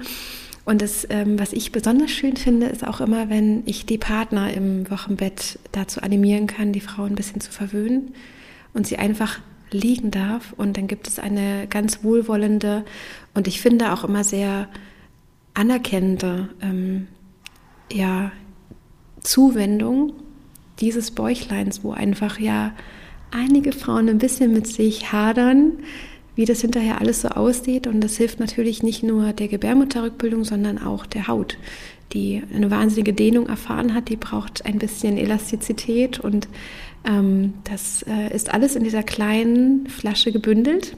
Und 0.63 0.81
das, 0.81 1.07
ähm, 1.09 1.39
was 1.39 1.53
ich 1.53 1.71
besonders 1.71 2.11
schön 2.11 2.37
finde, 2.37 2.67
ist 2.67 2.85
auch 2.85 3.01
immer, 3.01 3.29
wenn 3.29 3.63
ich 3.65 3.85
die 3.85 3.97
Partner 3.97 4.53
im 4.53 4.89
Wochenbett 4.91 5.57
dazu 5.71 6.01
animieren 6.01 6.47
kann, 6.47 6.71
die 6.71 6.81
Frau 6.81 7.03
ein 7.03 7.15
bisschen 7.15 7.41
zu 7.41 7.51
verwöhnen 7.51 8.13
und 8.73 8.85
sie 8.85 8.97
einfach 8.97 9.39
liegen 9.71 10.11
darf. 10.11 10.53
Und 10.53 10.77
dann 10.77 10.87
gibt 10.87 11.07
es 11.07 11.17
eine 11.17 11.67
ganz 11.67 12.03
wohlwollende 12.03 12.85
und 13.33 13.47
ich 13.47 13.61
finde 13.61 13.91
auch 13.91 14.03
immer 14.03 14.23
sehr 14.23 14.69
anerkennende 15.53 16.49
ähm, 16.61 17.07
ja, 17.91 18.31
Zuwendung 19.21 20.13
dieses 20.79 21.11
Bäuchleins, 21.11 21.83
wo 21.83 21.91
einfach 21.91 22.39
ja 22.39 22.73
einige 23.31 23.71
Frauen 23.71 24.09
ein 24.09 24.17
bisschen 24.17 24.53
mit 24.53 24.67
sich 24.67 25.11
hadern, 25.11 25.79
wie 26.41 26.45
das 26.45 26.61
hinterher 26.61 26.99
alles 26.99 27.21
so 27.21 27.27
aussieht. 27.29 27.85
Und 27.85 28.01
das 28.01 28.17
hilft 28.17 28.39
natürlich 28.39 28.81
nicht 28.81 29.03
nur 29.03 29.31
der 29.31 29.47
Gebärmutterrückbildung, 29.47 30.43
sondern 30.43 30.79
auch 30.79 31.05
der 31.05 31.27
Haut, 31.27 31.57
die 32.13 32.41
eine 32.53 32.71
wahnsinnige 32.71 33.13
Dehnung 33.13 33.47
erfahren 33.47 33.93
hat. 33.93 34.09
Die 34.09 34.15
braucht 34.15 34.65
ein 34.65 34.79
bisschen 34.79 35.17
Elastizität 35.17 36.19
und 36.19 36.47
ähm, 37.07 37.53
das 37.63 38.03
äh, 38.03 38.35
ist 38.35 38.51
alles 38.51 38.75
in 38.75 38.83
dieser 38.83 39.03
kleinen 39.03 39.85
Flasche 39.85 40.31
gebündelt. 40.31 40.97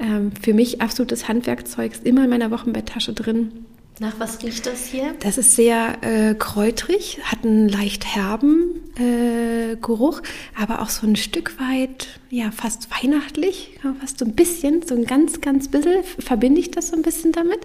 Ähm, 0.00 0.32
für 0.42 0.52
mich 0.52 0.80
absolutes 0.80 1.28
Handwerkzeug, 1.28 1.92
ist 1.92 2.04
immer 2.04 2.24
in 2.24 2.30
meiner 2.30 2.50
Wochenbetttasche 2.50 3.12
drin. 3.12 3.52
Nach 3.98 4.12
was 4.18 4.42
riecht 4.42 4.66
das 4.66 4.84
hier? 4.84 5.14
Das 5.20 5.38
ist 5.38 5.56
sehr 5.56 6.02
äh, 6.02 6.34
kräutrig, 6.34 7.18
hat 7.24 7.44
einen 7.44 7.66
leicht 7.66 8.04
herben 8.04 8.82
äh, 8.98 9.76
Geruch, 9.76 10.20
aber 10.54 10.82
auch 10.82 10.90
so 10.90 11.06
ein 11.06 11.16
Stück 11.16 11.58
weit, 11.58 12.20
ja, 12.28 12.50
fast 12.50 12.88
weihnachtlich, 12.90 13.70
fast 13.98 14.18
so 14.18 14.26
ein 14.26 14.34
bisschen, 14.34 14.82
so 14.86 14.94
ein 14.94 15.06
ganz, 15.06 15.40
ganz 15.40 15.68
bisschen 15.68 16.04
verbinde 16.18 16.60
ich 16.60 16.70
das 16.70 16.88
so 16.88 16.96
ein 16.96 17.00
bisschen 17.00 17.32
damit. 17.32 17.60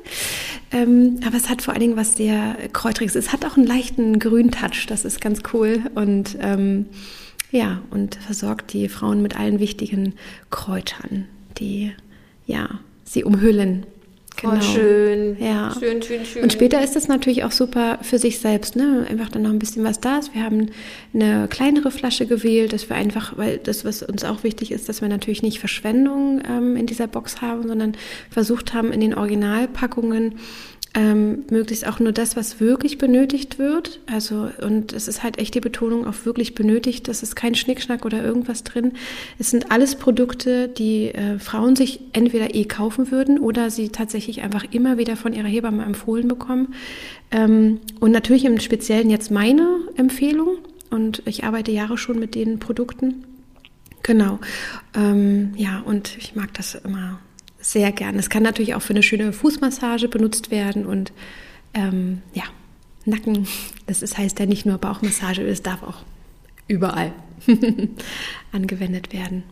Ähm, 0.71 1.19
aber 1.25 1.35
es 1.35 1.49
hat 1.49 1.61
vor 1.61 1.73
allen 1.73 1.81
Dingen 1.81 1.97
was 1.97 2.15
sehr 2.15 2.55
kräutriges. 2.71 3.15
Es 3.15 3.33
hat 3.33 3.43
auch 3.43 3.57
einen 3.57 3.67
leichten 3.67 4.17
Grüntouch, 4.19 4.85
das 4.87 5.03
ist 5.03 5.19
ganz 5.19 5.41
cool 5.51 5.81
und 5.95 6.37
ähm, 6.39 6.85
ja, 7.51 7.81
und 7.89 8.15
versorgt 8.15 8.71
die 8.71 8.87
Frauen 8.87 9.21
mit 9.21 9.37
allen 9.37 9.59
wichtigen 9.59 10.13
Kräutern, 10.49 11.27
die 11.57 11.91
ja 12.45 12.79
sie 13.03 13.25
umhüllen 13.25 13.85
Genau. 14.37 14.55
Oh, 14.55 14.61
schön. 14.61 15.37
Ja. 15.39 15.73
Schön, 15.77 16.01
schön, 16.01 16.25
schön. 16.25 16.43
Und 16.43 16.53
später 16.53 16.83
ist 16.83 16.95
das 16.95 17.07
natürlich 17.07 17.43
auch 17.43 17.51
super 17.51 17.99
für 18.01 18.17
sich 18.17 18.39
selbst, 18.39 18.75
ne? 18.75 19.05
Einfach 19.09 19.29
dann 19.29 19.43
noch 19.43 19.51
ein 19.51 19.59
bisschen 19.59 19.83
was 19.83 19.99
da 19.99 20.17
ist. 20.17 20.33
Wir 20.33 20.43
haben 20.43 20.71
eine 21.13 21.47
kleinere 21.47 21.91
Flasche 21.91 22.25
gewählt, 22.25 22.73
dass 22.73 22.89
wir 22.89 22.95
einfach, 22.95 23.37
weil 23.37 23.57
das, 23.59 23.85
was 23.85 24.01
uns 24.01 24.23
auch 24.23 24.43
wichtig 24.43 24.71
ist, 24.71 24.89
dass 24.89 25.01
wir 25.01 25.09
natürlich 25.09 25.43
nicht 25.43 25.59
Verschwendung 25.59 26.41
ähm, 26.47 26.75
in 26.75 26.87
dieser 26.87 27.07
Box 27.07 27.41
haben, 27.41 27.67
sondern 27.67 27.93
versucht 28.29 28.73
haben, 28.73 28.91
in 28.91 29.01
den 29.01 29.13
Originalpackungen 29.13 30.35
ähm, 30.93 31.45
möglichst 31.49 31.87
auch 31.87 31.99
nur 31.99 32.11
das, 32.11 32.35
was 32.35 32.59
wirklich 32.59 32.97
benötigt 32.97 33.59
wird. 33.59 34.01
Also, 34.07 34.49
und 34.61 34.91
es 34.91 35.07
ist 35.07 35.23
halt 35.23 35.39
echt 35.39 35.55
die 35.55 35.61
Betonung 35.61 36.05
auf 36.05 36.25
wirklich 36.25 36.53
benötigt. 36.53 37.07
Das 37.07 37.23
ist 37.23 37.35
kein 37.35 37.55
Schnickschnack 37.55 38.03
oder 38.03 38.21
irgendwas 38.21 38.63
drin. 38.63 38.93
Es 39.39 39.51
sind 39.51 39.71
alles 39.71 39.95
Produkte, 39.95 40.67
die 40.67 41.13
äh, 41.13 41.39
Frauen 41.39 41.75
sich 41.77 42.01
entweder 42.11 42.53
eh 42.53 42.65
kaufen 42.65 43.09
würden 43.09 43.39
oder 43.39 43.71
sie 43.71 43.89
tatsächlich 43.89 44.41
einfach 44.41 44.65
immer 44.71 44.97
wieder 44.97 45.15
von 45.15 45.33
ihrer 45.33 45.47
Hebamme 45.47 45.83
empfohlen 45.83 46.27
bekommen. 46.27 46.73
Ähm, 47.31 47.79
und 48.01 48.11
natürlich 48.11 48.43
im 48.43 48.59
Speziellen 48.59 49.09
jetzt 49.09 49.31
meine 49.31 49.79
Empfehlung. 49.95 50.57
Und 50.89 51.23
ich 51.25 51.45
arbeite 51.45 51.71
Jahre 51.71 51.97
schon 51.97 52.19
mit 52.19 52.35
den 52.35 52.59
Produkten. 52.59 53.23
Genau. 54.03 54.39
Ähm, 54.93 55.53
ja, 55.55 55.79
und 55.85 56.17
ich 56.17 56.35
mag 56.35 56.53
das 56.53 56.75
immer 56.75 57.19
sehr 57.61 57.91
gern. 57.91 58.17
Es 58.17 58.29
kann 58.29 58.43
natürlich 58.43 58.75
auch 58.75 58.81
für 58.81 58.93
eine 58.93 59.03
schöne 59.03 59.33
Fußmassage 59.33 60.07
benutzt 60.07 60.51
werden 60.51 60.85
und 60.85 61.11
ähm, 61.73 62.21
ja, 62.33 62.43
Nacken. 63.05 63.47
Das 63.87 64.01
ist, 64.01 64.17
heißt 64.17 64.39
ja 64.39 64.45
nicht 64.45 64.65
nur 64.65 64.77
Bauchmassage, 64.77 65.41
es 65.43 65.63
darf 65.63 65.83
auch 65.83 66.03
überall 66.67 67.13
angewendet 68.51 69.13
werden. 69.13 69.43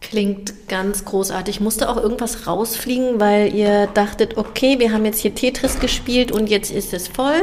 Klingt 0.00 0.68
ganz 0.68 1.04
großartig. 1.04 1.60
Musste 1.60 1.90
auch 1.90 1.98
irgendwas 1.98 2.46
rausfliegen, 2.46 3.20
weil 3.20 3.54
ihr 3.54 3.86
dachtet, 3.86 4.38
okay, 4.38 4.78
wir 4.78 4.92
haben 4.92 5.04
jetzt 5.04 5.20
hier 5.20 5.34
Tetris 5.34 5.78
gespielt 5.78 6.32
und 6.32 6.48
jetzt 6.48 6.70
ist 6.70 6.94
es 6.94 7.06
voll? 7.06 7.42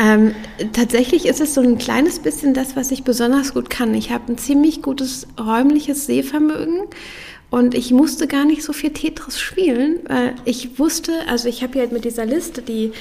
Ähm, 0.00 0.34
tatsächlich 0.72 1.26
ist 1.26 1.40
es 1.40 1.54
so 1.54 1.60
ein 1.60 1.76
kleines 1.76 2.20
bisschen 2.20 2.54
das, 2.54 2.76
was 2.76 2.90
ich 2.92 3.04
besonders 3.04 3.52
gut 3.52 3.68
kann. 3.68 3.94
Ich 3.94 4.10
habe 4.10 4.32
ein 4.32 4.38
ziemlich 4.38 4.80
gutes 4.80 5.26
räumliches 5.38 6.06
Sehvermögen. 6.06 6.86
Und 7.50 7.74
ich 7.74 7.92
musste 7.92 8.26
gar 8.26 8.44
nicht 8.44 8.62
so 8.62 8.72
viel 8.72 8.90
Tetris 8.90 9.40
spielen. 9.40 10.00
Ich 10.44 10.78
wusste, 10.78 11.12
also 11.28 11.48
ich 11.48 11.62
habe 11.62 11.78
ja 11.78 11.86
mit 11.90 12.04
dieser 12.04 12.26
Liste, 12.26 12.60
die 12.60 12.92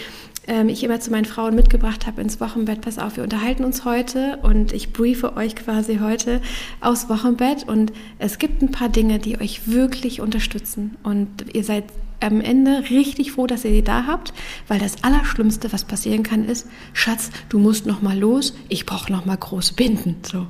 ähm, 0.48 0.70
ich 0.70 0.84
immer 0.84 1.00
zu 1.00 1.12
meinen 1.12 1.26
Frauen 1.26 1.56
mitgebracht 1.56 2.08
habe 2.08 2.22
ins 2.22 2.40
Wochenbett, 2.40 2.82
pass 2.82 2.98
auf, 2.98 3.18
wir 3.18 3.24
unterhalten 3.24 3.66
uns 3.66 3.84
heute 3.84 4.40
und 4.44 4.72
ich 4.72 4.94
briefe 4.94 5.36
euch 5.36 5.56
quasi 5.56 6.00
heute 6.02 6.42
aus 6.80 7.10
Wochenbett 7.10 7.68
und 7.68 7.92
es 8.18 8.40
gibt 8.40 8.62
ein 8.62 8.72
paar 8.72 8.90
Dinge, 8.90 9.20
die 9.20 9.40
euch 9.40 9.68
wirklich 9.70 10.22
unterstützen 10.22 10.96
und 11.04 11.28
ihr 11.54 11.64
seid 11.64 11.84
am 12.20 12.42
Ende 12.42 12.84
richtig 12.90 13.32
froh, 13.32 13.48
dass 13.48 13.66
ihr 13.66 13.72
die 13.72 13.84
da 13.84 14.06
habt, 14.08 14.34
weil 14.68 14.80
das 14.80 15.04
Allerschlimmste, 15.04 15.72
was 15.72 15.86
passieren 15.86 16.24
kann, 16.24 16.46
ist, 16.46 16.68
Schatz, 16.94 17.30
du 17.50 17.60
musst 17.60 17.86
noch 17.86 18.02
mal 18.02 18.18
los, 18.18 18.56
ich 18.70 18.86
brauche 18.86 19.12
noch 19.12 19.26
mal 19.26 19.38
große 19.38 19.74
Binden. 19.74 20.18
So. 20.24 20.48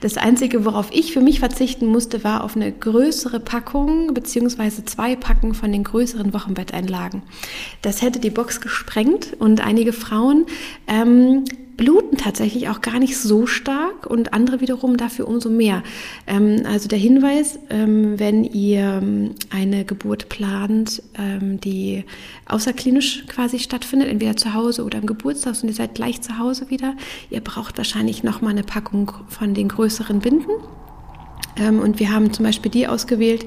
Das 0.00 0.16
Einzige, 0.16 0.64
worauf 0.64 0.88
ich 0.92 1.12
für 1.12 1.20
mich 1.20 1.40
verzichten 1.40 1.86
musste, 1.86 2.24
war 2.24 2.44
auf 2.44 2.56
eine 2.56 2.72
größere 2.72 3.40
Packung 3.40 4.14
beziehungsweise 4.14 4.84
zwei 4.84 5.16
Packen 5.16 5.54
von 5.54 5.72
den 5.72 5.84
größeren 5.84 6.32
Wochenbetteinlagen. 6.32 7.22
Das 7.82 8.02
hätte 8.02 8.20
die 8.20 8.30
Box 8.30 8.60
gesprengt 8.60 9.34
und 9.38 9.60
einige 9.60 9.92
Frauen 9.92 10.46
ähm, 10.86 11.44
bluten 11.76 12.16
tatsächlich 12.16 12.68
auch 12.68 12.80
gar 12.80 12.98
nicht 12.98 13.16
so 13.16 13.46
stark 13.46 14.06
und 14.06 14.32
andere 14.32 14.60
wiederum 14.60 14.96
dafür 14.96 15.28
umso 15.28 15.50
mehr. 15.50 15.82
Ähm, 16.26 16.62
also 16.64 16.88
der 16.88 16.98
Hinweis, 16.98 17.58
ähm, 17.70 18.18
wenn 18.18 18.44
ihr 18.44 19.00
ähm, 19.02 19.34
eine 19.50 19.84
Geburt 19.84 20.28
plant, 20.28 21.02
ähm, 21.18 21.60
die 21.60 22.04
außerklinisch 22.46 23.26
quasi 23.26 23.58
stattfindet, 23.58 24.08
entweder 24.08 24.36
zu 24.36 24.54
Hause 24.54 24.84
oder 24.84 24.98
im 24.98 25.06
Geburtshaus 25.06 25.62
und 25.62 25.68
ihr 25.68 25.74
seid 25.74 25.94
gleich 25.94 26.20
zu 26.22 26.38
Hause 26.38 26.70
wieder, 26.70 26.96
ihr 27.30 27.40
braucht 27.40 27.78
wahrscheinlich 27.78 28.22
nochmal 28.22 28.52
eine 28.52 28.64
Packung 28.64 29.12
von 29.28 29.54
den 29.54 29.68
größeren 29.68 30.20
Binden. 30.20 30.50
Ähm, 31.56 31.80
und 31.80 32.00
wir 32.00 32.12
haben 32.12 32.32
zum 32.32 32.44
Beispiel 32.44 32.70
die 32.70 32.86
ausgewählt, 32.86 33.46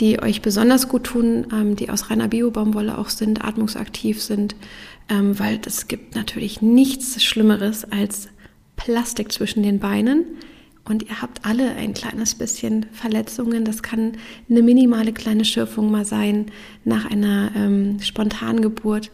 die 0.00 0.22
euch 0.22 0.42
besonders 0.42 0.88
gut 0.88 1.04
tun, 1.04 1.46
ähm, 1.52 1.76
die 1.76 1.90
aus 1.90 2.10
reiner 2.10 2.28
Biobaumwolle 2.28 2.96
auch 2.98 3.08
sind, 3.08 3.44
atmungsaktiv 3.44 4.22
sind, 4.22 4.56
ähm, 5.08 5.38
weil 5.38 5.60
es 5.66 5.88
gibt 5.88 6.14
natürlich 6.14 6.62
nichts 6.62 7.22
Schlimmeres 7.22 7.84
als 7.84 8.28
Plastik 8.76 9.32
zwischen 9.32 9.62
den 9.62 9.78
Beinen. 9.78 10.24
Und 10.84 11.04
ihr 11.04 11.22
habt 11.22 11.44
alle 11.44 11.70
ein 11.76 11.94
kleines 11.94 12.34
bisschen 12.34 12.86
Verletzungen. 12.92 13.64
Das 13.64 13.82
kann 13.82 14.12
eine 14.50 14.62
minimale 14.62 15.12
kleine 15.12 15.44
Schürfung 15.44 15.90
mal 15.90 16.04
sein 16.04 16.46
nach 16.84 17.08
einer 17.08 17.52
ähm, 17.54 18.00
spontanen 18.00 18.62
Geburt, 18.62 19.12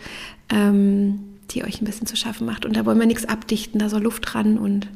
ähm, 0.48 1.24
die 1.50 1.64
euch 1.64 1.82
ein 1.82 1.84
bisschen 1.84 2.06
zu 2.06 2.16
schaffen 2.16 2.46
macht. 2.46 2.64
Und 2.64 2.74
da 2.74 2.86
wollen 2.86 2.98
wir 2.98 3.06
nichts 3.06 3.26
abdichten, 3.26 3.78
da 3.78 3.90
soll 3.90 4.02
Luft 4.02 4.32
dran 4.32 4.56
und 4.56 4.88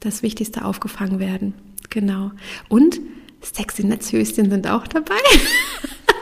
das 0.00 0.22
Wichtigste 0.22 0.64
aufgefangen 0.64 1.18
werden. 1.18 1.52
Genau. 1.90 2.30
Und 2.68 3.00
sexy 3.42 3.84
Netzhöschen 3.84 4.50
sind 4.50 4.66
auch 4.66 4.86
dabei. 4.86 5.14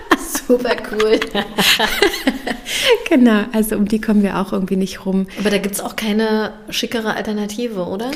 Super 0.46 0.76
cool. 0.90 1.20
genau, 3.08 3.44
also 3.52 3.76
um 3.76 3.86
die 3.86 4.00
kommen 4.00 4.22
wir 4.22 4.38
auch 4.38 4.52
irgendwie 4.52 4.76
nicht 4.76 5.06
rum. 5.06 5.26
Aber 5.38 5.50
da 5.50 5.58
gibt 5.58 5.74
es 5.74 5.80
auch 5.80 5.96
keine 5.96 6.52
schickere 6.70 7.14
Alternative, 7.14 7.86
oder? 7.86 8.10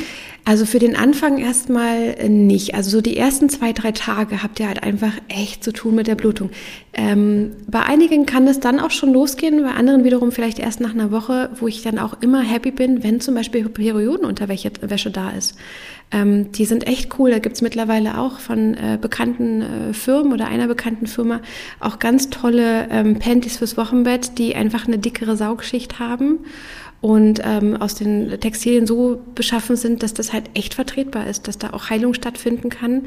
Also 0.44 0.64
für 0.64 0.78
den 0.78 0.96
Anfang 0.96 1.38
erstmal 1.38 2.28
nicht. 2.28 2.74
Also 2.74 2.90
so 2.90 3.00
die 3.00 3.16
ersten 3.16 3.50
zwei, 3.50 3.72
drei 3.72 3.92
Tage 3.92 4.42
habt 4.42 4.58
ihr 4.60 4.68
halt 4.68 4.82
einfach 4.82 5.12
echt 5.28 5.62
zu 5.62 5.72
tun 5.72 5.94
mit 5.94 6.06
der 6.06 6.14
Blutung. 6.14 6.50
Ähm, 6.94 7.52
bei 7.66 7.82
einigen 7.82 8.24
kann 8.24 8.48
es 8.48 8.58
dann 8.58 8.80
auch 8.80 8.90
schon 8.90 9.12
losgehen, 9.12 9.62
bei 9.62 9.72
anderen 9.72 10.04
wiederum 10.04 10.32
vielleicht 10.32 10.58
erst 10.58 10.80
nach 10.80 10.94
einer 10.94 11.10
Woche, 11.10 11.50
wo 11.60 11.68
ich 11.68 11.82
dann 11.82 11.98
auch 11.98 12.14
immer 12.22 12.40
happy 12.40 12.70
bin, 12.70 13.04
wenn 13.04 13.20
zum 13.20 13.34
Beispiel 13.34 13.68
Periodenunterwäsche 13.68 15.10
da 15.10 15.30
ist. 15.30 15.56
Ähm, 16.10 16.52
die 16.52 16.64
sind 16.64 16.86
echt 16.86 17.18
cool. 17.18 17.30
Da 17.30 17.38
gibt's 17.38 17.60
mittlerweile 17.60 18.18
auch 18.18 18.38
von 18.38 18.74
äh, 18.74 18.98
bekannten 19.00 19.62
äh, 19.62 19.92
Firmen 19.92 20.32
oder 20.32 20.48
einer 20.48 20.66
bekannten 20.66 21.06
Firma 21.06 21.40
auch 21.80 21.98
ganz 21.98 22.30
tolle 22.30 22.88
ähm, 22.90 23.18
Panties 23.18 23.58
fürs 23.58 23.76
Wochenbett, 23.76 24.38
die 24.38 24.54
einfach 24.54 24.86
eine 24.86 24.98
dickere 24.98 25.36
Saugschicht 25.36 25.98
haben 25.98 26.38
und 27.00 27.40
ähm, 27.44 27.76
aus 27.76 27.94
den 27.94 28.40
Textilien 28.40 28.86
so 28.86 29.20
beschaffen 29.34 29.76
sind, 29.76 30.02
dass 30.02 30.14
das 30.14 30.32
halt 30.32 30.50
echt 30.54 30.74
vertretbar 30.74 31.26
ist, 31.26 31.46
dass 31.46 31.58
da 31.58 31.70
auch 31.70 31.90
Heilung 31.90 32.14
stattfinden 32.14 32.70
kann. 32.70 33.02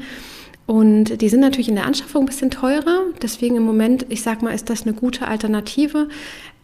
Und 0.66 1.20
die 1.20 1.28
sind 1.28 1.40
natürlich 1.40 1.68
in 1.68 1.74
der 1.74 1.86
Anschaffung 1.86 2.22
ein 2.22 2.26
bisschen 2.26 2.50
teurer. 2.50 3.04
Deswegen 3.20 3.56
im 3.56 3.64
Moment, 3.64 4.06
ich 4.08 4.22
sag 4.22 4.42
mal, 4.42 4.54
ist 4.54 4.70
das 4.70 4.82
eine 4.82 4.94
gute 4.94 5.26
Alternative. 5.26 6.08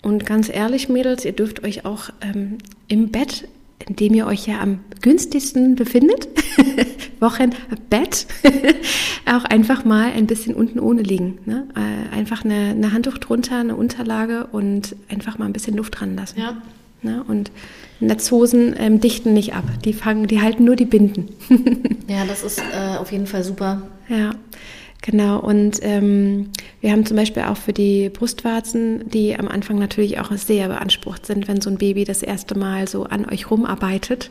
Und 0.03 0.25
ganz 0.25 0.49
ehrlich, 0.49 0.89
Mädels, 0.89 1.25
ihr 1.25 1.33
dürft 1.33 1.65
euch 1.65 1.85
auch 1.85 2.11
ähm, 2.23 2.59
im 2.87 3.11
Bett 3.11 3.49
in 3.87 3.97
dem 3.97 4.15
ihr 4.15 4.27
euch 4.27 4.47
ja 4.47 4.61
am 4.61 4.81
günstigsten 5.01 5.77
befindet, 5.77 6.29
Wochenbett, 7.21 8.27
auch 9.27 9.45
einfach 9.45 9.85
mal 9.85 10.13
ein 10.13 10.27
bisschen 10.27 10.55
unten 10.55 10.81
ohne 10.81 11.03
liegen. 11.03 11.39
Ne? 11.45 11.69
Äh, 11.75 12.15
einfach 12.15 12.45
eine, 12.45 12.71
eine 12.71 12.93
Handtuch 12.93 13.19
drunter, 13.19 13.59
eine 13.59 13.77
Unterlage 13.77 14.49
und 14.51 14.97
einfach 15.09 15.39
mal 15.39 15.47
ein 15.47 15.53
bisschen 15.53 15.77
Luft 15.77 16.01
dran 16.01 16.17
lassen. 16.17 16.41
Ja. 16.41 16.57
Ne? 17.03 17.25
Und 17.27 17.53
Netzhosen 18.01 18.75
ähm, 18.79 19.01
dichten 19.01 19.33
nicht 19.33 19.55
ab. 19.55 19.65
Die 19.85 19.93
fangen, 19.93 20.27
die 20.27 20.41
halten 20.41 20.65
nur 20.65 20.77
die 20.77 20.85
Binden. 20.85 21.29
ja, 22.09 22.25
das 22.27 22.43
ist 22.43 22.59
äh, 22.59 22.97
auf 22.97 23.13
jeden 23.13 23.27
Fall 23.27 23.45
super. 23.45 23.83
Ja. 24.09 24.33
Genau, 25.01 25.39
und 25.39 25.79
ähm, 25.83 26.51
wir 26.81 26.91
haben 26.91 27.07
zum 27.07 27.17
Beispiel 27.17 27.45
auch 27.45 27.57
für 27.57 27.73
die 27.73 28.09
Brustwarzen, 28.09 29.09
die 29.09 29.39
am 29.39 29.47
Anfang 29.47 29.79
natürlich 29.79 30.19
auch 30.19 30.33
sehr 30.33 30.69
beansprucht 30.69 31.25
sind, 31.25 31.47
wenn 31.47 31.61
so 31.61 31.71
ein 31.71 31.79
Baby 31.79 32.05
das 32.05 32.23
erste 32.23 32.59
Mal 32.59 32.89
so 32.89 33.05
an 33.05 33.25
euch 33.25 33.49
rumarbeitet, 33.51 34.31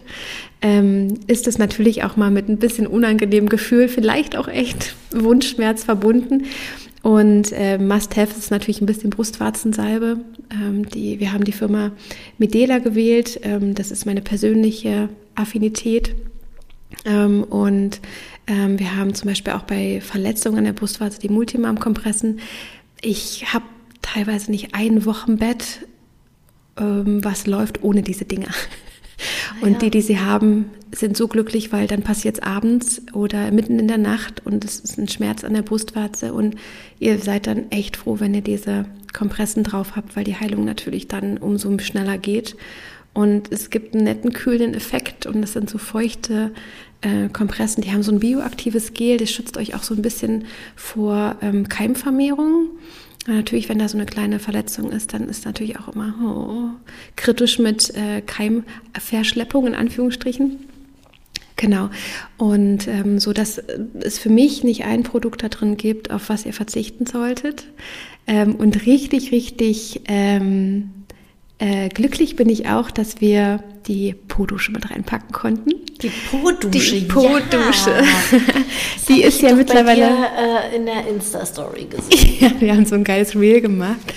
ähm, 0.62 1.20
ist 1.28 1.48
es 1.48 1.58
natürlich 1.58 2.04
auch 2.04 2.18
mal 2.18 2.32
mit 2.32 2.50
ein 2.50 2.58
bisschen 2.58 2.86
unangenehmem 2.86 3.48
Gefühl, 3.48 3.88
vielleicht 3.88 4.36
auch 4.36 4.50
echt 4.50 4.96
Wunschschmerz 5.12 5.86
verbunden. 5.86 6.44
Und 7.02 7.54
äh, 7.54 7.78
Must-Have 7.78 8.38
ist 8.38 8.52
natürlich 8.52 8.82
ein 8.82 8.86
bisschen 8.88 9.12
Brustwarzensalbe. 9.12 10.20
Ähm, 10.52 10.90
die, 10.90 11.22
wir 11.22 11.32
haben 11.32 11.46
die 11.46 11.54
Firma 11.54 11.92
Medela 12.38 12.80
gewählt. 12.80 13.40
Ähm, 13.44 13.74
das 13.74 13.92
ist 13.92 14.06
meine 14.06 14.22
persönliche 14.22 15.08
Affinität. 15.34 16.14
Ähm, 17.06 17.44
und 17.44 18.02
ähm, 18.48 18.80
wir 18.80 18.96
haben 18.96 19.14
zum 19.14 19.28
Beispiel 19.28 19.54
auch 19.54 19.64
bei 19.64 20.02
Verletzungen 20.02 20.60
an 20.60 20.64
der 20.66 20.74
Brustwarze 20.74 21.20
die 21.20 21.30
Multimam-Kompressen. 21.30 22.40
Ich 23.02 23.54
habe 23.54 23.66
teilweise 24.02 24.52
nicht 24.52 24.74
ein 24.74 25.06
Wochenbett, 25.06 25.86
ähm, 26.78 27.24
was 27.24 27.48
läuft 27.48 27.84
ohne 27.84 28.02
diese 28.02 28.26
Dinger. 28.26 28.50
Ah, 29.20 29.66
und 29.66 29.74
ja. 29.74 29.80
die, 29.80 29.90
die 29.90 30.02
sie 30.02 30.20
haben, 30.20 30.70
sind 30.94 31.18
so 31.18 31.28
glücklich, 31.28 31.72
weil 31.74 31.88
dann 31.88 32.04
passiert 32.04 32.36
es 32.38 32.44
abends 32.44 33.02
oder 33.14 33.52
mitten 33.52 33.80
in 33.80 33.88
der 33.88 33.98
Nacht 33.98 34.46
und 34.46 34.64
es 34.64 34.80
ist 34.80 34.98
ein 34.98 35.08
Schmerz 35.08 35.44
an 35.44 35.54
der 35.54 35.64
Brustwarze 35.64 36.34
und 36.34 36.56
ihr 37.00 37.20
seid 37.20 37.48
dann 37.48 37.72
echt 37.72 37.98
froh, 37.98 38.20
wenn 38.20 38.34
ihr 38.34 38.42
diese 38.42 38.86
Kompressen 39.14 39.64
drauf 39.64 39.96
habt, 39.96 40.16
weil 40.16 40.24
die 40.24 40.36
Heilung 40.36 40.66
natürlich 40.66 41.08
dann 41.08 41.38
umso 41.38 41.78
schneller 41.80 42.18
geht. 42.18 42.56
Und 43.18 43.52
es 43.52 43.72
gibt 43.72 43.96
einen 43.96 44.04
netten 44.04 44.32
kühlenden 44.32 44.76
Effekt 44.76 45.26
und 45.26 45.42
das 45.42 45.54
sind 45.54 45.72
so 45.72 45.80
feuchte 45.80 46.52
äh, 47.02 47.30
Kompressen, 47.30 47.82
die 47.82 47.92
haben 47.92 48.04
so 48.04 48.12
ein 48.12 48.20
bioaktives 48.20 48.94
Gel, 48.94 49.18
das 49.18 49.32
schützt 49.32 49.58
euch 49.58 49.74
auch 49.74 49.82
so 49.82 49.96
ein 49.96 50.04
bisschen 50.04 50.46
vor 50.76 51.36
ähm, 51.42 51.68
Keimvermehrung. 51.68 52.68
natürlich, 53.26 53.70
wenn 53.70 53.80
da 53.80 53.88
so 53.88 53.98
eine 53.98 54.06
kleine 54.06 54.38
Verletzung 54.38 54.92
ist, 54.92 55.16
dann 55.16 55.30
ist 55.30 55.46
natürlich 55.46 55.80
auch 55.80 55.96
immer 55.96 56.14
oh, 56.24 56.70
kritisch 57.16 57.58
mit 57.58 57.92
äh, 57.96 58.22
Keimverschleppung 58.22 59.66
in 59.66 59.74
Anführungsstrichen. 59.74 60.60
Genau. 61.56 61.90
Und 62.38 62.88
ähm, 62.88 63.18
so, 63.18 63.34
dass 63.34 63.58
es 64.00 64.20
für 64.20 64.30
mich 64.30 64.64
nicht 64.64 64.86
ein 64.86 65.02
Produkt 65.02 65.42
da 65.42 65.50
drin 65.50 65.76
gibt, 65.76 66.12
auf 66.12 66.30
was 66.30 66.46
ihr 66.46 66.54
verzichten 66.54 67.08
solltet. 67.08 67.66
Ähm, 68.28 68.54
und 68.54 68.86
richtig, 68.86 69.32
richtig 69.32 70.02
ähm, 70.08 70.92
äh, 71.60 71.90
glücklich 71.90 72.36
bin 72.36 72.50
ich 72.50 72.68
auch, 72.68 72.92
dass 72.92 73.20
wir 73.20 73.64
die 73.88 74.14
Po-Dusche 74.28 74.72
mit 74.72 74.92
reinpacken 74.92 75.32
konnten. 75.32 75.72
Die 76.02 76.12
Po-Dusche, 76.30 77.00
Die 77.00 77.06
Po-Dusche. 77.06 77.90
Ja. 77.90 78.38
die 79.10 79.24
ist 79.24 79.42
ja 79.42 79.56
mittlerweile 79.56 79.96
dir, 79.96 80.72
äh, 80.72 80.76
in 80.76 80.86
der 80.86 81.08
Insta-Story 81.08 81.86
gesehen. 81.86 82.36
ja, 82.40 82.52
wir 82.60 82.74
haben 82.74 82.86
so 82.86 82.96
ein 82.96 83.04
geiles 83.04 83.36
Reel 83.36 83.62
gemacht. 83.62 84.14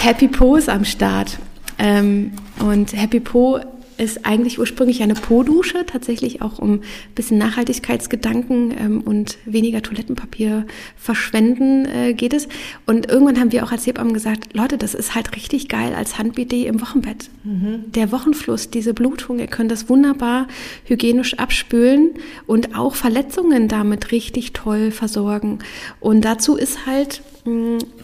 Happy 0.00 0.26
Po 0.26 0.56
ist 0.56 0.68
am 0.68 0.84
Start. 0.84 1.38
Ähm, 1.78 2.32
und 2.58 2.92
Happy 2.92 3.20
Po 3.20 3.60
ist 3.98 4.26
eigentlich 4.26 4.58
ursprünglich 4.58 5.02
eine 5.02 5.14
Po-Dusche, 5.14 5.86
tatsächlich 5.86 6.42
auch 6.42 6.58
um 6.58 6.74
ein 6.74 6.82
bisschen 7.14 7.38
Nachhaltigkeitsgedanken 7.38 8.74
ähm, 8.78 9.00
und 9.02 9.38
weniger 9.44 9.82
Toilettenpapier 9.82 10.66
verschwenden 10.96 11.86
äh, 11.86 12.14
geht 12.14 12.34
es. 12.34 12.48
Und 12.86 13.08
irgendwann 13.08 13.38
haben 13.38 13.52
wir 13.52 13.64
auch 13.64 13.72
als 13.72 13.86
Hebammen 13.86 14.14
gesagt, 14.14 14.54
Leute, 14.54 14.78
das 14.78 14.94
ist 14.94 15.14
halt 15.14 15.34
richtig 15.36 15.68
geil 15.68 15.94
als 15.94 16.18
Hand-BD 16.18 16.66
im 16.66 16.80
Wochenbett. 16.80 17.30
Mhm. 17.44 17.84
Der 17.92 18.12
Wochenfluss, 18.12 18.70
diese 18.70 18.94
Blutung, 18.94 19.38
ihr 19.38 19.46
könnt 19.46 19.70
das 19.70 19.88
wunderbar 19.88 20.48
hygienisch 20.84 21.34
abspülen 21.34 22.14
und 22.46 22.76
auch 22.76 22.94
Verletzungen 22.94 23.68
damit 23.68 24.12
richtig 24.12 24.52
toll 24.52 24.90
versorgen. 24.90 25.58
Und 26.00 26.24
dazu 26.24 26.56
ist 26.56 26.86
halt 26.86 27.22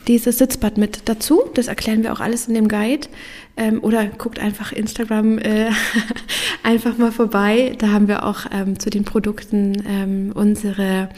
dieses 0.06 0.38
Sitzbad 0.38 0.76
mit 0.76 1.08
dazu. 1.08 1.42
Das 1.54 1.68
erklären 1.68 2.02
wir 2.02 2.12
auch 2.12 2.20
alles 2.20 2.48
in 2.48 2.54
dem 2.54 2.68
Guide. 2.68 3.08
Ähm, 3.56 3.82
oder 3.82 4.06
guckt 4.06 4.38
einfach 4.38 4.72
Instagram 4.72 5.38
äh, 5.38 5.70
einfach 6.62 6.98
mal 6.98 7.12
vorbei. 7.12 7.74
Da 7.78 7.88
haben 7.88 8.08
wir 8.08 8.24
auch 8.24 8.46
ähm, 8.52 8.78
zu 8.78 8.90
den 8.90 9.04
Produkten 9.04 9.82
ähm, 9.86 10.32
unsere 10.34 11.08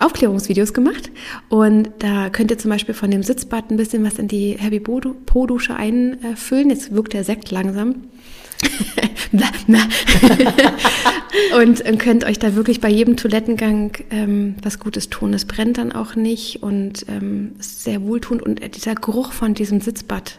Aufklärungsvideos 0.00 0.74
gemacht 0.74 1.10
und 1.48 1.88
da 2.00 2.28
könnt 2.28 2.50
ihr 2.50 2.58
zum 2.58 2.70
Beispiel 2.70 2.94
von 2.94 3.10
dem 3.10 3.22
Sitzbad 3.22 3.70
ein 3.70 3.76
bisschen 3.76 4.04
was 4.04 4.18
in 4.18 4.28
die 4.28 4.56
Heavy 4.58 4.80
Po-Dusche 4.80 5.76
einfüllen. 5.76 6.68
Jetzt 6.68 6.94
wirkt 6.94 7.12
der 7.12 7.24
Sekt 7.24 7.50
langsam. 7.52 8.02
und 11.60 11.98
könnt 11.98 12.24
euch 12.24 12.38
da 12.38 12.54
wirklich 12.54 12.80
bei 12.80 12.88
jedem 12.88 13.16
Toilettengang 13.16 13.92
ähm, 14.10 14.56
was 14.62 14.78
Gutes 14.78 15.10
tun. 15.10 15.34
Es 15.34 15.44
brennt 15.44 15.78
dann 15.78 15.92
auch 15.92 16.14
nicht 16.14 16.62
und 16.62 17.06
ähm, 17.08 17.52
ist 17.58 17.84
sehr 17.84 18.02
wohltuend. 18.02 18.42
Und 18.42 18.76
dieser 18.76 18.94
Geruch 18.94 19.32
von 19.32 19.54
diesem 19.54 19.80
Sitzbad, 19.80 20.38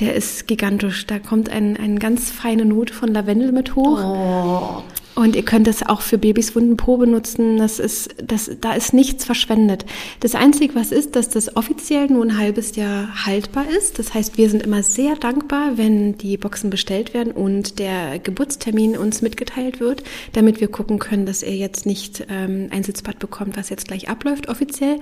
der 0.00 0.14
ist 0.14 0.46
gigantisch. 0.46 1.06
Da 1.06 1.18
kommt 1.18 1.50
ein, 1.50 1.76
eine 1.76 1.98
ganz 1.98 2.30
feine 2.30 2.64
Note 2.64 2.92
von 2.92 3.08
Lavendel 3.08 3.52
mit 3.52 3.74
hoch. 3.74 4.00
Oh. 4.02 4.82
Und 5.18 5.34
ihr 5.34 5.44
könnt 5.44 5.66
es 5.66 5.82
auch 5.82 6.00
für 6.00 6.16
Babys 6.16 6.54
Wundenpo 6.54 6.96
benutzen. 6.96 7.58
Das 7.58 7.80
ist, 7.80 8.14
das, 8.22 8.52
da 8.60 8.74
ist 8.74 8.94
nichts 8.94 9.24
verschwendet. 9.24 9.84
Das 10.20 10.36
Einzige, 10.36 10.76
was 10.76 10.92
ist, 10.92 11.16
dass 11.16 11.28
das 11.28 11.56
offiziell 11.56 12.06
nur 12.06 12.24
ein 12.24 12.38
halbes 12.38 12.76
Jahr 12.76 13.26
haltbar 13.26 13.64
ist. 13.68 13.98
Das 13.98 14.14
heißt, 14.14 14.38
wir 14.38 14.48
sind 14.48 14.62
immer 14.62 14.84
sehr 14.84 15.16
dankbar, 15.16 15.76
wenn 15.76 16.16
die 16.16 16.36
Boxen 16.36 16.70
bestellt 16.70 17.14
werden 17.14 17.32
und 17.32 17.80
der 17.80 18.20
Geburtstermin 18.20 18.96
uns 18.96 19.20
mitgeteilt 19.20 19.80
wird, 19.80 20.04
damit 20.34 20.60
wir 20.60 20.68
gucken 20.68 21.00
können, 21.00 21.26
dass 21.26 21.42
er 21.42 21.56
jetzt 21.56 21.84
nicht 21.84 22.24
ähm, 22.30 22.68
ein 22.70 22.84
Sitzbad 22.84 23.18
bekommt, 23.18 23.56
was 23.56 23.70
jetzt 23.70 23.88
gleich 23.88 24.08
abläuft 24.08 24.48
offiziell. 24.48 25.00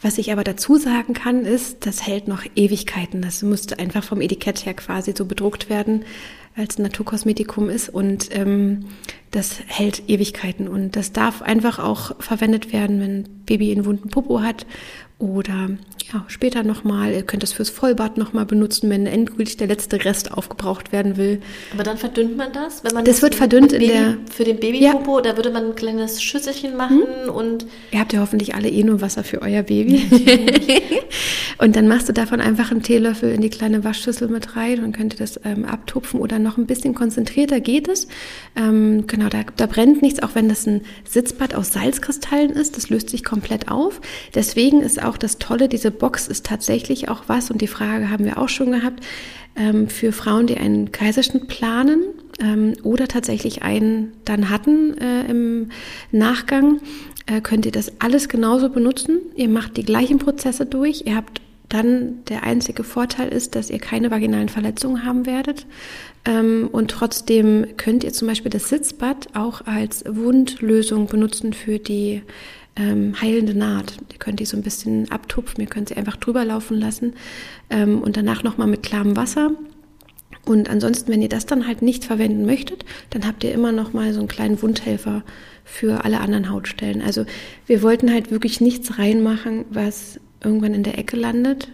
Was 0.00 0.16
ich 0.16 0.32
aber 0.32 0.44
dazu 0.44 0.76
sagen 0.76 1.12
kann, 1.12 1.44
ist, 1.44 1.84
das 1.84 2.06
hält 2.06 2.26
noch 2.26 2.46
Ewigkeiten. 2.56 3.20
Das 3.20 3.42
müsste 3.42 3.78
einfach 3.78 4.02
vom 4.02 4.22
Etikett 4.22 4.64
her 4.64 4.72
quasi 4.72 5.12
so 5.14 5.26
bedruckt 5.26 5.68
werden 5.68 6.06
als 6.58 6.78
Naturkosmetikum 6.78 7.70
ist 7.70 7.88
und 7.88 8.28
ähm, 8.32 8.86
das 9.30 9.60
hält 9.66 10.08
Ewigkeiten. 10.08 10.68
Und 10.68 10.96
das 10.96 11.12
darf 11.12 11.40
einfach 11.42 11.78
auch 11.78 12.20
verwendet 12.20 12.72
werden, 12.72 13.00
wenn 13.00 13.44
Baby 13.46 13.70
einen 13.72 13.84
wunden 13.84 14.08
Popo 14.08 14.40
hat 14.40 14.66
oder 15.18 15.70
ja, 16.12 16.24
später 16.28 16.62
nochmal. 16.62 17.12
Ihr 17.12 17.22
könnt 17.22 17.42
das 17.42 17.52
fürs 17.52 17.68
Vollbad 17.68 18.16
nochmal 18.16 18.46
benutzen, 18.46 18.88
wenn 18.88 19.04
endgültig 19.04 19.58
der 19.58 19.66
letzte 19.66 20.02
Rest 20.06 20.32
aufgebraucht 20.32 20.90
werden 20.90 21.18
will. 21.18 21.40
Aber 21.74 21.82
dann 21.82 21.98
verdünnt 21.98 22.34
man 22.36 22.50
das? 22.52 22.82
Wenn 22.82 22.94
man 22.94 23.04
das, 23.04 23.16
das 23.16 23.22
wird 23.22 23.34
verdünnt 23.34 23.72
Baby, 23.72 23.84
in 23.84 23.90
der... 23.90 24.16
Für 24.30 24.44
den 24.44 24.58
Babypopo, 24.58 25.16
ja. 25.16 25.22
da 25.22 25.36
würde 25.36 25.50
man 25.50 25.66
ein 25.66 25.74
kleines 25.74 26.22
Schüsselchen 26.22 26.76
machen 26.76 27.02
hm. 27.24 27.34
und... 27.34 27.66
Ihr 27.90 28.00
habt 28.00 28.14
ja 28.14 28.20
hoffentlich 28.20 28.54
alle 28.54 28.70
eh 28.70 28.84
nur 28.84 29.02
Wasser 29.02 29.22
für 29.22 29.42
euer 29.42 29.62
Baby. 29.62 30.02
und 31.58 31.76
dann 31.76 31.88
machst 31.88 32.08
du 32.08 32.14
davon 32.14 32.40
einfach 32.40 32.70
einen 32.70 32.82
Teelöffel 32.82 33.30
in 33.30 33.42
die 33.42 33.50
kleine 33.50 33.84
Waschschüssel 33.84 34.28
mit 34.28 34.56
rein 34.56 34.84
und 34.84 34.92
könnt 34.92 35.14
ihr 35.14 35.18
das 35.18 35.38
ähm, 35.44 35.66
abtupfen 35.66 36.20
oder 36.20 36.38
noch 36.38 36.56
ein 36.56 36.66
bisschen 36.66 36.94
konzentrierter 36.94 37.60
geht 37.60 37.86
es. 37.86 38.08
Ähm, 38.56 39.06
genau, 39.06 39.28
da, 39.28 39.42
da 39.56 39.66
brennt 39.66 40.00
nichts, 40.00 40.22
auch 40.22 40.34
wenn 40.34 40.48
das 40.48 40.66
ein 40.66 40.80
Sitzbad 41.04 41.54
aus 41.54 41.74
Salzkristallen 41.74 42.52
ist. 42.52 42.78
Das 42.78 42.88
löst 42.88 43.10
sich 43.10 43.24
komplett 43.24 43.68
auf. 43.68 44.00
Deswegen 44.34 44.80
ist 44.80 45.02
auch 45.02 45.18
das 45.18 45.36
Tolle, 45.38 45.68
diese 45.68 45.97
Box 45.98 46.28
ist 46.28 46.46
tatsächlich 46.46 47.08
auch 47.08 47.24
was, 47.26 47.50
und 47.50 47.60
die 47.60 47.66
Frage 47.66 48.10
haben 48.10 48.24
wir 48.24 48.38
auch 48.38 48.48
schon 48.48 48.72
gehabt, 48.72 49.04
ähm, 49.56 49.88
für 49.88 50.12
Frauen, 50.12 50.46
die 50.46 50.56
einen 50.56 50.92
Kaiserschnitt 50.92 51.48
planen 51.48 52.02
ähm, 52.40 52.74
oder 52.82 53.08
tatsächlich 53.08 53.62
einen 53.62 54.12
dann 54.24 54.50
hatten 54.50 54.96
äh, 54.98 55.28
im 55.28 55.70
Nachgang, 56.12 56.80
äh, 57.26 57.40
könnt 57.40 57.66
ihr 57.66 57.72
das 57.72 57.92
alles 58.00 58.28
genauso 58.28 58.70
benutzen. 58.70 59.18
Ihr 59.36 59.48
macht 59.48 59.76
die 59.76 59.84
gleichen 59.84 60.18
Prozesse 60.18 60.64
durch. 60.66 61.02
Ihr 61.06 61.16
habt 61.16 61.40
dann 61.68 62.24
der 62.28 62.44
einzige 62.44 62.82
Vorteil 62.82 63.28
ist, 63.28 63.54
dass 63.54 63.68
ihr 63.68 63.78
keine 63.78 64.10
vaginalen 64.10 64.48
Verletzungen 64.48 65.04
haben 65.04 65.26
werdet. 65.26 65.66
Ähm, 66.24 66.68
und 66.72 66.90
trotzdem 66.90 67.66
könnt 67.76 68.04
ihr 68.04 68.12
zum 68.12 68.28
Beispiel 68.28 68.50
das 68.50 68.68
Sitzbad 68.68 69.28
auch 69.34 69.66
als 69.66 70.04
Wundlösung 70.06 71.06
benutzen 71.06 71.52
für 71.52 71.78
die 71.78 72.22
ähm, 72.78 73.20
heilende 73.20 73.54
Naht. 73.54 73.98
Ihr 74.12 74.18
könnt 74.18 74.40
die 74.40 74.44
so 74.46 74.56
ein 74.56 74.62
bisschen 74.62 75.10
abtupfen, 75.10 75.60
ihr 75.60 75.68
könnt 75.68 75.88
sie 75.88 75.96
einfach 75.96 76.16
drüber 76.16 76.44
laufen 76.44 76.78
lassen 76.78 77.14
ähm, 77.70 78.00
und 78.00 78.16
danach 78.16 78.42
nochmal 78.42 78.68
mit 78.68 78.82
klarem 78.82 79.16
Wasser. 79.16 79.50
Und 80.44 80.70
ansonsten, 80.70 81.12
wenn 81.12 81.20
ihr 81.20 81.28
das 81.28 81.44
dann 81.44 81.66
halt 81.66 81.82
nicht 81.82 82.04
verwenden 82.04 82.46
möchtet, 82.46 82.84
dann 83.10 83.26
habt 83.26 83.44
ihr 83.44 83.52
immer 83.52 83.72
noch 83.72 83.92
mal 83.92 84.14
so 84.14 84.20
einen 84.20 84.28
kleinen 84.28 84.62
Wundhelfer 84.62 85.22
für 85.64 86.04
alle 86.04 86.20
anderen 86.20 86.50
Hautstellen. 86.50 87.02
Also 87.02 87.26
wir 87.66 87.82
wollten 87.82 88.10
halt 88.10 88.30
wirklich 88.30 88.60
nichts 88.60 88.98
reinmachen, 88.98 89.66
was 89.70 90.18
irgendwann 90.42 90.72
in 90.72 90.84
der 90.84 90.98
Ecke 90.98 91.16
landet. 91.16 91.68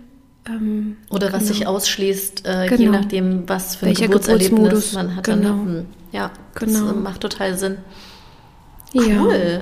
Ähm, 0.47 0.97
Oder 1.11 1.33
was 1.33 1.45
genau. 1.45 1.55
sich 1.55 1.67
ausschließt, 1.67 2.47
äh, 2.47 2.67
genau. 2.69 2.81
je 2.81 2.89
nachdem, 2.89 3.49
was 3.49 3.77
für 3.77 3.87
ein 3.87 3.91
Welcher 3.91 4.07
Geburtserlebnis 4.07 4.93
man 4.95 5.17
hat. 5.17 5.25
Genau. 5.25 5.49
Dann, 5.49 5.67
hm, 5.67 5.87
ja, 6.13 6.33
genau. 6.55 6.87
das 6.87 6.97
macht 6.97 7.21
total 7.21 7.57
Sinn. 7.57 7.77
Cool. 8.93 9.61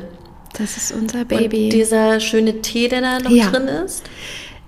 Das 0.58 0.76
ist 0.76 0.92
unser 0.92 1.24
Baby. 1.24 1.64
Und 1.64 1.72
dieser 1.72 2.20
schöne 2.20 2.60
Tee, 2.62 2.88
der 2.88 3.00
da 3.00 3.18
noch 3.20 3.30
ja. 3.30 3.50
drin 3.50 3.68
ist? 3.68 4.04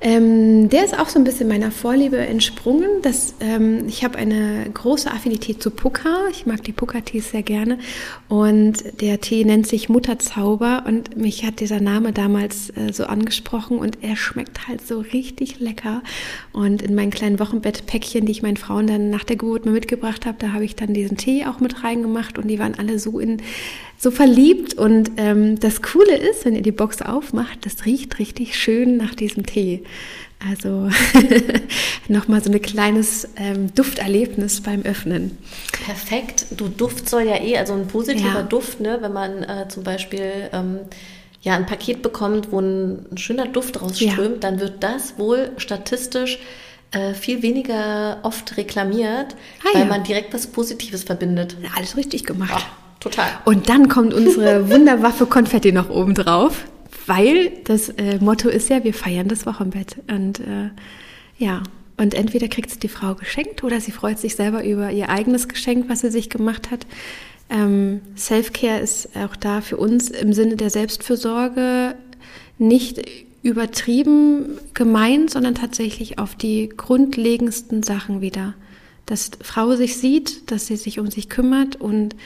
Ähm, 0.01 0.69
der 0.69 0.85
ist 0.85 0.99
auch 0.99 1.09
so 1.09 1.19
ein 1.19 1.25
bisschen 1.25 1.49
meiner 1.49 1.71
Vorliebe 1.71 2.19
entsprungen. 2.19 3.01
Das, 3.01 3.37
ähm, 3.41 3.89
ich 3.89 4.05
habe 4.05 4.19
eine 4.19 4.69
große 4.71 5.11
Affinität 5.11 5.63
zu 5.63 5.71
Pucca. 5.71 6.29
Ich 6.31 6.45
mag 6.45 6.63
die 6.63 6.73
Pucca-Tees 6.73 7.31
sehr 7.31 7.43
gerne. 7.43 7.79
Und 8.29 9.01
der 9.01 9.23
Tee 9.23 9.47
nennt 9.47 9.67
sich 9.67 9.89
Mutterzauber. 9.89 10.85
Und 10.87 11.17
mich 11.17 11.47
hat 11.47 11.61
dieser 11.61 11.81
Name 11.81 12.13
damals 12.13 12.69
äh, 12.77 12.93
so 12.93 13.05
angesprochen. 13.05 13.79
Und 13.79 13.99
er 14.03 14.17
schmeckt 14.17 14.69
halt 14.69 14.87
so 14.87 15.01
richtig 15.01 15.59
lecker. 15.59 16.03
Und 16.53 16.83
in 16.83 16.95
meinen 16.95 17.11
kleinen 17.11 17.39
Wochenbettpäckchen, 17.39 18.27
die 18.27 18.33
ich 18.33 18.43
meinen 18.43 18.59
Frauen 18.59 18.87
dann 18.87 19.09
nach 19.09 19.25
der 19.25 19.37
Geburt 19.37 19.65
mal 19.65 19.73
mitgebracht 19.73 20.27
habe, 20.27 20.37
da 20.39 20.53
habe 20.53 20.67
ich 20.67 20.77
dann 20.77 20.93
diesen 20.93 21.17
Tee 21.17 21.47
auch 21.47 21.61
mit 21.61 21.83
reingemacht. 21.83 22.37
Und 22.37 22.49
die 22.49 22.59
waren 22.59 22.75
alle 22.75 22.99
so 22.99 23.21
in 23.21 23.39
so 24.05 24.13
verliebt. 24.13 24.75
Und 24.75 25.13
ähm, 25.17 25.59
das 25.59 25.83
Coole 25.83 26.17
ist, 26.17 26.45
wenn 26.45 26.55
ihr 26.55 26.63
die 26.63 26.71
Box 26.71 27.03
aufmacht, 27.03 27.67
das 27.67 27.85
riecht 27.85 28.21
richtig 28.21 28.57
schön 28.57 28.97
nach 28.97 29.17
diesem 29.17 29.45
Tee. 29.45 29.83
Also 30.49 30.91
nochmal 32.09 32.45
so 32.45 32.53
ein 32.53 32.61
kleines 32.61 33.29
ähm, 33.37 33.75
Dufterlebnis 33.75 34.61
beim 34.61 34.83
Öffnen. 34.83 35.39
Perfekt. 35.85 36.47
Du 36.57 36.69
Duft 36.69 37.09
soll 37.09 37.23
ja 37.23 37.43
eh, 37.43 37.57
also 37.57 37.73
ein 37.73 37.89
positiver 37.89 38.41
ja. 38.41 38.43
Duft, 38.43 38.81
ne, 38.81 38.99
wenn 39.01 39.13
man 39.13 39.43
äh, 39.43 39.69
zum 39.69 39.85
Beispiel 39.85 40.51
ähm, 40.53 40.81
ja 41.41 41.57
ein 41.57 41.67
Paket 41.67 42.03
bekommt, 42.03 42.53
wo 42.53 42.61
ein, 42.61 43.07
ein 43.11 43.17
schöner 43.17 43.47
Duft 43.47 43.81
rausströmt, 43.81 44.19
ja. 44.19 44.41
dann 44.41 44.61
wird 44.61 44.83
das 44.83 45.19
wohl 45.19 45.53
statistisch 45.57 46.39
äh, 46.91 47.15
viel 47.15 47.41
weniger 47.43 48.19
oft 48.23 48.59
reklamiert, 48.59 49.35
ah, 49.63 49.69
weil 49.73 49.83
ja. 49.83 49.89
man 49.89 50.05
direkt 50.05 50.35
was 50.35 50.47
Positives 50.47 51.05
verbindet. 51.05 51.57
Alles 51.75 51.97
richtig 51.97 52.25
gemacht. 52.25 52.53
Oh. 52.55 52.84
Total. 53.05 53.29
Und 53.45 53.69
dann 53.69 53.89
kommt 53.89 54.15
unsere 54.15 54.71
Wunderwaffe 54.73 55.27
Konfetti 55.27 55.73
noch 55.73 55.91
oben 55.91 56.15
drauf, 56.15 56.65
weil 57.07 57.53
das 57.65 57.91
äh, 57.91 58.19
Motto 58.19 58.49
ist 58.49 58.71
ja, 58.71 58.83
wir 58.83 58.95
feiern 58.95 59.29
das 59.29 59.45
Wochenbett. 59.45 59.97
Und 60.09 60.41
äh, 60.41 60.71
ja, 61.37 61.63
und 61.99 62.15
entweder 62.15 62.49
kriegt 62.49 62.71
es 62.71 62.79
die 62.79 62.89
Frau 62.89 63.15
geschenkt 63.15 63.63
oder 63.63 63.79
sie 63.79 63.93
freut 63.93 64.19
sich 64.19 64.35
selber 64.37 64.65
über 64.65 64.91
ihr 64.91 65.11
eigenes 65.11 65.49
Geschenk, 65.49 65.89
was 65.89 66.01
sie 66.01 66.11
sich 66.11 66.31
gemacht 66.31 66.71
hat. 66.71 66.87
Ähm, 67.51 68.01
Self-Care 68.17 68.81
ist 68.81 69.11
auch 69.17 69.37
da 69.37 69.61
für 69.61 69.77
uns 69.77 70.09
im 70.09 70.33
Sinne 70.33 70.57
der 70.57 70.71
Selbstfürsorge 70.71 71.95
nicht 72.57 73.03
übertrieben 73.43 74.59
gemeint, 74.73 75.31
sondern 75.31 75.55
tatsächlich 75.55 76.19
auf 76.19 76.35
die 76.35 76.71
grundlegendsten 76.71 77.83
Sachen 77.83 78.23
wieder. 78.23 78.55
Dass 79.05 79.33
Frau 79.43 79.77
sich 79.77 79.99
sieht, 79.99 80.51
dass 80.51 80.67
sie 80.67 80.77
sich 80.77 80.99
um 80.99 81.11
sich 81.11 81.29
kümmert 81.29 81.77
und 81.77 82.17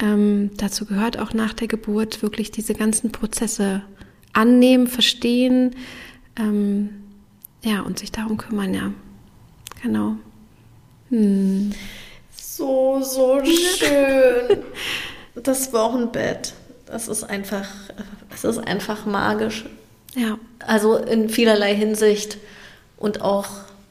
ähm, 0.00 0.50
dazu 0.56 0.86
gehört 0.86 1.18
auch 1.18 1.34
nach 1.34 1.52
der 1.52 1.68
Geburt 1.68 2.22
wirklich 2.22 2.50
diese 2.50 2.74
ganzen 2.74 3.12
Prozesse 3.12 3.82
annehmen, 4.32 4.86
verstehen, 4.86 5.76
ähm, 6.36 6.90
ja, 7.62 7.80
und 7.80 7.98
sich 7.98 8.10
darum 8.10 8.38
kümmern, 8.38 8.72
ja. 8.72 8.92
Genau. 9.82 10.16
Hm. 11.10 11.72
So, 12.34 13.00
so 13.02 13.40
schön. 13.44 14.58
das 15.42 15.72
Wochenbett. 15.72 16.54
Das 16.86 17.08
ist 17.08 17.24
einfach, 17.24 17.68
es 18.34 18.44
ist 18.44 18.58
einfach 18.58 19.06
magisch. 19.06 19.64
Ja. 20.14 20.38
Also 20.58 20.96
in 20.96 21.28
vielerlei 21.28 21.74
Hinsicht 21.74 22.38
und 22.96 23.22
auch, 23.22 23.46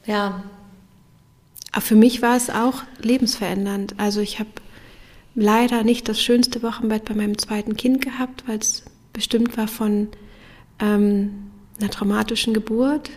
ja. 0.06 0.42
Aber 1.72 1.80
für 1.80 1.94
mich 1.94 2.20
war 2.20 2.36
es 2.36 2.50
auch 2.50 2.82
lebensverändernd. 3.00 3.94
Also 3.98 4.20
ich 4.20 4.38
habe 4.38 4.50
leider 5.40 5.82
nicht 5.84 6.08
das 6.08 6.20
schönste 6.20 6.62
Wochenbett 6.62 7.04
bei 7.04 7.14
meinem 7.14 7.38
zweiten 7.38 7.76
Kind 7.76 8.02
gehabt, 8.02 8.44
weil 8.46 8.58
es 8.58 8.84
bestimmt 9.12 9.56
war 9.56 9.68
von 9.68 10.08
ähm, 10.78 11.50
einer 11.80 11.90
traumatischen 11.90 12.54
Geburt. 12.54 13.10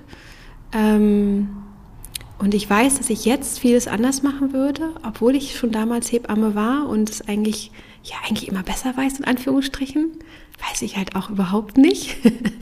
Ähm, 0.71 1.49
und 2.39 2.53
ich 2.53 2.69
weiß, 2.69 2.97
dass 2.97 3.09
ich 3.09 3.25
jetzt 3.25 3.59
vieles 3.59 3.87
anders 3.87 4.23
machen 4.23 4.53
würde, 4.53 4.93
obwohl 5.05 5.35
ich 5.35 5.57
schon 5.57 5.71
damals 5.71 6.11
Hebamme 6.11 6.55
war 6.55 6.89
und 6.89 7.09
es 7.09 7.21
eigentlich, 7.27 7.71
ja, 8.03 8.15
eigentlich 8.27 8.49
immer 8.49 8.63
besser 8.63 8.95
weiß, 8.97 9.19
in 9.19 9.25
Anführungsstrichen. 9.25 10.11
Weiß 10.69 10.81
ich 10.81 10.97
halt 10.97 11.15
auch 11.15 11.29
überhaupt 11.29 11.77
nicht. 11.77 12.17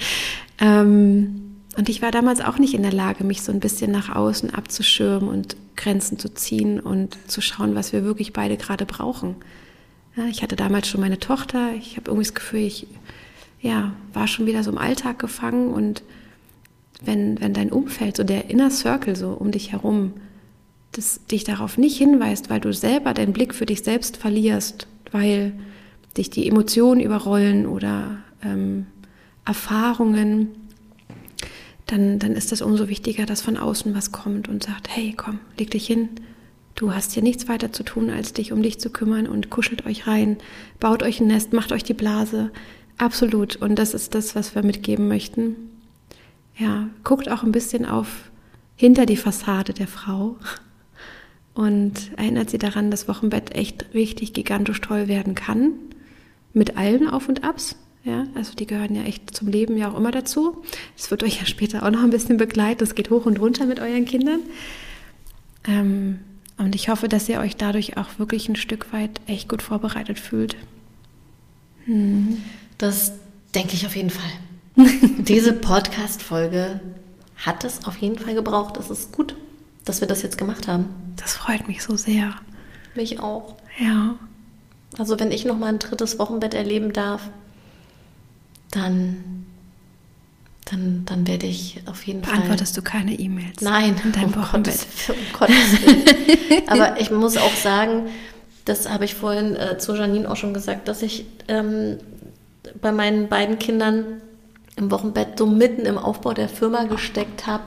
ähm, 0.60 1.51
und 1.78 1.90
ich 1.90 2.02
war 2.02 2.12
damals 2.12 2.42
auch 2.42 2.58
nicht 2.58 2.74
in 2.74 2.84
der 2.84 2.92
Lage, 2.92 3.24
mich 3.24 3.42
so 3.42 3.52
ein 3.52 3.60
bisschen 3.60 3.92
nach 3.92 4.14
außen 4.14 4.54
abzuschirmen 4.54 5.30
und 5.30 5.56
Grenzen 5.76 6.20
zu 6.20 6.34
ziehen 6.34 6.80
und 6.80 7.18
zu 7.28 7.42
schauen, 7.42 7.76
was 7.76 7.94
wir 7.94 8.04
wirklich 8.04 8.34
beide 8.34 8.58
gerade 8.58 8.86
brauchen. 8.86 9.36
Ja, 10.16 10.26
ich 10.26 10.44
hatte 10.44 10.58
damals 10.58 10.90
schon 10.90 11.00
meine 11.00 11.20
Tochter. 11.20 11.74
Ich 11.74 11.96
habe 11.96 12.10
irgendwie 12.12 12.26
das 12.26 12.34
Gefühl, 12.34 12.60
ich 12.60 12.88
ja, 13.62 13.94
war 14.14 14.28
schon 14.28 14.48
wieder 14.48 14.64
so 14.64 14.72
im 14.72 14.78
Alltag 14.78 15.20
gefangen 15.20 15.72
und 15.72 16.04
wenn, 17.04 17.40
wenn 17.40 17.54
dein 17.54 17.72
Umfeld, 17.72 18.18
so 18.18 18.24
der 18.24 18.50
Inner 18.50 18.70
Circle 18.70 19.16
so 19.16 19.30
um 19.30 19.52
dich 19.52 19.72
herum, 19.72 20.14
das 20.92 21.26
dich 21.26 21.44
darauf 21.44 21.78
nicht 21.78 21.98
hinweist, 21.98 22.50
weil 22.50 22.60
du 22.60 22.74
selber 22.74 23.14
deinen 23.14 23.34
Blick 23.34 23.56
für 23.56 23.66
dich 23.66 23.84
selbst 23.84 24.18
verlierst, 24.18 24.88
weil 25.12 25.54
dich 26.18 26.30
die 26.30 26.48
Emotionen 26.48 27.00
überrollen 27.00 27.66
oder 27.66 28.18
ähm, 28.44 28.88
Erfahrungen, 29.46 30.50
dann, 31.92 32.20
dann 32.20 32.34
ist 32.34 32.52
es 32.52 32.62
umso 32.62 32.88
wichtiger, 32.88 33.26
dass 33.26 33.42
von 33.42 33.58
außen 33.58 33.94
was 33.94 34.12
kommt 34.12 34.48
und 34.48 34.64
sagt, 34.64 34.88
hey, 34.90 35.14
komm, 35.16 35.40
leg 35.58 35.72
dich 35.72 35.86
hin. 35.86 36.10
Du 36.76 36.94
hast 36.94 37.12
hier 37.12 37.22
nichts 37.22 37.50
weiter 37.50 37.74
zu 37.74 37.84
tun, 37.84 38.10
als 38.10 38.34
dich 38.34 38.54
um 38.54 38.64
dich 38.64 38.80
zu 38.80 38.90
kümmern 38.90 39.28
und 39.28 39.50
kuschelt 39.50 39.86
euch 39.86 40.08
rein, 40.08 40.38
baut 40.80 41.04
euch 41.04 41.20
ein 41.20 41.28
Nest, 41.28 41.52
macht 41.52 41.72
euch 41.74 41.84
die 41.84 41.94
Blase. 41.94 42.52
Absolut. 42.98 43.58
Und 43.58 43.76
das 43.76 43.94
ist 43.94 44.16
das, 44.16 44.36
was 44.36 44.56
wir 44.56 44.64
mitgeben 44.64 45.08
möchten. 45.08 45.56
Ja, 46.58 46.88
guckt 47.04 47.30
auch 47.30 47.44
ein 47.44 47.52
bisschen 47.52 47.86
auf 47.86 48.32
hinter 48.76 49.06
die 49.06 49.18
Fassade 49.18 49.74
der 49.74 49.88
Frau 49.88 50.38
und 51.54 52.12
erinnert 52.18 52.50
sie 52.50 52.58
daran, 52.58 52.90
dass 52.90 53.08
Wochenbett 53.08 53.54
echt 53.54 53.94
richtig 53.94 54.34
gigantisch 54.34 54.80
toll 54.80 55.08
werden 55.08 55.36
kann. 55.36 55.74
Mit 56.54 56.78
allen 56.78 57.08
Auf 57.08 57.28
und 57.28 57.44
Abs. 57.44 57.76
Ja, 58.04 58.26
also 58.34 58.56
die 58.56 58.66
gehören 58.66 58.96
ja 58.96 59.04
echt 59.04 59.36
zum 59.36 59.48
Leben 59.48 59.78
ja 59.78 59.92
auch 59.92 59.98
immer 59.98 60.12
dazu. 60.12 60.64
Das 60.98 61.12
wird 61.12 61.24
euch 61.24 61.40
ja 61.40 61.46
später 61.46 61.84
auch 61.84 61.92
noch 61.92 62.04
ein 62.04 62.10
bisschen 62.10 62.38
begleiten. 62.38 62.80
Das 62.80 62.96
geht 62.96 63.12
hoch 63.12 63.26
und 63.26 63.40
runter 63.40 63.66
mit 63.66 63.80
euren 63.80 64.06
Kindern. 64.06 64.40
Ähm, 65.66 66.20
und 66.58 66.74
ich 66.74 66.90
hoffe, 66.90 67.08
dass 67.08 67.30
ihr 67.30 67.40
euch 67.40 67.58
dadurch 67.58 67.98
auch 67.98 68.18
wirklich 68.18 68.50
ein 68.50 68.56
Stück 68.56 68.92
weit 68.92 69.22
echt 69.28 69.50
gut 69.50 69.62
vorbereitet 69.62 70.20
fühlt. 70.20 70.56
Hm. 71.86 72.42
Das 72.78 73.14
denke 73.54 73.74
ich 73.74 73.86
auf 73.86 73.96
jeden 73.96 74.10
Fall. 74.10 74.32
Diese 75.20 75.54
Podcast-Folge 75.54 76.80
hat 77.36 77.64
es 77.64 77.86
auf 77.86 77.98
jeden 77.98 78.18
Fall 78.18 78.34
gebraucht. 78.34 78.78
Es 78.78 78.90
ist 78.90 79.12
gut, 79.12 79.36
dass 79.86 80.02
wir 80.02 80.08
das 80.08 80.24
jetzt 80.24 80.38
gemacht 80.38 80.68
haben. 80.68 80.86
Das 81.18 81.34
freut 81.34 81.68
mich 81.68 81.84
so 81.84 81.96
sehr. 81.98 82.34
Mich 82.96 83.20
auch. 83.20 83.56
Ja. 83.80 84.16
Also 84.98 85.20
wenn 85.20 85.32
ich 85.32 85.46
noch 85.46 85.58
mal 85.58 85.68
ein 85.68 85.80
drittes 85.80 86.20
Wochenbett 86.20 86.54
erleben 86.54 86.94
darf, 86.94 87.30
dann, 88.72 89.46
dann, 90.66 91.04
dann 91.06 91.28
werde 91.28 91.46
ich 91.46 91.82
auf 91.86 92.04
jeden 92.04 92.24
Fall. 92.24 92.36
Beantwortest 92.36 92.76
du 92.78 92.82
keine 92.82 93.14
E-Mails? 93.14 93.62
Nein, 93.62 93.96
in 94.04 94.12
deinem 94.12 94.34
um 94.34 94.46
Gottes, 94.52 94.88
um 95.10 95.16
Gottes 95.38 95.86
Willen. 95.86 96.68
Aber 96.68 97.00
ich 97.00 97.12
muss 97.12 97.38
auch 97.38 97.56
sagen, 97.56 98.10
das 98.66 98.90
habe 98.90 99.06
ich 99.06 99.16
vorhin 99.16 99.56
äh, 99.56 99.78
zu 99.78 99.96
Janine 99.96 100.30
auch 100.30 100.36
schon 100.36 100.54
gesagt, 100.54 100.88
dass 100.88 101.02
ich 101.02 101.26
ähm, 101.48 101.98
bei 102.80 102.92
meinen 102.92 103.28
beiden 103.28 103.60
Kindern 103.60 104.22
im 104.76 104.92
Wochenbett 104.92 105.38
so 105.38 105.46
mitten 105.46 105.86
im 105.86 105.98
Aufbau 105.98 106.34
der 106.34 106.50
Firma 106.50 106.84
gesteckt 106.84 107.48
habe. 107.48 107.64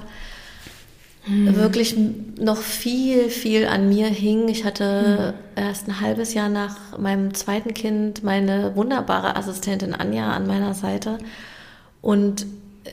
Hm. 1.25 1.57
Wirklich 1.57 1.97
noch 2.39 2.59
viel, 2.59 3.31
viel 3.31 3.66
an 3.66 3.89
mir 3.89 4.07
hing. 4.09 4.49
Ich 4.49 4.64
hatte 4.64 5.35
hm. 5.57 5.64
erst 5.64 5.89
ein 5.89 6.01
halbes 6.01 6.35
Jahr 6.35 6.49
nach 6.49 6.99
meinem 6.99 7.33
zweiten 7.35 7.72
Kind 7.72 8.22
meine 8.22 8.77
wunderbare 8.77 9.37
Assistentin 9.37 9.95
Anja 9.95 10.33
an 10.33 10.47
meiner 10.47 10.75
Seite. 10.75 11.18
Und 12.03 12.47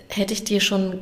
hätte 0.08 0.34
ich 0.34 0.46
die 0.46 0.62
schon 0.62 1.00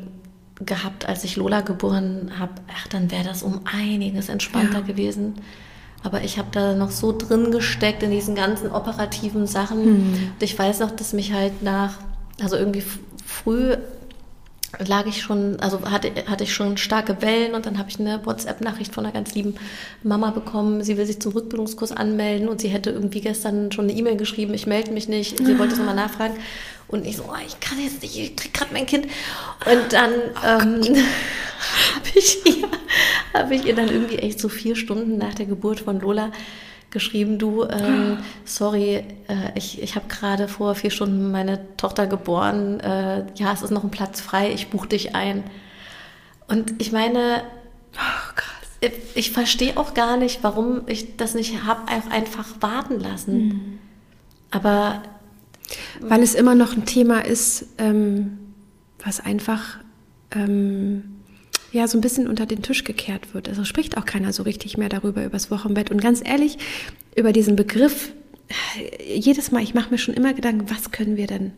gehabt, 0.65 1.07
als 1.07 1.23
ich 1.23 1.36
Lola 1.36 1.61
geboren 1.61 2.32
habe, 2.39 2.53
ach, 2.75 2.88
dann 2.88 3.11
wäre 3.11 3.23
das 3.23 3.43
um 3.43 3.61
einiges 3.65 4.30
entspannter 4.30 4.80
ja. 4.80 4.86
gewesen. 4.86 5.36
Aber 6.03 6.23
ich 6.23 6.38
habe 6.38 6.47
da 6.51 6.73
noch 6.73 6.91
so 6.91 7.15
drin 7.15 7.51
gesteckt 7.51 8.03
in 8.03 8.11
diesen 8.11 8.34
ganzen 8.34 8.71
operativen 8.71 9.47
Sachen. 9.47 9.84
Hm. 9.84 10.32
Und 10.34 10.43
ich 10.43 10.57
weiß 10.57 10.80
noch, 10.80 10.91
dass 10.91 11.13
mich 11.13 11.34
halt 11.34 11.61
nach, 11.61 11.95
also 12.41 12.55
irgendwie 12.55 12.84
früh 13.25 13.75
lag 14.78 15.07
ich 15.07 15.22
schon, 15.22 15.59
also 15.59 15.82
hatte, 15.89 16.11
hatte 16.28 16.43
ich 16.43 16.53
schon 16.53 16.78
starke 16.78 17.22
Wellen 17.22 17.55
und 17.55 17.65
dann 17.65 17.78
habe 17.78 17.89
ich 17.89 17.99
eine 17.99 18.26
WhatsApp-Nachricht 18.26 18.93
von 18.93 19.05
einer 19.05 19.13
ganz 19.13 19.34
lieben 19.34 19.55
Mama 20.03 20.32
bekommen. 20.32 20.84
Sie 20.84 20.97
will 20.97 21.05
sich 21.05 21.20
zum 21.20 21.34
Rückbildungskurs 21.34 21.91
anmelden 21.91 22.47
und 22.47 22.61
sie 22.61 22.67
hätte 22.67 22.91
irgendwie 22.91 23.22
gestern 23.22 23.72
schon 23.72 23.86
eine 23.86 23.93
E-Mail 23.93 24.17
geschrieben, 24.17 24.53
ich 24.53 24.67
melde 24.67 24.91
mich 24.91 25.07
nicht. 25.07 25.38
Sie 25.38 25.57
wollte 25.57 25.74
es 25.74 25.80
nochmal 25.80 25.95
nachfragen. 25.95 26.36
Und 26.88 27.05
ich 27.05 27.17
so, 27.17 27.24
oh, 27.24 27.36
ich 27.45 27.59
kann 27.59 27.80
jetzt 27.80 28.01
nicht, 28.01 28.17
ich 28.17 28.36
krieg 28.36 28.53
gerade 28.53 28.74
mein 28.74 28.86
Kind. 28.86 29.05
Und 29.05 29.93
dann 29.93 30.11
oh 30.11 30.47
ähm, 30.47 30.82
habe 31.95 32.09
ich, 32.15 32.45
ihr, 32.45 32.67
hab 33.34 33.51
ich 33.51 33.65
ihr 33.65 33.76
dann 33.76 33.89
irgendwie 33.89 34.17
echt 34.17 34.39
so 34.39 34.49
vier 34.49 34.76
Stunden 34.76 35.17
nach 35.17 35.36
der 35.36 35.45
Geburt 35.45 35.82
von 35.82 35.99
Lola 35.99 36.32
geschrieben, 36.91 37.37
du, 37.37 37.63
ähm, 37.65 38.17
sorry, 38.45 39.03
äh, 39.27 39.51
ich, 39.55 39.81
ich 39.81 39.95
habe 39.95 40.07
gerade 40.07 40.47
vor 40.47 40.75
vier 40.75 40.91
Stunden 40.91 41.31
meine 41.31 41.59
Tochter 41.77 42.07
geboren, 42.07 42.79
äh, 42.79 43.25
ja, 43.35 43.53
es 43.53 43.61
ist 43.61 43.71
noch 43.71 43.83
ein 43.83 43.91
Platz 43.91 44.21
frei, 44.21 44.51
ich 44.51 44.69
buche 44.69 44.87
dich 44.87 45.15
ein. 45.15 45.43
Und 46.47 46.73
ich 46.81 46.91
meine, 46.91 47.43
Oh, 47.95 48.33
krass. 48.35 48.69
ich, 48.81 48.91
ich 49.15 49.31
verstehe 49.31 49.77
auch 49.77 49.93
gar 49.93 50.17
nicht, 50.17 50.43
warum 50.43 50.81
ich 50.87 51.17
das 51.17 51.33
nicht 51.33 51.63
habe 51.63 51.87
einfach 51.87 52.47
warten 52.61 52.99
lassen. 52.99 53.47
Mhm. 53.47 53.79
Aber 54.51 55.03
Weil 55.99 56.23
es 56.23 56.35
immer 56.35 56.55
noch 56.55 56.73
ein 56.75 56.85
Thema 56.85 57.19
ist, 57.25 57.65
ähm, 57.77 58.37
was 59.03 59.19
einfach 59.19 59.77
ähm, 60.31 61.09
ja 61.72 61.88
so 61.88 61.97
ein 61.97 62.01
bisschen 62.01 62.28
unter 62.28 62.45
den 62.45 62.61
Tisch 62.61 62.84
gekehrt 62.84 63.34
wird. 63.34 63.49
Also 63.49 63.63
spricht 63.63 63.97
auch 63.97 64.05
keiner 64.05 64.34
so 64.34 64.43
richtig 64.43 64.78
mehr 64.78 64.89
darüber, 64.89 65.24
übers 65.24 65.51
Wochenbett. 65.51 65.91
Und 65.91 66.01
ganz 66.01 66.22
ehrlich, 66.24 66.57
über 67.15 67.34
diesen 67.34 67.55
Begriff, 67.55 68.11
äh, 68.78 69.17
jedes 69.17 69.51
Mal, 69.51 69.63
ich 69.63 69.74
mache 69.74 69.91
mir 69.91 69.97
schon 69.97 70.15
immer 70.15 70.34
Gedanken, 70.34 70.70
was 70.70 70.91
können 70.91 71.17
wir 71.17 71.28
denn 71.28 71.51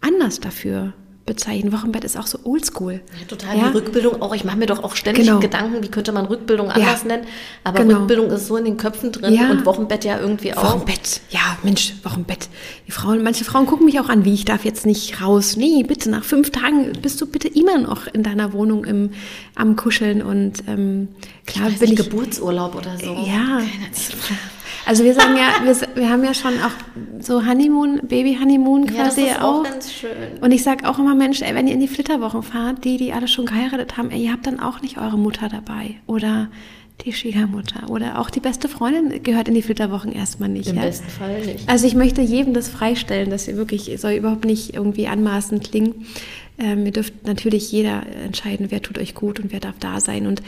anders 0.00 0.40
dafür 0.40 0.94
bezeichnen? 1.26 1.72
Wochenbett 1.72 2.04
ist 2.04 2.16
auch 2.16 2.26
so 2.26 2.38
oldschool. 2.44 2.94
Ja, 3.20 3.26
total. 3.28 3.56
Ja? 3.58 3.68
Die 3.68 3.76
Rückbildung 3.76 4.20
auch. 4.22 4.34
Ich 4.34 4.44
mache 4.44 4.56
mir 4.56 4.66
doch 4.66 4.82
auch 4.82 4.96
ständig 4.96 5.26
Genau. 5.26 5.40
Gedanken, 5.40 5.82
wie 5.82 5.88
könnte 5.88 6.12
man 6.12 6.26
Rückbildung 6.26 6.70
anders 6.70 7.04
nennen. 7.04 7.24
Aber 7.64 7.80
genau. 7.82 7.98
Rückbildung 8.00 8.30
ist 8.30 8.46
so 8.46 8.56
in 8.56 8.64
den 8.64 8.76
Köpfen 8.76 9.12
drin 9.12 9.34
Ja. 9.34 9.50
und 9.50 9.64
Wochenbett 9.66 10.04
ja 10.04 10.18
irgendwie 10.18 10.52
auch. 10.54 10.62
Wochenbett. 10.74 11.20
Ja, 11.30 11.56
Mensch, 11.62 11.94
Wochenbett. 12.02 12.48
Die 12.86 12.92
Frauen, 12.92 13.22
manche 13.22 13.44
Frauen 13.44 13.66
gucken 13.66 13.86
mich 13.86 14.00
auch 14.00 14.08
an, 14.08 14.24
wie 14.24 14.34
ich 14.34 14.44
darf 14.44 14.64
jetzt 14.64 14.84
nicht 14.86 15.20
raus. 15.22 15.56
Nee, 15.56 15.84
bitte, 15.86 16.10
nach 16.10 16.24
fünf 16.24 16.50
Tagen 16.50 16.92
bist 17.00 17.20
du 17.20 17.26
bitte 17.26 17.48
immer 17.48 17.78
noch 17.78 18.06
in 18.06 18.22
deiner 18.22 18.52
Wohnung 18.52 18.84
im, 18.84 19.10
am 19.54 19.76
Kuscheln 19.76 20.22
und 20.22 20.64
ähm, 20.68 21.08
klar 21.46 21.70
Weiß 21.70 21.78
bin 21.78 21.90
nicht, 21.90 22.00
ich. 22.00 22.10
Geburtsurlaub 22.10 22.74
oder 22.74 22.96
so. 22.98 23.12
Ja. 23.12 23.14
Keine 23.14 23.52
Ahnung. 23.56 23.62
Also 24.84 25.04
wir 25.04 25.14
sagen 25.14 25.36
ja, 25.36 25.64
wir, 25.64 25.76
wir 25.94 26.10
haben 26.10 26.24
ja 26.24 26.34
schon 26.34 26.54
auch 26.60 26.72
so 27.20 27.46
Honeymoon, 27.46 28.00
Baby-Honeymoon 28.02 28.84
Ja, 28.84 29.04
das 29.04 29.14
quasi 29.14 29.28
ist 29.28 29.40
auch 29.40 29.60
auch. 29.60 29.62
ganz 29.64 29.92
schön. 29.92 30.10
Und 30.40 30.52
ich 30.52 30.62
sag 30.62 30.84
auch 30.84 30.98
immer, 30.98 31.14
Mensch, 31.14 31.42
ey, 31.42 31.54
wenn 31.54 31.68
ihr 31.68 31.74
in 31.74 31.80
die 31.80 31.88
Flitterwochen 31.88 32.42
fahrt, 32.42 32.84
die, 32.84 32.96
die 32.96 33.12
alle 33.12 33.28
schon 33.28 33.46
geheiratet 33.46 33.96
haben, 33.96 34.10
ey, 34.10 34.24
ihr 34.24 34.32
habt 34.32 34.46
dann 34.46 34.60
auch 34.60 34.82
nicht 34.82 34.98
eure 34.98 35.18
Mutter 35.18 35.48
dabei 35.48 35.96
oder 36.06 36.48
die 37.04 37.12
Schwiegermutter 37.12 37.90
oder 37.90 38.18
auch 38.18 38.30
die 38.30 38.40
beste 38.40 38.68
Freundin 38.68 39.22
gehört 39.22 39.48
in 39.48 39.54
die 39.54 39.62
Flitterwochen 39.62 40.12
erstmal 40.12 40.48
nicht. 40.48 40.68
Im 40.68 40.76
ja? 40.76 40.82
besten 40.82 41.08
Fall 41.08 41.40
nicht. 41.40 41.68
Also 41.68 41.86
ich 41.86 41.94
möchte 41.94 42.20
jedem 42.20 42.54
das 42.54 42.68
freistellen, 42.68 43.30
dass 43.30 43.48
ihr 43.48 43.56
wirklich, 43.56 43.90
soll 43.98 44.12
überhaupt 44.12 44.44
nicht 44.44 44.74
irgendwie 44.74 45.08
anmaßend 45.08 45.64
klingen. 45.64 46.06
Ähm, 46.58 46.86
ihr 46.86 46.92
dürft 46.92 47.26
natürlich 47.26 47.72
jeder 47.72 48.02
entscheiden, 48.24 48.66
wer 48.70 48.82
tut 48.82 48.98
euch 48.98 49.14
gut 49.14 49.40
und 49.40 49.52
wer 49.52 49.60
darf 49.60 49.76
da 49.80 50.00
sein. 50.00 50.26
Und 50.26 50.42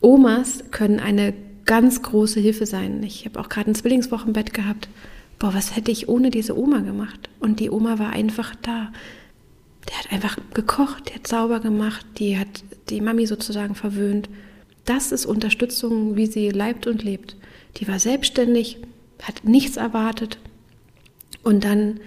Omas 0.00 0.64
können 0.70 1.00
eine 1.00 1.32
ganz 1.64 2.02
große 2.02 2.40
Hilfe 2.40 2.66
sein. 2.66 3.02
Ich 3.02 3.24
habe 3.24 3.40
auch 3.40 3.48
gerade 3.48 3.70
ein 3.70 3.74
Zwillingswochenbett 3.74 4.54
gehabt. 4.54 4.88
Boah, 5.38 5.54
was 5.54 5.76
hätte 5.76 5.90
ich 5.90 6.08
ohne 6.08 6.30
diese 6.30 6.58
Oma 6.58 6.80
gemacht? 6.80 7.28
Und 7.40 7.60
die 7.60 7.70
Oma 7.70 7.98
war 7.98 8.10
einfach 8.10 8.54
da. 8.62 8.92
Der 9.88 9.98
hat 9.98 10.12
einfach 10.12 10.38
gekocht, 10.54 11.08
der 11.08 11.16
hat 11.16 11.26
sauber 11.26 11.60
gemacht, 11.60 12.06
die 12.18 12.38
hat 12.38 12.64
die 12.88 13.00
Mami 13.00 13.26
sozusagen 13.26 13.74
verwöhnt. 13.74 14.28
Das 14.84 15.12
ist 15.12 15.26
Unterstützung, 15.26 16.16
wie 16.16 16.26
sie 16.26 16.50
leibt 16.50 16.86
und 16.86 17.02
lebt. 17.02 17.36
Die 17.76 17.88
war 17.88 17.98
selbstständig, 17.98 18.78
hat 19.22 19.44
nichts 19.44 19.76
erwartet. 19.76 20.38
Und 21.42 21.64
dann, 21.64 22.00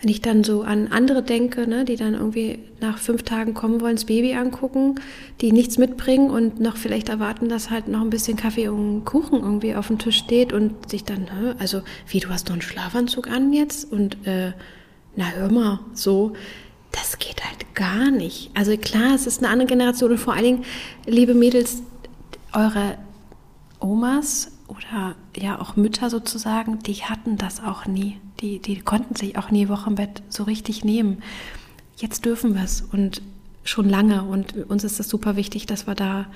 wenn 0.00 0.10
ich 0.10 0.20
dann 0.20 0.44
so 0.44 0.62
an 0.62 0.88
andere 0.88 1.22
denke, 1.22 1.66
ne, 1.66 1.84
die 1.86 1.96
dann 1.96 2.14
irgendwie 2.14 2.58
nach 2.80 2.98
fünf 2.98 3.22
Tagen 3.22 3.54
kommen 3.54 3.80
wollen, 3.80 3.96
das 3.96 4.04
Baby 4.04 4.34
angucken, 4.34 4.96
die 5.40 5.52
nichts 5.52 5.78
mitbringen 5.78 6.30
und 6.30 6.60
noch 6.60 6.76
vielleicht 6.76 7.08
erwarten, 7.08 7.48
dass 7.48 7.70
halt 7.70 7.88
noch 7.88 8.02
ein 8.02 8.10
bisschen 8.10 8.36
Kaffee 8.36 8.68
und 8.68 9.04
Kuchen 9.06 9.40
irgendwie 9.40 9.74
auf 9.74 9.86
dem 9.86 9.98
Tisch 9.98 10.18
steht 10.18 10.52
und 10.52 10.90
sich 10.90 11.04
dann, 11.04 11.28
hä, 11.28 11.54
also 11.58 11.80
wie, 12.08 12.20
du 12.20 12.28
hast 12.28 12.48
doch 12.48 12.52
einen 12.52 12.62
Schlafanzug 12.62 13.28
an 13.28 13.54
jetzt? 13.54 13.90
Und 13.90 14.26
äh, 14.26 14.52
na 15.16 15.30
hör 15.30 15.50
mal, 15.50 15.80
so, 15.94 16.34
das 16.92 17.18
geht 17.18 17.42
halt 17.42 17.74
gar 17.74 18.10
nicht. 18.10 18.50
Also 18.54 18.76
klar, 18.76 19.14
es 19.14 19.26
ist 19.26 19.42
eine 19.42 19.48
andere 19.50 19.68
Generation 19.68 20.10
und 20.10 20.18
vor 20.18 20.34
allen 20.34 20.44
Dingen, 20.44 20.64
liebe 21.06 21.32
Mädels, 21.32 21.82
eure 22.52 22.98
Omas 23.80 24.52
oder 24.68 25.14
ja 25.36 25.60
auch 25.60 25.76
Mütter 25.76 26.10
sozusagen, 26.10 26.78
die 26.80 26.94
hatten 27.04 27.36
das 27.36 27.62
auch 27.62 27.86
nie. 27.86 28.18
Die, 28.40 28.58
die 28.58 28.80
konnten 28.80 29.14
sich 29.14 29.38
auch 29.38 29.50
nie 29.50 29.68
Wochenbett 29.68 30.22
so 30.28 30.42
richtig 30.44 30.84
nehmen. 30.84 31.22
Jetzt 31.96 32.24
dürfen 32.24 32.54
wir 32.54 32.64
es 32.64 32.82
und 32.82 33.22
schon 33.64 33.88
lange 33.88 34.22
und 34.22 34.68
uns 34.68 34.84
ist 34.84 34.98
das 35.00 35.08
super 35.08 35.36
wichtig, 35.36 35.66
dass 35.66 35.86
wir 35.86 35.94
da 35.94 36.26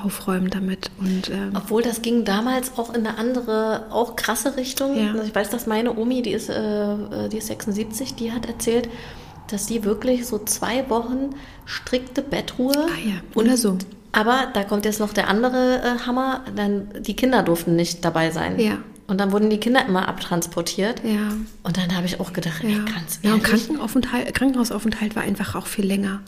aufräumen 0.00 0.50
damit. 0.50 0.90
Und 0.98 1.30
ähm, 1.30 1.52
Obwohl 1.54 1.82
das 1.82 2.02
ging 2.02 2.24
damals 2.24 2.78
auch 2.78 2.94
in 2.94 3.06
eine 3.06 3.18
andere, 3.18 3.86
auch 3.90 4.16
krasse 4.16 4.56
Richtung. 4.56 4.96
Ja. 4.96 5.12
Also 5.12 5.22
ich 5.22 5.34
weiß, 5.34 5.50
dass 5.50 5.66
meine 5.66 5.96
Omi, 5.96 6.22
die 6.22 6.32
ist, 6.32 6.48
äh, 6.48 7.28
die 7.28 7.38
ist 7.38 7.48
76, 7.48 8.14
die 8.14 8.32
hat 8.32 8.46
erzählt, 8.46 8.88
dass 9.48 9.66
sie 9.66 9.84
wirklich 9.84 10.26
so 10.26 10.38
zwei 10.38 10.88
Wochen 10.88 11.30
strikte 11.66 12.22
Bettruhe. 12.22 12.74
Ah 12.74 13.06
ja, 13.06 13.14
oder 13.34 13.56
so. 13.56 13.76
Aber 14.12 14.48
da 14.52 14.62
kommt 14.64 14.84
jetzt 14.84 15.00
noch 15.00 15.12
der 15.12 15.28
andere 15.28 15.80
äh, 15.82 16.06
Hammer, 16.06 16.42
dann 16.54 16.88
die 17.00 17.14
Kinder 17.14 17.42
durften 17.42 17.76
nicht 17.76 18.04
dabei 18.04 18.30
sein. 18.30 18.58
Ja. 18.60 18.78
Und 19.06 19.18
dann 19.18 19.32
wurden 19.32 19.50
die 19.50 19.58
Kinder 19.58 19.84
immer 19.86 20.08
abtransportiert. 20.08 21.02
ja. 21.04 21.32
Und 21.62 21.76
dann 21.76 21.94
habe 21.96 22.06
ich 22.06 22.20
auch 22.20 22.32
gedacht, 22.32 22.62
ey, 22.62 22.72
Ja, 22.76 22.84
ganz 22.84 23.20
ja 23.22 23.34
und 23.34 23.42
ehrlich. 23.46 23.66
Krankenaufenthalt, 23.66 24.34
Krankenhausaufenthalt 24.34 25.16
war 25.16 25.22
einfach 25.22 25.54
auch 25.54 25.66
viel 25.66 25.84
länger. 25.86 26.20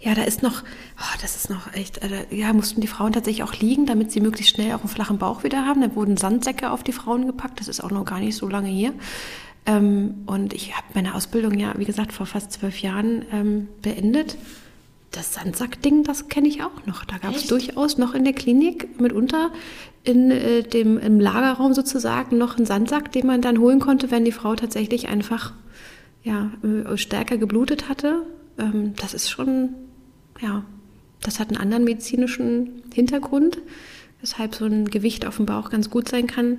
Ja, 0.00 0.14
da 0.14 0.22
ist 0.22 0.42
noch, 0.42 0.62
oh, 0.98 1.18
das 1.20 1.36
ist 1.36 1.50
noch 1.50 1.72
echt, 1.74 1.98
äh, 1.98 2.26
ja, 2.30 2.52
mussten 2.52 2.80
die 2.80 2.88
Frauen 2.88 3.12
tatsächlich 3.12 3.44
auch 3.44 3.54
liegen, 3.54 3.86
damit 3.86 4.10
sie 4.10 4.20
möglichst 4.20 4.54
schnell 4.54 4.72
auch 4.74 4.80
einen 4.80 4.88
flachen 4.88 5.18
Bauch 5.18 5.44
wieder 5.44 5.64
haben. 5.64 5.80
Da 5.80 5.94
wurden 5.94 6.16
Sandsäcke 6.16 6.70
auf 6.70 6.82
die 6.82 6.92
Frauen 6.92 7.26
gepackt, 7.26 7.60
das 7.60 7.68
ist 7.68 7.82
auch 7.82 7.90
noch 7.90 8.04
gar 8.04 8.18
nicht 8.18 8.36
so 8.36 8.48
lange 8.48 8.68
hier. 8.68 8.92
Ähm, 9.64 10.22
und 10.26 10.52
ich 10.54 10.76
habe 10.76 10.86
meine 10.94 11.14
Ausbildung 11.14 11.56
ja, 11.58 11.74
wie 11.76 11.84
gesagt, 11.84 12.12
vor 12.12 12.26
fast 12.26 12.50
zwölf 12.50 12.80
Jahren 12.80 13.24
ähm, 13.32 13.68
beendet. 13.80 14.36
Das 15.12 15.34
Sandsackding, 15.34 16.04
das 16.04 16.28
kenne 16.28 16.48
ich 16.48 16.62
auch 16.62 16.86
noch. 16.86 17.04
Da 17.04 17.18
gab 17.18 17.34
es 17.34 17.46
durchaus 17.46 17.98
noch 17.98 18.14
in 18.14 18.24
der 18.24 18.32
Klinik 18.32 19.00
mitunter 19.00 19.52
in 20.04 20.30
äh, 20.30 20.62
dem 20.62 20.98
im 20.98 21.20
Lagerraum 21.20 21.74
sozusagen 21.74 22.38
noch 22.38 22.56
einen 22.56 22.66
Sandsack, 22.66 23.12
den 23.12 23.26
man 23.26 23.40
dann 23.42 23.58
holen 23.58 23.78
konnte, 23.78 24.10
wenn 24.10 24.24
die 24.24 24.32
Frau 24.32 24.56
tatsächlich 24.56 25.08
einfach 25.08 25.52
ja 26.24 26.50
äh, 26.64 26.96
stärker 26.96 27.36
geblutet 27.36 27.88
hatte. 27.88 28.22
Ähm, 28.58 28.94
das 28.96 29.14
ist 29.14 29.30
schon 29.30 29.74
ja, 30.40 30.64
das 31.20 31.38
hat 31.38 31.48
einen 31.48 31.58
anderen 31.58 31.84
medizinischen 31.84 32.82
Hintergrund, 32.92 33.58
weshalb 34.20 34.54
so 34.54 34.64
ein 34.64 34.86
Gewicht 34.86 35.26
auf 35.26 35.36
dem 35.36 35.46
Bauch 35.46 35.70
ganz 35.70 35.88
gut 35.90 36.08
sein 36.08 36.26
kann. 36.26 36.58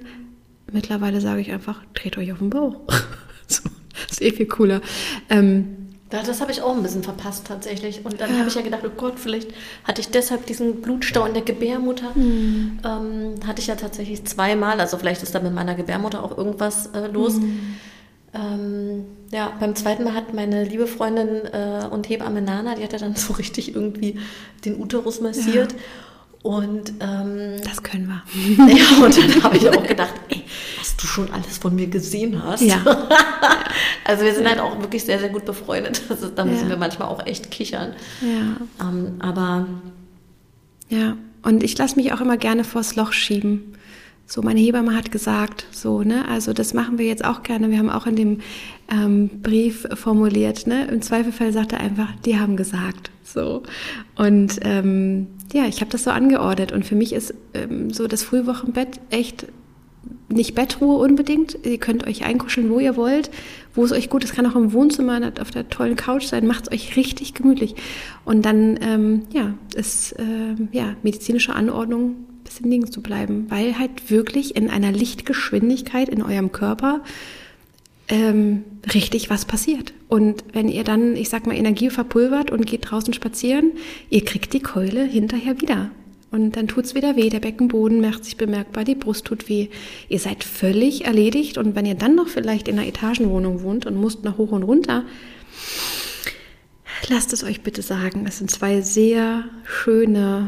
Mittlerweile 0.71 1.21
sage 1.21 1.41
ich 1.41 1.51
einfach, 1.51 1.81
dreht 1.93 2.17
euch 2.17 2.31
auf 2.31 2.39
den 2.39 2.49
Bauch. 2.49 2.79
so, 3.47 3.63
das 3.93 4.11
ist 4.11 4.21
eh 4.21 4.31
viel 4.31 4.45
cooler. 4.45 4.81
Ähm, 5.29 5.82
das 6.21 6.41
habe 6.41 6.51
ich 6.51 6.61
auch 6.61 6.75
ein 6.75 6.83
bisschen 6.83 7.03
verpasst 7.03 7.47
tatsächlich. 7.47 8.05
Und 8.05 8.21
dann 8.21 8.37
habe 8.37 8.47
ich 8.47 8.55
ja 8.55 8.61
gedacht, 8.61 8.83
oh 8.85 8.91
Gott, 8.95 9.19
vielleicht 9.19 9.51
hatte 9.83 10.01
ich 10.01 10.09
deshalb 10.09 10.45
diesen 10.45 10.81
Blutstau 10.81 11.25
in 11.25 11.33
der 11.33 11.43
Gebärmutter. 11.43 12.13
Hm. 12.13 12.79
Ähm, 12.83 13.47
hatte 13.47 13.61
ich 13.61 13.67
ja 13.67 13.75
tatsächlich 13.75 14.23
zweimal. 14.25 14.79
Also 14.79 14.97
vielleicht 14.97 15.23
ist 15.23 15.33
da 15.33 15.39
mit 15.39 15.53
meiner 15.53 15.75
Gebärmutter 15.75 16.23
auch 16.23 16.37
irgendwas 16.37 16.87
äh, 16.87 17.07
los. 17.07 17.35
Hm. 17.35 17.75
Ähm, 18.35 19.05
ja, 19.31 19.53
beim 19.59 19.75
zweiten 19.75 20.03
Mal 20.03 20.13
hat 20.13 20.33
meine 20.33 20.63
liebe 20.63 20.87
Freundin 20.87 21.45
äh, 21.51 21.87
und 21.89 22.09
Hebamme 22.09 22.41
Nana, 22.41 22.75
die 22.75 22.83
hat 22.83 22.93
ja 22.93 22.99
dann 22.99 23.15
so 23.15 23.33
richtig 23.33 23.75
irgendwie 23.75 24.19
den 24.65 24.79
Uterus 24.79 25.21
massiert. 25.21 25.73
Und 26.43 26.91
ähm, 26.99 27.61
das 27.63 27.81
können 27.81 28.07
wir. 28.07 28.21
ja, 28.67 29.05
und 29.05 29.17
dann 29.17 29.43
habe 29.43 29.55
ich 29.57 29.67
auch 29.69 29.87
gedacht, 29.87 30.13
ey, 30.27 30.43
was 30.77 30.95
du 30.97 31.07
schon 31.07 31.31
alles 31.31 31.57
von 31.57 31.73
mir 31.73 31.87
gesehen 31.87 32.43
hast. 32.43 32.61
Ja. 32.61 32.81
also 34.03 34.25
wir 34.25 34.35
sind 34.35 34.47
halt 34.47 34.59
auch 34.59 34.77
wirklich 34.81 35.05
sehr, 35.05 35.19
sehr 35.19 35.29
gut 35.29 35.45
befreundet. 35.45 36.01
Ist, 36.09 36.31
da 36.35 36.43
müssen 36.43 36.63
Ja. 36.65 36.69
wir 36.71 36.77
manchmal 36.77 37.07
auch 37.07 37.25
echt 37.25 37.49
kichern. 37.49 37.93
Ja. 38.21 38.85
Ähm, 38.87 39.15
aber 39.19 39.67
Ja, 40.89 41.15
und 41.43 41.63
ich 41.63 41.77
lasse 41.77 41.95
mich 41.95 42.11
auch 42.11 42.19
immer 42.19 42.35
gerne 42.37 42.65
vors 42.65 42.97
Loch 42.97 43.13
schieben. 43.13 43.75
So, 44.25 44.41
meine 44.41 44.59
Hebamme 44.59 44.95
hat 44.95 45.11
gesagt, 45.11 45.65
so, 45.71 46.01
ne, 46.03 46.25
also 46.29 46.53
das 46.53 46.73
machen 46.73 46.97
wir 46.97 47.05
jetzt 47.05 47.23
auch 47.25 47.43
gerne. 47.43 47.69
Wir 47.71 47.77
haben 47.77 47.89
auch 47.89 48.05
in 48.07 48.15
dem 48.15 48.39
ähm, 48.89 49.29
Brief 49.41 49.87
formuliert, 49.95 50.65
ne, 50.67 50.87
im 50.87 51.01
Zweifelfall 51.01 51.51
sagt 51.53 51.73
er 51.73 51.81
einfach, 51.81 52.07
die 52.25 52.37
haben 52.39 52.55
gesagt, 52.57 53.11
so. 53.23 53.63
Und 54.15 54.59
ähm, 54.61 55.27
ja, 55.53 55.65
ich 55.65 55.81
habe 55.81 55.91
das 55.91 56.03
so 56.03 56.11
angeordnet. 56.11 56.71
Und 56.71 56.85
für 56.85 56.95
mich 56.95 57.13
ist 57.13 57.33
ähm, 57.53 57.91
so 57.91 58.07
das 58.07 58.23
Frühwochenbett 58.23 58.99
echt 59.09 59.47
nicht 60.29 60.55
Bettruhe 60.55 60.97
unbedingt. 60.97 61.57
Ihr 61.63 61.77
könnt 61.77 62.05
euch 62.07 62.25
einkuscheln, 62.25 62.69
wo 62.69 62.79
ihr 62.79 62.97
wollt, 62.97 63.29
wo 63.75 63.85
es 63.85 63.91
euch 63.91 64.09
gut 64.09 64.23
ist. 64.23 64.33
Kann 64.33 64.45
auch 64.45 64.55
im 64.55 64.73
Wohnzimmer 64.73 65.31
auf 65.39 65.51
der 65.51 65.69
tollen 65.69 65.95
Couch 65.95 66.25
sein. 66.25 66.47
Macht 66.47 66.67
es 66.67 66.73
euch 66.73 66.95
richtig 66.97 67.33
gemütlich. 67.33 67.75
Und 68.25 68.45
dann, 68.45 68.79
ähm, 68.81 69.21
ja, 69.31 69.53
ist 69.75 70.15
ähm, 70.17 70.69
ja 70.71 70.95
medizinische 71.03 71.53
Anordnung, 71.53 72.15
bisschen 72.43 72.69
liegen 72.69 72.91
zu 72.91 73.01
bleiben, 73.01 73.45
weil 73.49 73.79
halt 73.79 74.09
wirklich 74.09 74.55
in 74.55 74.69
einer 74.69 74.91
Lichtgeschwindigkeit 74.91 76.09
in 76.09 76.21
eurem 76.21 76.51
Körper 76.51 77.01
ähm, 78.09 78.63
richtig 78.93 79.29
was 79.29 79.45
passiert. 79.45 79.93
Und 80.09 80.43
wenn 80.53 80.69
ihr 80.69 80.83
dann, 80.83 81.15
ich 81.15 81.29
sag 81.29 81.47
mal, 81.47 81.55
Energie 81.55 81.89
verpulvert 81.89 82.51
und 82.51 82.65
geht 82.65 82.91
draußen 82.91 83.13
spazieren, 83.13 83.71
ihr 84.09 84.25
kriegt 84.25 84.53
die 84.53 84.61
Keule 84.61 85.03
hinterher 85.03 85.61
wieder. 85.61 85.91
Und 86.31 86.57
dann 86.57 86.67
tut's 86.67 86.95
wieder 86.95 87.15
weh, 87.15 87.29
der 87.29 87.39
Beckenboden 87.39 88.01
macht 88.01 88.25
sich 88.25 88.37
bemerkbar, 88.37 88.83
die 88.83 88.95
Brust 88.95 89.25
tut 89.25 89.49
weh. 89.49 89.67
Ihr 90.09 90.17
seid 90.17 90.43
völlig 90.43 91.05
erledigt 91.05 91.59
und 91.59 91.75
wenn 91.75 91.85
ihr 91.85 91.93
dann 91.93 92.15
noch 92.15 92.27
vielleicht 92.27 92.67
in 92.67 92.79
einer 92.79 92.87
Etagenwohnung 92.87 93.61
wohnt 93.61 93.85
und 93.85 93.95
musst 93.95 94.23
noch 94.23 94.39
hoch 94.39 94.51
und 94.51 94.63
runter, 94.63 95.05
lasst 97.07 97.33
es 97.33 97.43
euch 97.43 97.61
bitte 97.61 97.83
sagen. 97.83 98.25
Es 98.27 98.39
sind 98.39 98.49
zwei 98.49 98.81
sehr 98.81 99.43
schöne, 99.63 100.47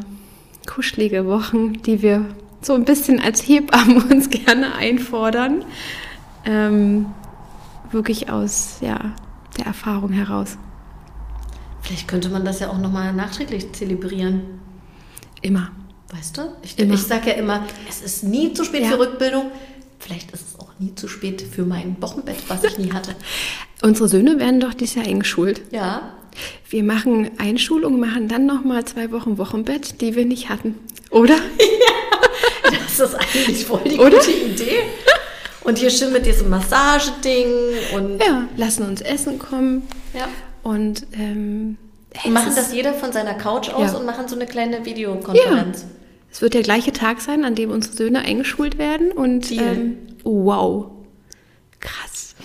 kuschelige 0.65 1.27
Wochen, 1.27 1.73
die 1.83 2.01
wir 2.01 2.25
so 2.61 2.73
ein 2.73 2.85
bisschen 2.85 3.19
als 3.19 3.47
Hebammen 3.47 4.01
uns 4.11 4.31
gerne 4.31 4.73
einfordern. 4.73 5.65
Ähm, 6.45 7.05
wirklich 7.91 8.29
aus 8.29 8.77
ja, 8.81 9.13
der 9.57 9.65
Erfahrung 9.65 10.11
heraus. 10.11 10.57
Vielleicht 11.81 12.07
könnte 12.07 12.29
man 12.29 12.43
das 12.43 12.59
ja 12.59 12.69
auch 12.69 12.77
nochmal 12.79 13.13
nachträglich 13.13 13.71
zelebrieren. 13.73 14.41
Immer. 15.41 15.71
Weißt 16.11 16.37
du? 16.37 16.41
Ich, 16.63 16.79
ich 16.79 17.01
sage 17.01 17.29
ja 17.29 17.33
immer, 17.33 17.65
es 17.89 18.01
ist 18.01 18.23
nie 18.23 18.53
zu 18.53 18.63
spät 18.63 18.83
ja. 18.83 18.89
für 18.89 18.99
Rückbildung. 18.99 19.51
Vielleicht 19.99 20.31
ist 20.31 20.49
es 20.49 20.59
auch 20.59 20.69
nie 20.79 20.93
zu 20.95 21.07
spät 21.07 21.41
für 21.41 21.63
mein 21.63 21.95
Wochenbett, 21.99 22.37
was 22.47 22.63
ich 22.63 22.77
nie 22.77 22.91
hatte. 22.91 23.15
Unsere 23.81 24.07
Söhne 24.07 24.39
werden 24.39 24.59
doch 24.59 24.73
dieses 24.73 24.95
Jahr 24.95 25.05
eingeschult. 25.05 25.61
Ja. 25.71 26.13
Wir 26.69 26.83
machen 26.83 27.31
Einschulung, 27.37 27.99
machen 27.99 28.27
dann 28.27 28.45
nochmal 28.45 28.85
zwei 28.85 29.11
Wochen 29.11 29.37
Wochenbett, 29.37 30.01
die 30.01 30.15
wir 30.15 30.25
nicht 30.25 30.49
hatten. 30.49 30.75
Oder? 31.09 31.37
Ja, 32.65 32.71
das 32.83 32.99
ist 32.99 33.13
eigentlich 33.13 33.63
voll 33.63 33.81
die 33.83 33.99
Oder? 33.99 34.17
gute 34.17 34.31
Idee. 34.31 34.81
Und 35.65 35.79
hier 35.79 35.89
schön 35.89 36.13
mit 36.13 36.25
diesem 36.25 36.49
Massageding 36.49 37.47
und. 37.95 38.19
Ja, 38.19 38.47
lassen 38.55 38.87
uns 38.87 39.01
Essen 39.01 39.39
kommen. 39.39 39.87
Ja. 40.13 40.27
Und 40.61 41.07
ähm, 41.13 41.77
hey, 42.13 42.31
machen 42.31 42.53
das 42.55 42.71
jeder 42.71 42.93
von 42.93 43.11
seiner 43.11 43.33
Couch 43.33 43.69
aus 43.69 43.91
ja. 43.91 43.97
und 43.97 44.05
machen 44.05 44.27
so 44.27 44.35
eine 44.35 44.45
kleine 44.45 44.85
Videokonferenz. 44.85 45.81
Ja. 45.81 45.87
Es 46.31 46.41
wird 46.41 46.53
der 46.53 46.61
gleiche 46.61 46.91
Tag 46.91 47.19
sein, 47.21 47.45
an 47.45 47.55
dem 47.55 47.71
unsere 47.71 47.95
Söhne 47.95 48.19
eingeschult 48.19 48.77
werden. 48.77 49.11
Und 49.11 49.51
ähm, 49.51 49.97
oh, 50.23 50.45
wow. 50.45 50.91
Krass. 51.79 52.35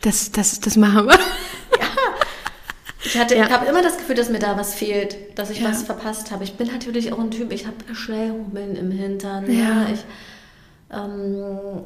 Das, 0.00 0.32
das, 0.32 0.60
das 0.60 0.76
machen 0.76 1.06
wir. 1.06 1.18
Ja. 1.78 1.88
Ich, 3.04 3.18
hatte, 3.18 3.34
ja. 3.34 3.50
habe 3.50 3.66
immer 3.66 3.82
das 3.82 3.96
Gefühl, 3.96 4.14
dass 4.14 4.28
mir 4.28 4.38
da 4.38 4.56
was 4.56 4.74
fehlt, 4.74 5.16
dass 5.36 5.50
ich 5.50 5.60
ja. 5.60 5.70
was 5.70 5.82
verpasst 5.82 6.30
habe. 6.30 6.44
Ich 6.44 6.54
bin 6.54 6.68
natürlich 6.68 7.12
auch 7.12 7.18
ein 7.18 7.30
Typ, 7.30 7.50
ich 7.50 7.66
habe 7.66 7.76
schnell 7.94 8.30
Hummeln 8.30 8.76
im 8.76 8.90
Hintern. 8.90 9.50
Ja. 9.50 9.86
Ich, 9.92 10.04
ähm, 10.92 11.82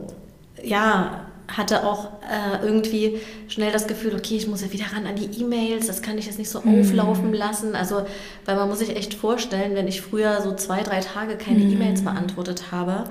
ja, 0.67 1.27
hatte 1.49 1.87
auch 1.87 2.09
äh, 2.23 2.65
irgendwie 2.65 3.19
schnell 3.49 3.73
das 3.73 3.87
Gefühl, 3.87 4.15
okay, 4.15 4.37
ich 4.37 4.49
muss 4.49 4.63
ja 4.63 4.73
wieder 4.73 4.87
ran 4.93 5.07
an 5.07 5.15
die 5.17 5.41
E-Mails, 5.41 5.87
das 5.87 6.03
kann 6.03 6.19
ich 6.19 6.27
jetzt 6.27 6.39
nicht 6.39 6.51
so 6.51 6.61
mhm. 6.61 6.81
auflaufen 6.81 7.33
lassen. 7.33 7.75
Also, 7.75 8.05
weil 8.45 8.57
man 8.57 8.69
muss 8.69 8.81
sich 8.81 8.97
echt 8.97 9.15
vorstellen, 9.15 9.75
wenn 9.75 9.87
ich 9.87 10.03
früher 10.03 10.43
so 10.43 10.55
zwei, 10.55 10.83
drei 10.83 11.01
Tage 11.01 11.37
keine 11.37 11.61
mhm. 11.61 11.73
E-Mails 11.73 12.03
beantwortet 12.03 12.73
habe, 12.73 13.05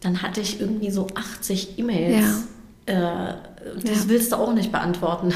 dann 0.00 0.22
hatte 0.22 0.40
ich 0.40 0.60
irgendwie 0.60 0.90
so 0.90 1.06
80 1.14 1.78
E-Mails. 1.78 2.46
Ja. 2.86 3.30
Äh, 3.30 3.34
das 3.82 4.04
ja. 4.04 4.08
willst 4.08 4.32
du 4.32 4.36
auch 4.36 4.52
nicht 4.52 4.72
beantworten. 4.72 5.32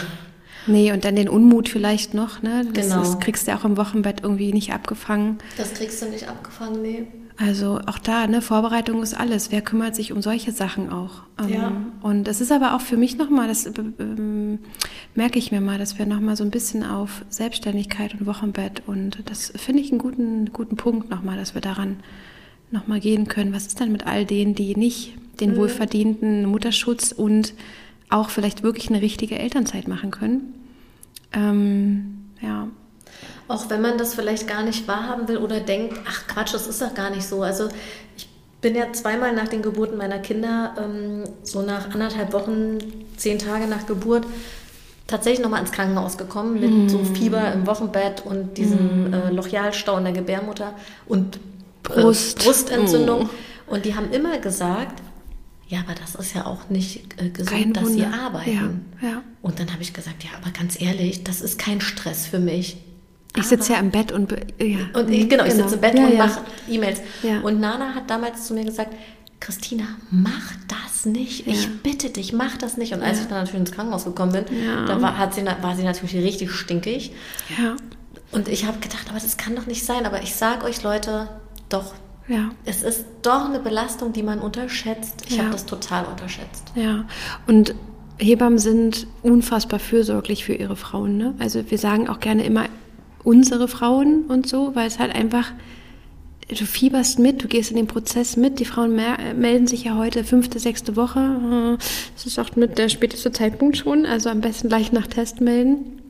Nee, 0.66 0.92
und 0.92 1.04
dann 1.04 1.16
den 1.16 1.28
Unmut 1.28 1.68
vielleicht 1.68 2.14
noch, 2.14 2.40
ne? 2.42 2.66
Das, 2.72 2.88
genau. 2.88 3.00
das 3.00 3.20
kriegst 3.20 3.46
du 3.46 3.54
auch 3.54 3.64
im 3.64 3.76
Wochenbett 3.76 4.22
irgendwie 4.22 4.52
nicht 4.52 4.72
abgefangen. 4.72 5.38
Das 5.58 5.74
kriegst 5.74 6.00
du 6.00 6.06
nicht 6.06 6.28
abgefangen, 6.28 6.80
nee. 6.80 7.06
Also 7.36 7.80
auch 7.86 7.98
da, 7.98 8.28
ne, 8.28 8.40
Vorbereitung 8.40 9.02
ist 9.02 9.14
alles. 9.14 9.50
Wer 9.50 9.60
kümmert 9.60 9.96
sich 9.96 10.12
um 10.12 10.22
solche 10.22 10.52
Sachen 10.52 10.90
auch? 10.90 11.22
Ähm, 11.40 11.48
ja. 11.48 11.72
Und 12.00 12.28
es 12.28 12.40
ist 12.40 12.52
aber 12.52 12.76
auch 12.76 12.80
für 12.80 12.96
mich 12.96 13.18
nochmal, 13.18 13.48
das 13.48 13.66
ähm, 13.66 14.60
merke 15.16 15.38
ich 15.40 15.50
mir 15.50 15.60
mal, 15.60 15.78
dass 15.78 15.98
wir 15.98 16.06
nochmal 16.06 16.36
so 16.36 16.44
ein 16.44 16.52
bisschen 16.52 16.84
auf 16.84 17.24
Selbstständigkeit 17.30 18.14
und 18.14 18.26
Wochenbett 18.26 18.82
und 18.86 19.18
das 19.28 19.52
finde 19.56 19.82
ich 19.82 19.90
einen 19.90 19.98
guten, 19.98 20.52
guten 20.52 20.76
Punkt 20.76 21.10
nochmal, 21.10 21.36
dass 21.36 21.54
wir 21.54 21.60
daran 21.60 21.96
nochmal 22.70 23.00
gehen 23.00 23.26
können. 23.26 23.52
Was 23.52 23.66
ist 23.66 23.80
denn 23.80 23.90
mit 23.90 24.06
all 24.06 24.24
denen, 24.24 24.54
die 24.54 24.76
nicht 24.76 25.14
den 25.40 25.52
mhm. 25.52 25.56
wohlverdienten 25.56 26.46
Mutterschutz 26.46 27.10
und 27.10 27.54
auch 28.10 28.30
vielleicht 28.30 28.62
wirklich 28.62 28.90
eine 28.90 29.02
richtige 29.02 29.40
Elternzeit 29.40 29.88
machen 29.88 30.12
können? 30.12 30.54
Ähm, 31.32 32.26
ja, 32.40 32.68
auch 33.48 33.68
wenn 33.70 33.80
man 33.80 33.98
das 33.98 34.14
vielleicht 34.14 34.48
gar 34.48 34.62
nicht 34.62 34.88
wahrhaben 34.88 35.28
will 35.28 35.36
oder 35.38 35.60
denkt, 35.60 35.98
ach 36.06 36.26
Quatsch, 36.26 36.54
das 36.54 36.66
ist 36.66 36.80
doch 36.80 36.94
gar 36.94 37.10
nicht 37.10 37.26
so. 37.26 37.42
Also 37.42 37.68
ich 38.16 38.28
bin 38.60 38.74
ja 38.74 38.92
zweimal 38.92 39.34
nach 39.34 39.48
den 39.48 39.62
Geburten 39.62 39.96
meiner 39.96 40.18
Kinder, 40.18 40.74
ähm, 40.78 41.24
so 41.42 41.62
nach 41.62 41.90
anderthalb 41.90 42.32
Wochen, 42.32 42.78
zehn 43.16 43.38
Tage 43.38 43.66
nach 43.66 43.86
Geburt, 43.86 44.26
tatsächlich 45.06 45.42
nochmal 45.42 45.60
ins 45.60 45.72
Krankenhaus 45.72 46.16
gekommen 46.16 46.60
mit 46.60 46.70
mm. 46.70 46.88
so 46.88 47.04
Fieber 47.04 47.52
im 47.52 47.66
Wochenbett 47.66 48.24
und 48.24 48.56
diesem 48.56 49.10
mm. 49.10 49.14
äh, 49.14 49.30
Lochialstau 49.30 49.98
in 49.98 50.04
der 50.04 50.14
Gebärmutter 50.14 50.72
und 51.06 51.36
äh, 51.36 51.38
Brust. 51.82 52.38
Brustentzündung. 52.38 53.24
Mm. 53.24 53.30
Und 53.66 53.84
die 53.84 53.94
haben 53.94 54.10
immer 54.12 54.38
gesagt, 54.38 55.02
ja, 55.68 55.80
aber 55.80 55.94
das 55.94 56.14
ist 56.14 56.34
ja 56.34 56.46
auch 56.46 56.68
nicht 56.70 57.20
äh, 57.20 57.28
gesund, 57.28 57.50
kein 57.50 57.72
dass 57.72 57.84
Wunder. 57.84 57.98
sie 57.98 58.06
arbeiten. 58.06 58.86
Ja, 59.02 59.08
ja. 59.08 59.22
Und 59.42 59.60
dann 59.60 59.72
habe 59.72 59.82
ich 59.82 59.92
gesagt, 59.92 60.24
ja, 60.24 60.30
aber 60.40 60.50
ganz 60.50 60.80
ehrlich, 60.80 61.24
das 61.24 61.40
ist 61.40 61.58
kein 61.58 61.80
Stress 61.80 62.26
für 62.26 62.38
mich. 62.38 62.78
Ich 63.36 63.46
sitze 63.46 63.72
ja 63.72 63.80
im 63.80 63.90
Bett 63.90 64.12
und 64.12 64.30
ja. 64.60 64.78
und 64.94 65.10
ich, 65.10 65.28
genau, 65.28 65.44
ich 65.44 65.50
genau. 65.50 65.64
sitze 65.64 65.74
im 65.74 65.80
Bett 65.80 65.94
ja, 65.98 66.06
und 66.06 66.12
ja. 66.12 66.26
mache 66.26 66.40
E-Mails. 66.68 67.00
Ja. 67.22 67.40
Und 67.40 67.60
Nana 67.60 67.94
hat 67.94 68.08
damals 68.08 68.46
zu 68.46 68.54
mir 68.54 68.64
gesagt, 68.64 68.94
Christina, 69.40 69.84
mach 70.10 70.52
das 70.68 71.04
nicht. 71.04 71.46
Ich 71.46 71.68
bitte 71.82 72.10
dich, 72.10 72.32
mach 72.32 72.56
das 72.56 72.76
nicht. 72.76 72.94
Und 72.94 73.02
als 73.02 73.20
ich 73.20 73.26
dann 73.26 73.38
natürlich 73.38 73.60
ins 73.60 73.72
Krankenhaus 73.72 74.04
gekommen 74.04 74.32
bin, 74.32 74.44
da 74.86 75.02
war, 75.02 75.18
hat 75.18 75.34
sie, 75.34 75.44
war 75.44 75.76
sie 75.76 75.82
natürlich 75.82 76.14
richtig 76.14 76.50
stinkig. 76.52 77.12
Ja. 77.58 77.76
Und 78.32 78.48
ich 78.48 78.64
habe 78.66 78.78
gedacht, 78.78 79.06
aber 79.10 79.18
das 79.18 79.36
kann 79.36 79.54
doch 79.54 79.66
nicht 79.66 79.84
sein. 79.84 80.06
Aber 80.06 80.22
ich 80.22 80.34
sage 80.34 80.64
euch, 80.64 80.82
Leute, 80.82 81.28
doch. 81.68 81.92
Ja. 82.26 82.52
Es 82.64 82.82
ist 82.82 83.04
doch 83.20 83.44
eine 83.44 83.60
Belastung, 83.60 84.12
die 84.12 84.22
man 84.22 84.38
unterschätzt. 84.38 85.24
Ich 85.28 85.38
habe 85.38 85.50
das 85.50 85.66
total 85.66 86.06
unterschätzt. 86.06 86.72
Ja. 86.74 87.04
Und 87.46 87.74
Hebammen 88.18 88.58
sind 88.58 89.06
unfassbar 89.22 89.78
fürsorglich 89.78 90.44
für 90.44 90.54
ihre 90.54 90.76
Frauen. 90.76 91.18
Ne? 91.18 91.34
Also 91.38 91.70
wir 91.70 91.78
sagen 91.78 92.08
auch 92.08 92.20
gerne 92.20 92.44
immer, 92.44 92.66
unsere 93.24 93.66
Frauen 93.68 94.24
und 94.28 94.46
so, 94.46 94.74
weil 94.74 94.86
es 94.86 94.98
halt 94.98 95.14
einfach, 95.14 95.52
du 96.48 96.66
fieberst 96.66 97.18
mit, 97.18 97.42
du 97.42 97.48
gehst 97.48 97.70
in 97.70 97.76
den 97.76 97.86
Prozess 97.86 98.36
mit. 98.36 98.60
Die 98.60 98.64
Frauen 98.64 98.94
melden 98.94 99.66
sich 99.66 99.84
ja 99.84 99.96
heute 99.96 100.24
fünfte, 100.24 100.58
sechste 100.58 100.94
Woche. 100.94 101.78
Das 102.14 102.26
ist 102.26 102.38
auch 102.38 102.54
mit 102.54 102.78
der 102.78 102.88
späteste 102.88 103.32
Zeitpunkt 103.32 103.78
schon, 103.78 104.06
also 104.06 104.28
am 104.28 104.40
besten 104.40 104.68
gleich 104.68 104.92
nach 104.92 105.06
Test 105.06 105.40
melden. 105.40 106.00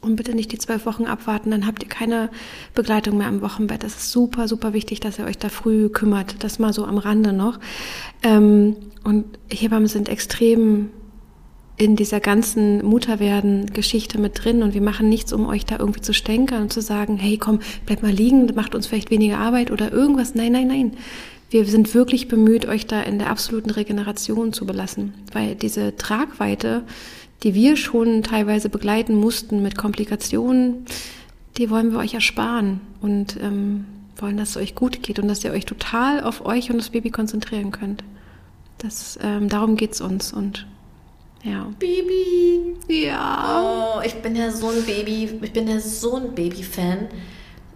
Und 0.00 0.16
bitte 0.16 0.34
nicht 0.34 0.52
die 0.52 0.58
zwölf 0.58 0.86
Wochen 0.86 1.04
abwarten, 1.04 1.50
dann 1.50 1.66
habt 1.66 1.82
ihr 1.82 1.88
keine 1.88 2.30
Begleitung 2.74 3.18
mehr 3.18 3.26
am 3.26 3.40
Wochenbett. 3.40 3.82
Das 3.82 3.96
ist 3.96 4.12
super, 4.12 4.46
super 4.46 4.72
wichtig, 4.72 5.00
dass 5.00 5.18
ihr 5.18 5.24
euch 5.24 5.38
da 5.38 5.48
früh 5.48 5.88
kümmert. 5.88 6.44
Das 6.44 6.58
mal 6.58 6.72
so 6.72 6.84
am 6.84 6.98
Rande 6.98 7.32
noch. 7.32 7.58
Ähm, 8.22 8.76
und 9.04 9.24
Hebammen 9.50 9.88
sind 9.88 10.08
extrem 10.08 10.90
in 11.76 11.96
dieser 11.96 12.20
ganzen 12.20 12.84
Mutterwerden-Geschichte 12.84 14.18
mit 14.18 14.42
drin 14.42 14.62
und 14.62 14.72
wir 14.72 14.80
machen 14.80 15.08
nichts, 15.08 15.32
um 15.32 15.46
euch 15.46 15.66
da 15.66 15.78
irgendwie 15.78 16.00
zu 16.00 16.14
stänkern 16.14 16.62
und 16.62 16.72
zu 16.72 16.80
sagen, 16.80 17.18
hey, 17.18 17.36
komm, 17.36 17.60
bleib 17.84 18.02
mal 18.02 18.12
liegen, 18.12 18.50
macht 18.54 18.74
uns 18.74 18.86
vielleicht 18.86 19.10
weniger 19.10 19.38
Arbeit 19.38 19.70
oder 19.70 19.92
irgendwas. 19.92 20.34
Nein, 20.34 20.52
nein, 20.52 20.68
nein. 20.68 20.92
Wir 21.50 21.64
sind 21.66 21.94
wirklich 21.94 22.28
bemüht, 22.28 22.66
euch 22.66 22.86
da 22.86 23.02
in 23.02 23.18
der 23.18 23.30
absoluten 23.30 23.70
Regeneration 23.70 24.52
zu 24.52 24.66
belassen, 24.66 25.14
weil 25.32 25.54
diese 25.54 25.96
Tragweite, 25.96 26.82
die 27.42 27.54
wir 27.54 27.76
schon 27.76 28.22
teilweise 28.22 28.68
begleiten 28.68 29.14
mussten 29.14 29.62
mit 29.62 29.76
Komplikationen, 29.76 30.86
die 31.58 31.70
wollen 31.70 31.92
wir 31.92 31.98
euch 31.98 32.14
ersparen 32.14 32.80
und 33.00 33.38
ähm, 33.40 33.84
wollen, 34.16 34.36
dass 34.38 34.50
es 34.50 34.56
euch 34.56 34.74
gut 34.74 35.02
geht 35.02 35.18
und 35.18 35.28
dass 35.28 35.44
ihr 35.44 35.52
euch 35.52 35.66
total 35.66 36.22
auf 36.22 36.44
euch 36.44 36.70
und 36.70 36.78
das 36.78 36.90
Baby 36.90 37.10
konzentrieren 37.10 37.70
könnt. 37.70 38.02
Das, 38.78 39.18
ähm, 39.22 39.48
darum 39.48 39.76
geht's 39.76 40.00
uns 40.00 40.32
und 40.32 40.66
ja. 41.46 41.66
Baby. 41.78 42.76
Ja. 42.88 43.96
Oh, 43.98 44.02
ich 44.04 44.14
bin 44.16 44.36
ja 44.36 44.50
so 44.50 44.68
ein 44.68 44.84
Baby, 44.84 45.38
ich 45.40 45.52
bin 45.52 45.68
ja 45.68 45.80
so 45.80 46.16
ein 46.16 46.34
Baby-Fan. 46.34 47.08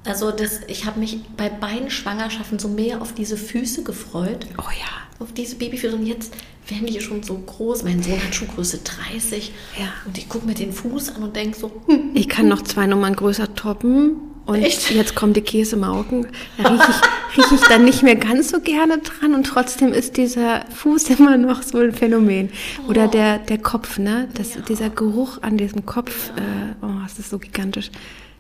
Also 0.04 0.30
das, 0.30 0.60
ich 0.66 0.86
habe 0.86 0.98
mich 0.98 1.18
bei 1.36 1.48
beiden 1.48 1.90
Schwangerschaften 1.90 2.58
so 2.58 2.68
mehr 2.68 3.02
auf 3.02 3.12
diese 3.14 3.36
Füße 3.36 3.82
gefreut. 3.82 4.46
Oh 4.58 4.70
ja. 4.70 4.88
Auf 5.18 5.32
diese 5.32 5.56
Babyfüße. 5.56 5.94
Und 5.94 6.06
jetzt 6.06 6.34
werden 6.68 6.86
die 6.86 7.00
schon 7.00 7.22
so 7.22 7.36
groß. 7.36 7.82
Mein 7.82 8.02
Sohn 8.02 8.22
hat 8.22 8.34
Schuhgröße 8.34 8.78
30. 8.78 9.52
Ja. 9.78 9.88
Und 10.06 10.16
ich 10.16 10.28
gucke 10.28 10.46
mir 10.46 10.54
den 10.54 10.72
Fuß 10.72 11.16
an 11.16 11.22
und 11.22 11.36
denke 11.36 11.58
so. 11.58 11.82
Ich 12.14 12.28
kann 12.28 12.48
noch 12.48 12.62
zwei 12.62 12.86
Nummern 12.86 13.14
größer 13.14 13.54
toppen. 13.54 14.16
Und 14.46 14.62
Echt? 14.62 14.90
jetzt 14.90 15.14
kommen 15.14 15.34
die 15.34 15.42
Käsemauken. 15.42 16.28
Da 16.56 16.70
rieche 16.70 16.90
ich, 16.90 16.96
riech 17.36 17.52
ich 17.52 17.60
dann 17.68 17.84
nicht 17.84 18.02
mehr 18.02 18.16
ganz 18.16 18.50
so 18.50 18.60
gerne 18.60 18.98
dran 18.98 19.34
und 19.34 19.44
trotzdem 19.44 19.92
ist 19.92 20.16
dieser 20.16 20.64
Fuß 20.74 21.10
immer 21.10 21.36
noch 21.36 21.62
so 21.62 21.78
ein 21.78 21.92
Phänomen. 21.92 22.50
Oder 22.88 23.06
oh. 23.06 23.10
der, 23.10 23.38
der 23.38 23.58
Kopf, 23.58 23.98
ne? 23.98 24.28
Das, 24.34 24.54
ja. 24.54 24.60
Dieser 24.62 24.90
Geruch 24.90 25.38
an 25.42 25.56
diesem 25.56 25.86
Kopf, 25.86 26.30
äh, 26.36 26.84
oh, 26.84 27.02
das 27.04 27.18
ist 27.18 27.30
so 27.30 27.38
gigantisch. 27.38 27.90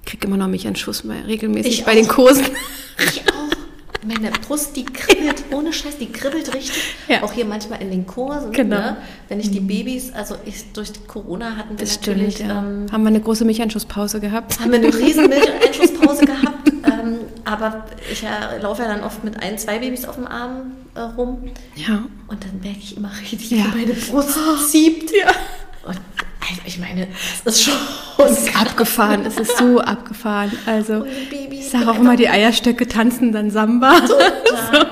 Ich 0.04 0.12
kriege 0.12 0.26
immer 0.26 0.36
noch 0.36 0.48
mich 0.48 0.66
einen 0.66 0.76
Schuss 0.76 1.04
mal 1.04 1.20
regelmäßig 1.26 1.80
ich 1.80 1.84
bei 1.84 1.92
auch. 1.92 1.96
den 1.96 2.08
Kursen. 2.08 2.46
Ich 2.98 3.22
auch. 3.28 3.40
Meine 4.02 4.30
Brust, 4.30 4.74
die 4.76 4.86
kribbelt, 4.86 5.44
ohne 5.50 5.74
Scheiß, 5.74 5.98
die 5.98 6.10
kribbelt 6.10 6.54
richtig. 6.54 6.82
Ja. 7.06 7.22
Auch 7.22 7.32
hier 7.34 7.44
manchmal 7.44 7.82
in 7.82 7.90
den 7.90 8.06
Kursen. 8.06 8.50
Genau. 8.50 8.76
Ne? 8.76 8.96
Wenn 9.28 9.40
ich 9.40 9.50
die 9.50 9.60
mhm. 9.60 9.66
Babys, 9.66 10.10
also 10.14 10.36
ich, 10.46 10.72
durch 10.72 10.90
Corona 11.06 11.56
hatten 11.56 11.78
wir 11.78 11.84
das 11.84 11.96
natürlich... 11.96 12.36
Stimmt, 12.36 12.48
ja. 12.48 12.58
ähm, 12.60 12.86
haben 12.90 13.02
wir 13.02 13.08
eine 13.08 13.20
große 13.20 13.44
Milcheinschusspause 13.44 14.20
gehabt. 14.20 14.58
Haben 14.58 14.72
wir 14.72 14.78
eine 14.78 14.94
riesen 14.94 15.28
Milcheinschusspause 15.28 16.24
gehabt. 16.24 16.59
Aber 17.50 17.84
ich 18.10 18.22
ja, 18.22 18.56
laufe 18.60 18.82
ja 18.82 18.88
dann 18.88 19.02
oft 19.02 19.24
mit 19.24 19.42
ein, 19.42 19.58
zwei 19.58 19.78
Babys 19.80 20.04
auf 20.04 20.14
dem 20.14 20.26
Arm 20.26 20.72
äh, 20.94 21.00
rum. 21.00 21.50
Ja. 21.74 22.04
Und 22.28 22.44
dann 22.44 22.60
merke 22.62 22.78
ich 22.78 22.96
immer 22.96 23.10
richtig, 23.20 23.50
ja. 23.50 23.64
wie 23.74 23.78
meine 23.86 23.94
Brust 23.94 24.38
zieht. 24.70 25.10
Ja. 25.10 25.30
Und 25.86 25.98
also 26.40 26.62
ich 26.64 26.78
meine, 26.78 27.08
es 27.44 27.54
ist 27.54 27.64
schon 27.64 27.74
es 28.26 28.46
ist 28.46 28.60
abgefahren. 28.60 29.24
Es 29.26 29.36
ist 29.36 29.56
so 29.56 29.80
abgefahren. 29.80 30.52
Also, 30.66 31.04
ich 31.50 31.68
sage 31.68 31.90
auch 31.90 31.96
immer, 31.96 32.16
die 32.16 32.28
Eierstöcke 32.28 32.86
tanzen 32.86 33.32
dann 33.32 33.50
Samba. 33.50 34.00
So. 34.72 34.86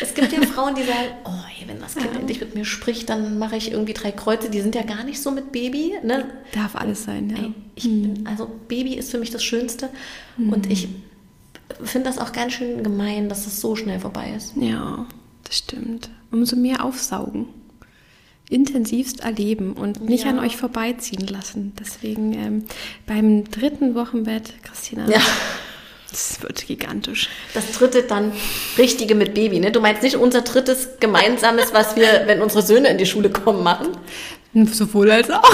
Es 0.00 0.14
gibt 0.14 0.32
ja 0.32 0.40
Frauen, 0.42 0.74
die 0.74 0.82
sagen, 0.82 1.10
oh, 1.24 1.30
ey, 1.60 1.68
wenn 1.68 1.80
das 1.80 1.94
Kind 1.94 2.12
ja. 2.12 2.20
endlich 2.20 2.40
mit 2.40 2.54
mir 2.54 2.64
spricht, 2.64 3.10
dann 3.10 3.38
mache 3.38 3.56
ich 3.56 3.70
irgendwie 3.70 3.92
drei 3.92 4.12
Kreuze. 4.12 4.48
Die 4.48 4.60
sind 4.60 4.74
ja 4.74 4.82
gar 4.82 5.04
nicht 5.04 5.20
so 5.20 5.30
mit 5.30 5.52
Baby. 5.52 5.92
Ne? 6.02 6.26
Darf 6.52 6.74
alles 6.74 7.04
sein, 7.04 7.30
ja. 7.30 7.36
Ey, 7.36 7.52
ich 7.74 7.84
hm. 7.84 8.02
bin, 8.02 8.26
also 8.26 8.48
Baby 8.68 8.94
ist 8.94 9.10
für 9.10 9.18
mich 9.18 9.30
das 9.30 9.44
Schönste. 9.44 9.90
Hm. 10.36 10.52
Und 10.52 10.70
ich 10.70 10.88
finde 11.82 12.08
das 12.08 12.18
auch 12.18 12.32
ganz 12.32 12.54
schön 12.54 12.82
gemein, 12.82 13.28
dass 13.28 13.46
es 13.46 13.60
so 13.60 13.76
schnell 13.76 14.00
vorbei 14.00 14.32
ist. 14.36 14.54
Ja, 14.56 15.06
das 15.44 15.58
stimmt. 15.58 16.10
Umso 16.30 16.56
mehr 16.56 16.84
aufsaugen. 16.84 17.46
Intensivst 18.50 19.20
erleben 19.20 19.72
und 19.72 20.02
nicht 20.02 20.24
ja. 20.24 20.30
an 20.30 20.38
euch 20.38 20.56
vorbeiziehen 20.56 21.26
lassen. 21.26 21.72
Deswegen 21.78 22.32
ähm, 22.34 22.64
beim 23.06 23.50
dritten 23.50 23.94
Wochenbett, 23.94 24.52
Christina, 24.62 25.08
ja. 25.08 25.20
das 26.10 26.42
wird 26.42 26.66
gigantisch. 26.66 27.30
Das 27.54 27.72
dritte 27.72 28.02
dann 28.02 28.32
richtige 28.76 29.14
mit 29.14 29.34
Baby, 29.34 29.60
ne? 29.60 29.72
Du 29.72 29.80
meinst 29.80 30.02
nicht 30.02 30.16
unser 30.16 30.42
drittes 30.42 30.88
gemeinsames, 31.00 31.72
was 31.72 31.96
wir, 31.96 32.24
wenn 32.26 32.42
unsere 32.42 32.62
Söhne 32.62 32.88
in 32.88 32.98
die 32.98 33.06
Schule 33.06 33.30
kommen, 33.30 33.62
machen? 33.62 33.96
Sowohl 34.66 35.10
als 35.10 35.30
auch. 35.30 35.50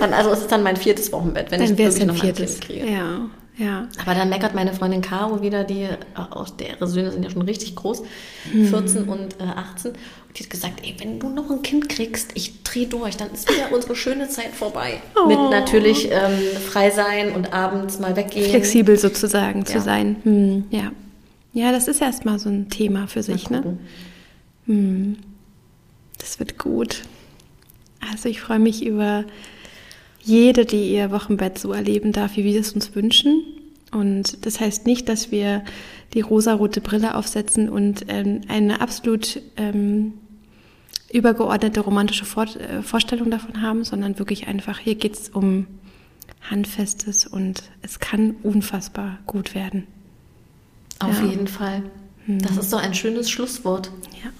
Dann, 0.00 0.12
also 0.12 0.30
es 0.30 0.40
ist 0.40 0.52
dann 0.52 0.62
mein 0.62 0.76
viertes 0.76 1.12
Wochenbett, 1.12 1.50
wenn 1.50 1.60
dann 1.60 1.72
ich 1.72 1.78
wirklich 1.78 2.06
noch 2.06 2.22
ein 2.22 2.34
Kind 2.34 2.60
kriege. 2.60 2.90
Ja, 2.90 3.28
ja. 3.58 3.88
Aber 4.00 4.14
dann 4.14 4.28
meckert 4.30 4.54
meine 4.54 4.72
Freundin 4.72 5.02
Caro 5.02 5.42
wieder, 5.42 5.64
die, 5.64 5.88
auch 6.14 6.48
deren 6.50 6.88
Söhne 6.88 7.12
sind 7.12 7.22
ja 7.22 7.30
schon 7.30 7.42
richtig 7.42 7.76
groß, 7.76 8.02
14 8.52 9.02
hm. 9.02 9.08
und 9.08 9.40
äh, 9.40 9.44
18. 9.44 9.92
Und 9.92 9.98
die 10.38 10.44
hat 10.44 10.50
gesagt, 10.50 10.80
ey, 10.82 10.94
wenn 10.98 11.20
du 11.20 11.28
noch 11.28 11.50
ein 11.50 11.62
Kind 11.62 11.88
kriegst, 11.88 12.30
ich 12.34 12.62
drehe 12.62 12.86
durch, 12.86 13.16
dann 13.18 13.30
ist 13.32 13.50
wieder 13.50 13.72
unsere 13.72 13.94
schöne 13.94 14.28
Zeit 14.28 14.54
vorbei. 14.54 15.02
Oh. 15.22 15.26
Mit 15.26 15.38
natürlich 15.50 16.10
ähm, 16.10 16.38
frei 16.66 16.90
sein 16.90 17.32
und 17.32 17.52
abends 17.52 17.98
mal 17.98 18.16
weggehen. 18.16 18.48
Flexibel 18.48 18.98
sozusagen 18.98 19.60
ja. 19.60 19.66
zu 19.66 19.80
sein. 19.80 20.16
Hm, 20.22 20.64
ja. 20.70 20.92
Ja, 21.52 21.70
das 21.70 21.86
ist 21.86 22.00
erstmal 22.00 22.38
so 22.38 22.48
ein 22.48 22.70
Thema 22.70 23.06
für 23.08 23.22
sich, 23.22 23.50
ne? 23.50 23.76
Hm. 24.66 25.18
Das 26.18 26.38
wird 26.38 26.56
gut. 26.56 27.02
Also 28.12 28.28
ich 28.28 28.40
freue 28.40 28.58
mich 28.58 28.84
über 28.84 29.24
jede, 30.20 30.64
die 30.64 30.92
ihr 30.92 31.10
Wochenbett 31.10 31.58
so 31.58 31.72
erleben 31.72 32.12
darf, 32.12 32.36
wie 32.36 32.44
wir 32.44 32.60
es 32.60 32.72
uns 32.72 32.94
wünschen. 32.94 33.42
Und 33.90 34.46
das 34.46 34.60
heißt 34.60 34.86
nicht, 34.86 35.08
dass 35.08 35.30
wir 35.30 35.64
die 36.14 36.20
rosarote 36.20 36.80
Brille 36.80 37.14
aufsetzen 37.14 37.68
und 37.68 38.06
ähm, 38.08 38.42
eine 38.48 38.80
absolut 38.80 39.40
ähm, 39.56 40.14
übergeordnete 41.12 41.80
romantische 41.80 42.24
Vor 42.24 42.44
äh, 42.44 42.82
Vorstellung 42.82 43.30
davon 43.30 43.60
haben, 43.60 43.84
sondern 43.84 44.18
wirklich 44.18 44.46
einfach, 44.46 44.78
hier 44.78 44.94
geht 44.94 45.14
es 45.14 45.28
um 45.28 45.66
Handfestes 46.48 47.26
und 47.26 47.64
es 47.82 48.00
kann 48.00 48.36
unfassbar 48.42 49.18
gut 49.26 49.54
werden. 49.54 49.86
Auf 50.98 51.20
ja. 51.20 51.28
jeden 51.28 51.48
Fall. 51.48 51.82
Das 52.26 52.52
hm. 52.52 52.58
ist 52.60 52.70
so 52.70 52.76
ein 52.76 52.94
schönes 52.94 53.30
Schlusswort. 53.30 53.90
Ja. 54.24 54.30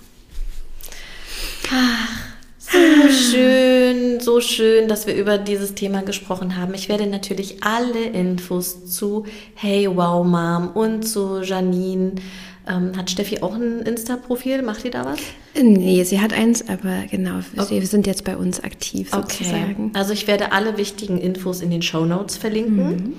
Ach. 1.70 2.31
So 2.72 3.08
schön, 3.10 4.20
so 4.20 4.40
schön, 4.40 4.88
dass 4.88 5.06
wir 5.06 5.14
über 5.14 5.36
dieses 5.36 5.74
Thema 5.74 6.02
gesprochen 6.02 6.56
haben. 6.56 6.72
Ich 6.72 6.88
werde 6.88 7.06
natürlich 7.06 7.62
alle 7.62 8.04
Infos 8.04 8.86
zu 8.86 9.26
Hey 9.54 9.86
Wow 9.94 10.26
Mom 10.26 10.70
und 10.70 11.02
zu 11.02 11.42
Janine. 11.42 12.12
Ähm, 12.66 12.96
hat 12.96 13.10
Steffi 13.10 13.42
auch 13.42 13.54
ein 13.56 13.80
Insta-Profil? 13.80 14.62
Macht 14.62 14.84
die 14.84 14.90
da 14.90 15.04
was? 15.04 15.18
Nee, 15.60 16.02
sie 16.04 16.20
hat 16.20 16.32
eins, 16.32 16.66
aber 16.66 17.02
genau, 17.10 17.40
okay. 17.58 17.80
wir 17.80 17.86
sind 17.86 18.06
jetzt 18.06 18.24
bei 18.24 18.36
uns 18.36 18.62
aktiv 18.64 19.10
sozusagen. 19.10 19.90
Okay. 19.90 19.98
Also 19.98 20.14
ich 20.14 20.26
werde 20.26 20.52
alle 20.52 20.78
wichtigen 20.78 21.18
Infos 21.18 21.60
in 21.60 21.70
den 21.70 21.82
Show 21.82 22.06
Notes 22.06 22.38
verlinken. 22.38 22.86
Mhm. 22.86 23.12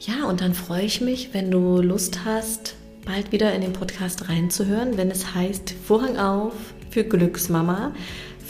Ja, 0.00 0.26
und 0.26 0.40
dann 0.40 0.54
freue 0.54 0.82
ich 0.82 1.00
mich, 1.00 1.30
wenn 1.32 1.50
du 1.50 1.80
Lust 1.80 2.24
hast, 2.24 2.74
bald 3.04 3.30
wieder 3.30 3.54
in 3.54 3.60
den 3.60 3.72
Podcast 3.72 4.28
reinzuhören, 4.28 4.96
wenn 4.96 5.12
es 5.12 5.32
heißt 5.32 5.74
Vorhang 5.86 6.16
auf 6.16 6.54
für 6.90 7.04
Glücksmama. 7.04 7.92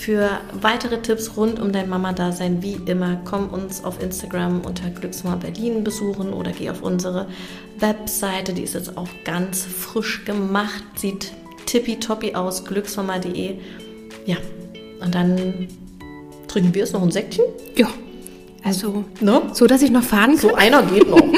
Für 0.02 0.40
weitere 0.60 1.00
Tipps 1.00 1.36
rund 1.36 1.60
um 1.60 1.70
dein 1.70 1.88
Mama-Dasein, 1.88 2.60
wie 2.60 2.76
immer, 2.86 3.20
komm 3.24 3.50
uns 3.50 3.84
auf 3.84 4.02
Instagram 4.02 4.62
unter 4.62 4.90
Glücksmama 4.90 5.36
Berlin 5.36 5.84
besuchen 5.84 6.32
oder 6.32 6.50
geh 6.50 6.70
auf 6.70 6.82
unsere 6.82 7.28
Webseite. 7.78 8.52
Die 8.52 8.62
ist 8.62 8.74
jetzt 8.74 8.96
auch 8.96 9.06
ganz 9.24 9.64
frisch 9.64 10.24
gemacht, 10.24 10.82
sieht 10.96 11.30
tippitoppi 11.66 12.34
aus, 12.34 12.64
glücksmama.de. 12.64 13.58
Ja, 14.26 14.38
und 15.00 15.14
dann 15.14 15.68
trinken 16.48 16.74
wir 16.74 16.82
es 16.82 16.92
noch 16.92 17.02
ein 17.04 17.12
Säckchen. 17.12 17.44
Ja, 17.76 17.86
also 18.64 19.04
ne? 19.20 19.42
so, 19.52 19.68
dass 19.68 19.82
ich 19.82 19.92
noch 19.92 20.02
fahren 20.02 20.30
kann. 20.30 20.38
So 20.38 20.54
einer 20.56 20.82
geht 20.82 21.08
noch. 21.08 21.22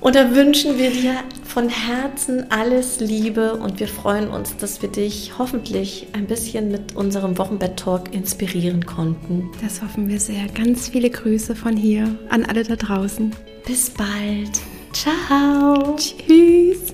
Und 0.00 0.14
da 0.14 0.34
wünschen 0.34 0.78
wir 0.78 0.90
dir 0.92 1.14
von 1.56 1.70
Herzen 1.70 2.50
alles 2.50 3.00
Liebe 3.00 3.54
und 3.54 3.80
wir 3.80 3.88
freuen 3.88 4.28
uns, 4.28 4.58
dass 4.58 4.82
wir 4.82 4.90
dich 4.90 5.38
hoffentlich 5.38 6.06
ein 6.12 6.26
bisschen 6.26 6.70
mit 6.70 6.94
unserem 6.94 7.38
Wochenbett-Talk 7.38 8.12
inspirieren 8.12 8.84
konnten. 8.84 9.50
Das 9.62 9.80
hoffen 9.80 10.06
wir 10.06 10.20
sehr. 10.20 10.48
Ganz 10.48 10.88
viele 10.88 11.08
Grüße 11.08 11.56
von 11.56 11.74
hier 11.74 12.14
an 12.28 12.44
alle 12.44 12.62
da 12.62 12.76
draußen. 12.76 13.34
Bis 13.66 13.88
bald. 13.88 14.60
Ciao. 14.92 15.96
Tschüss. 15.96 16.92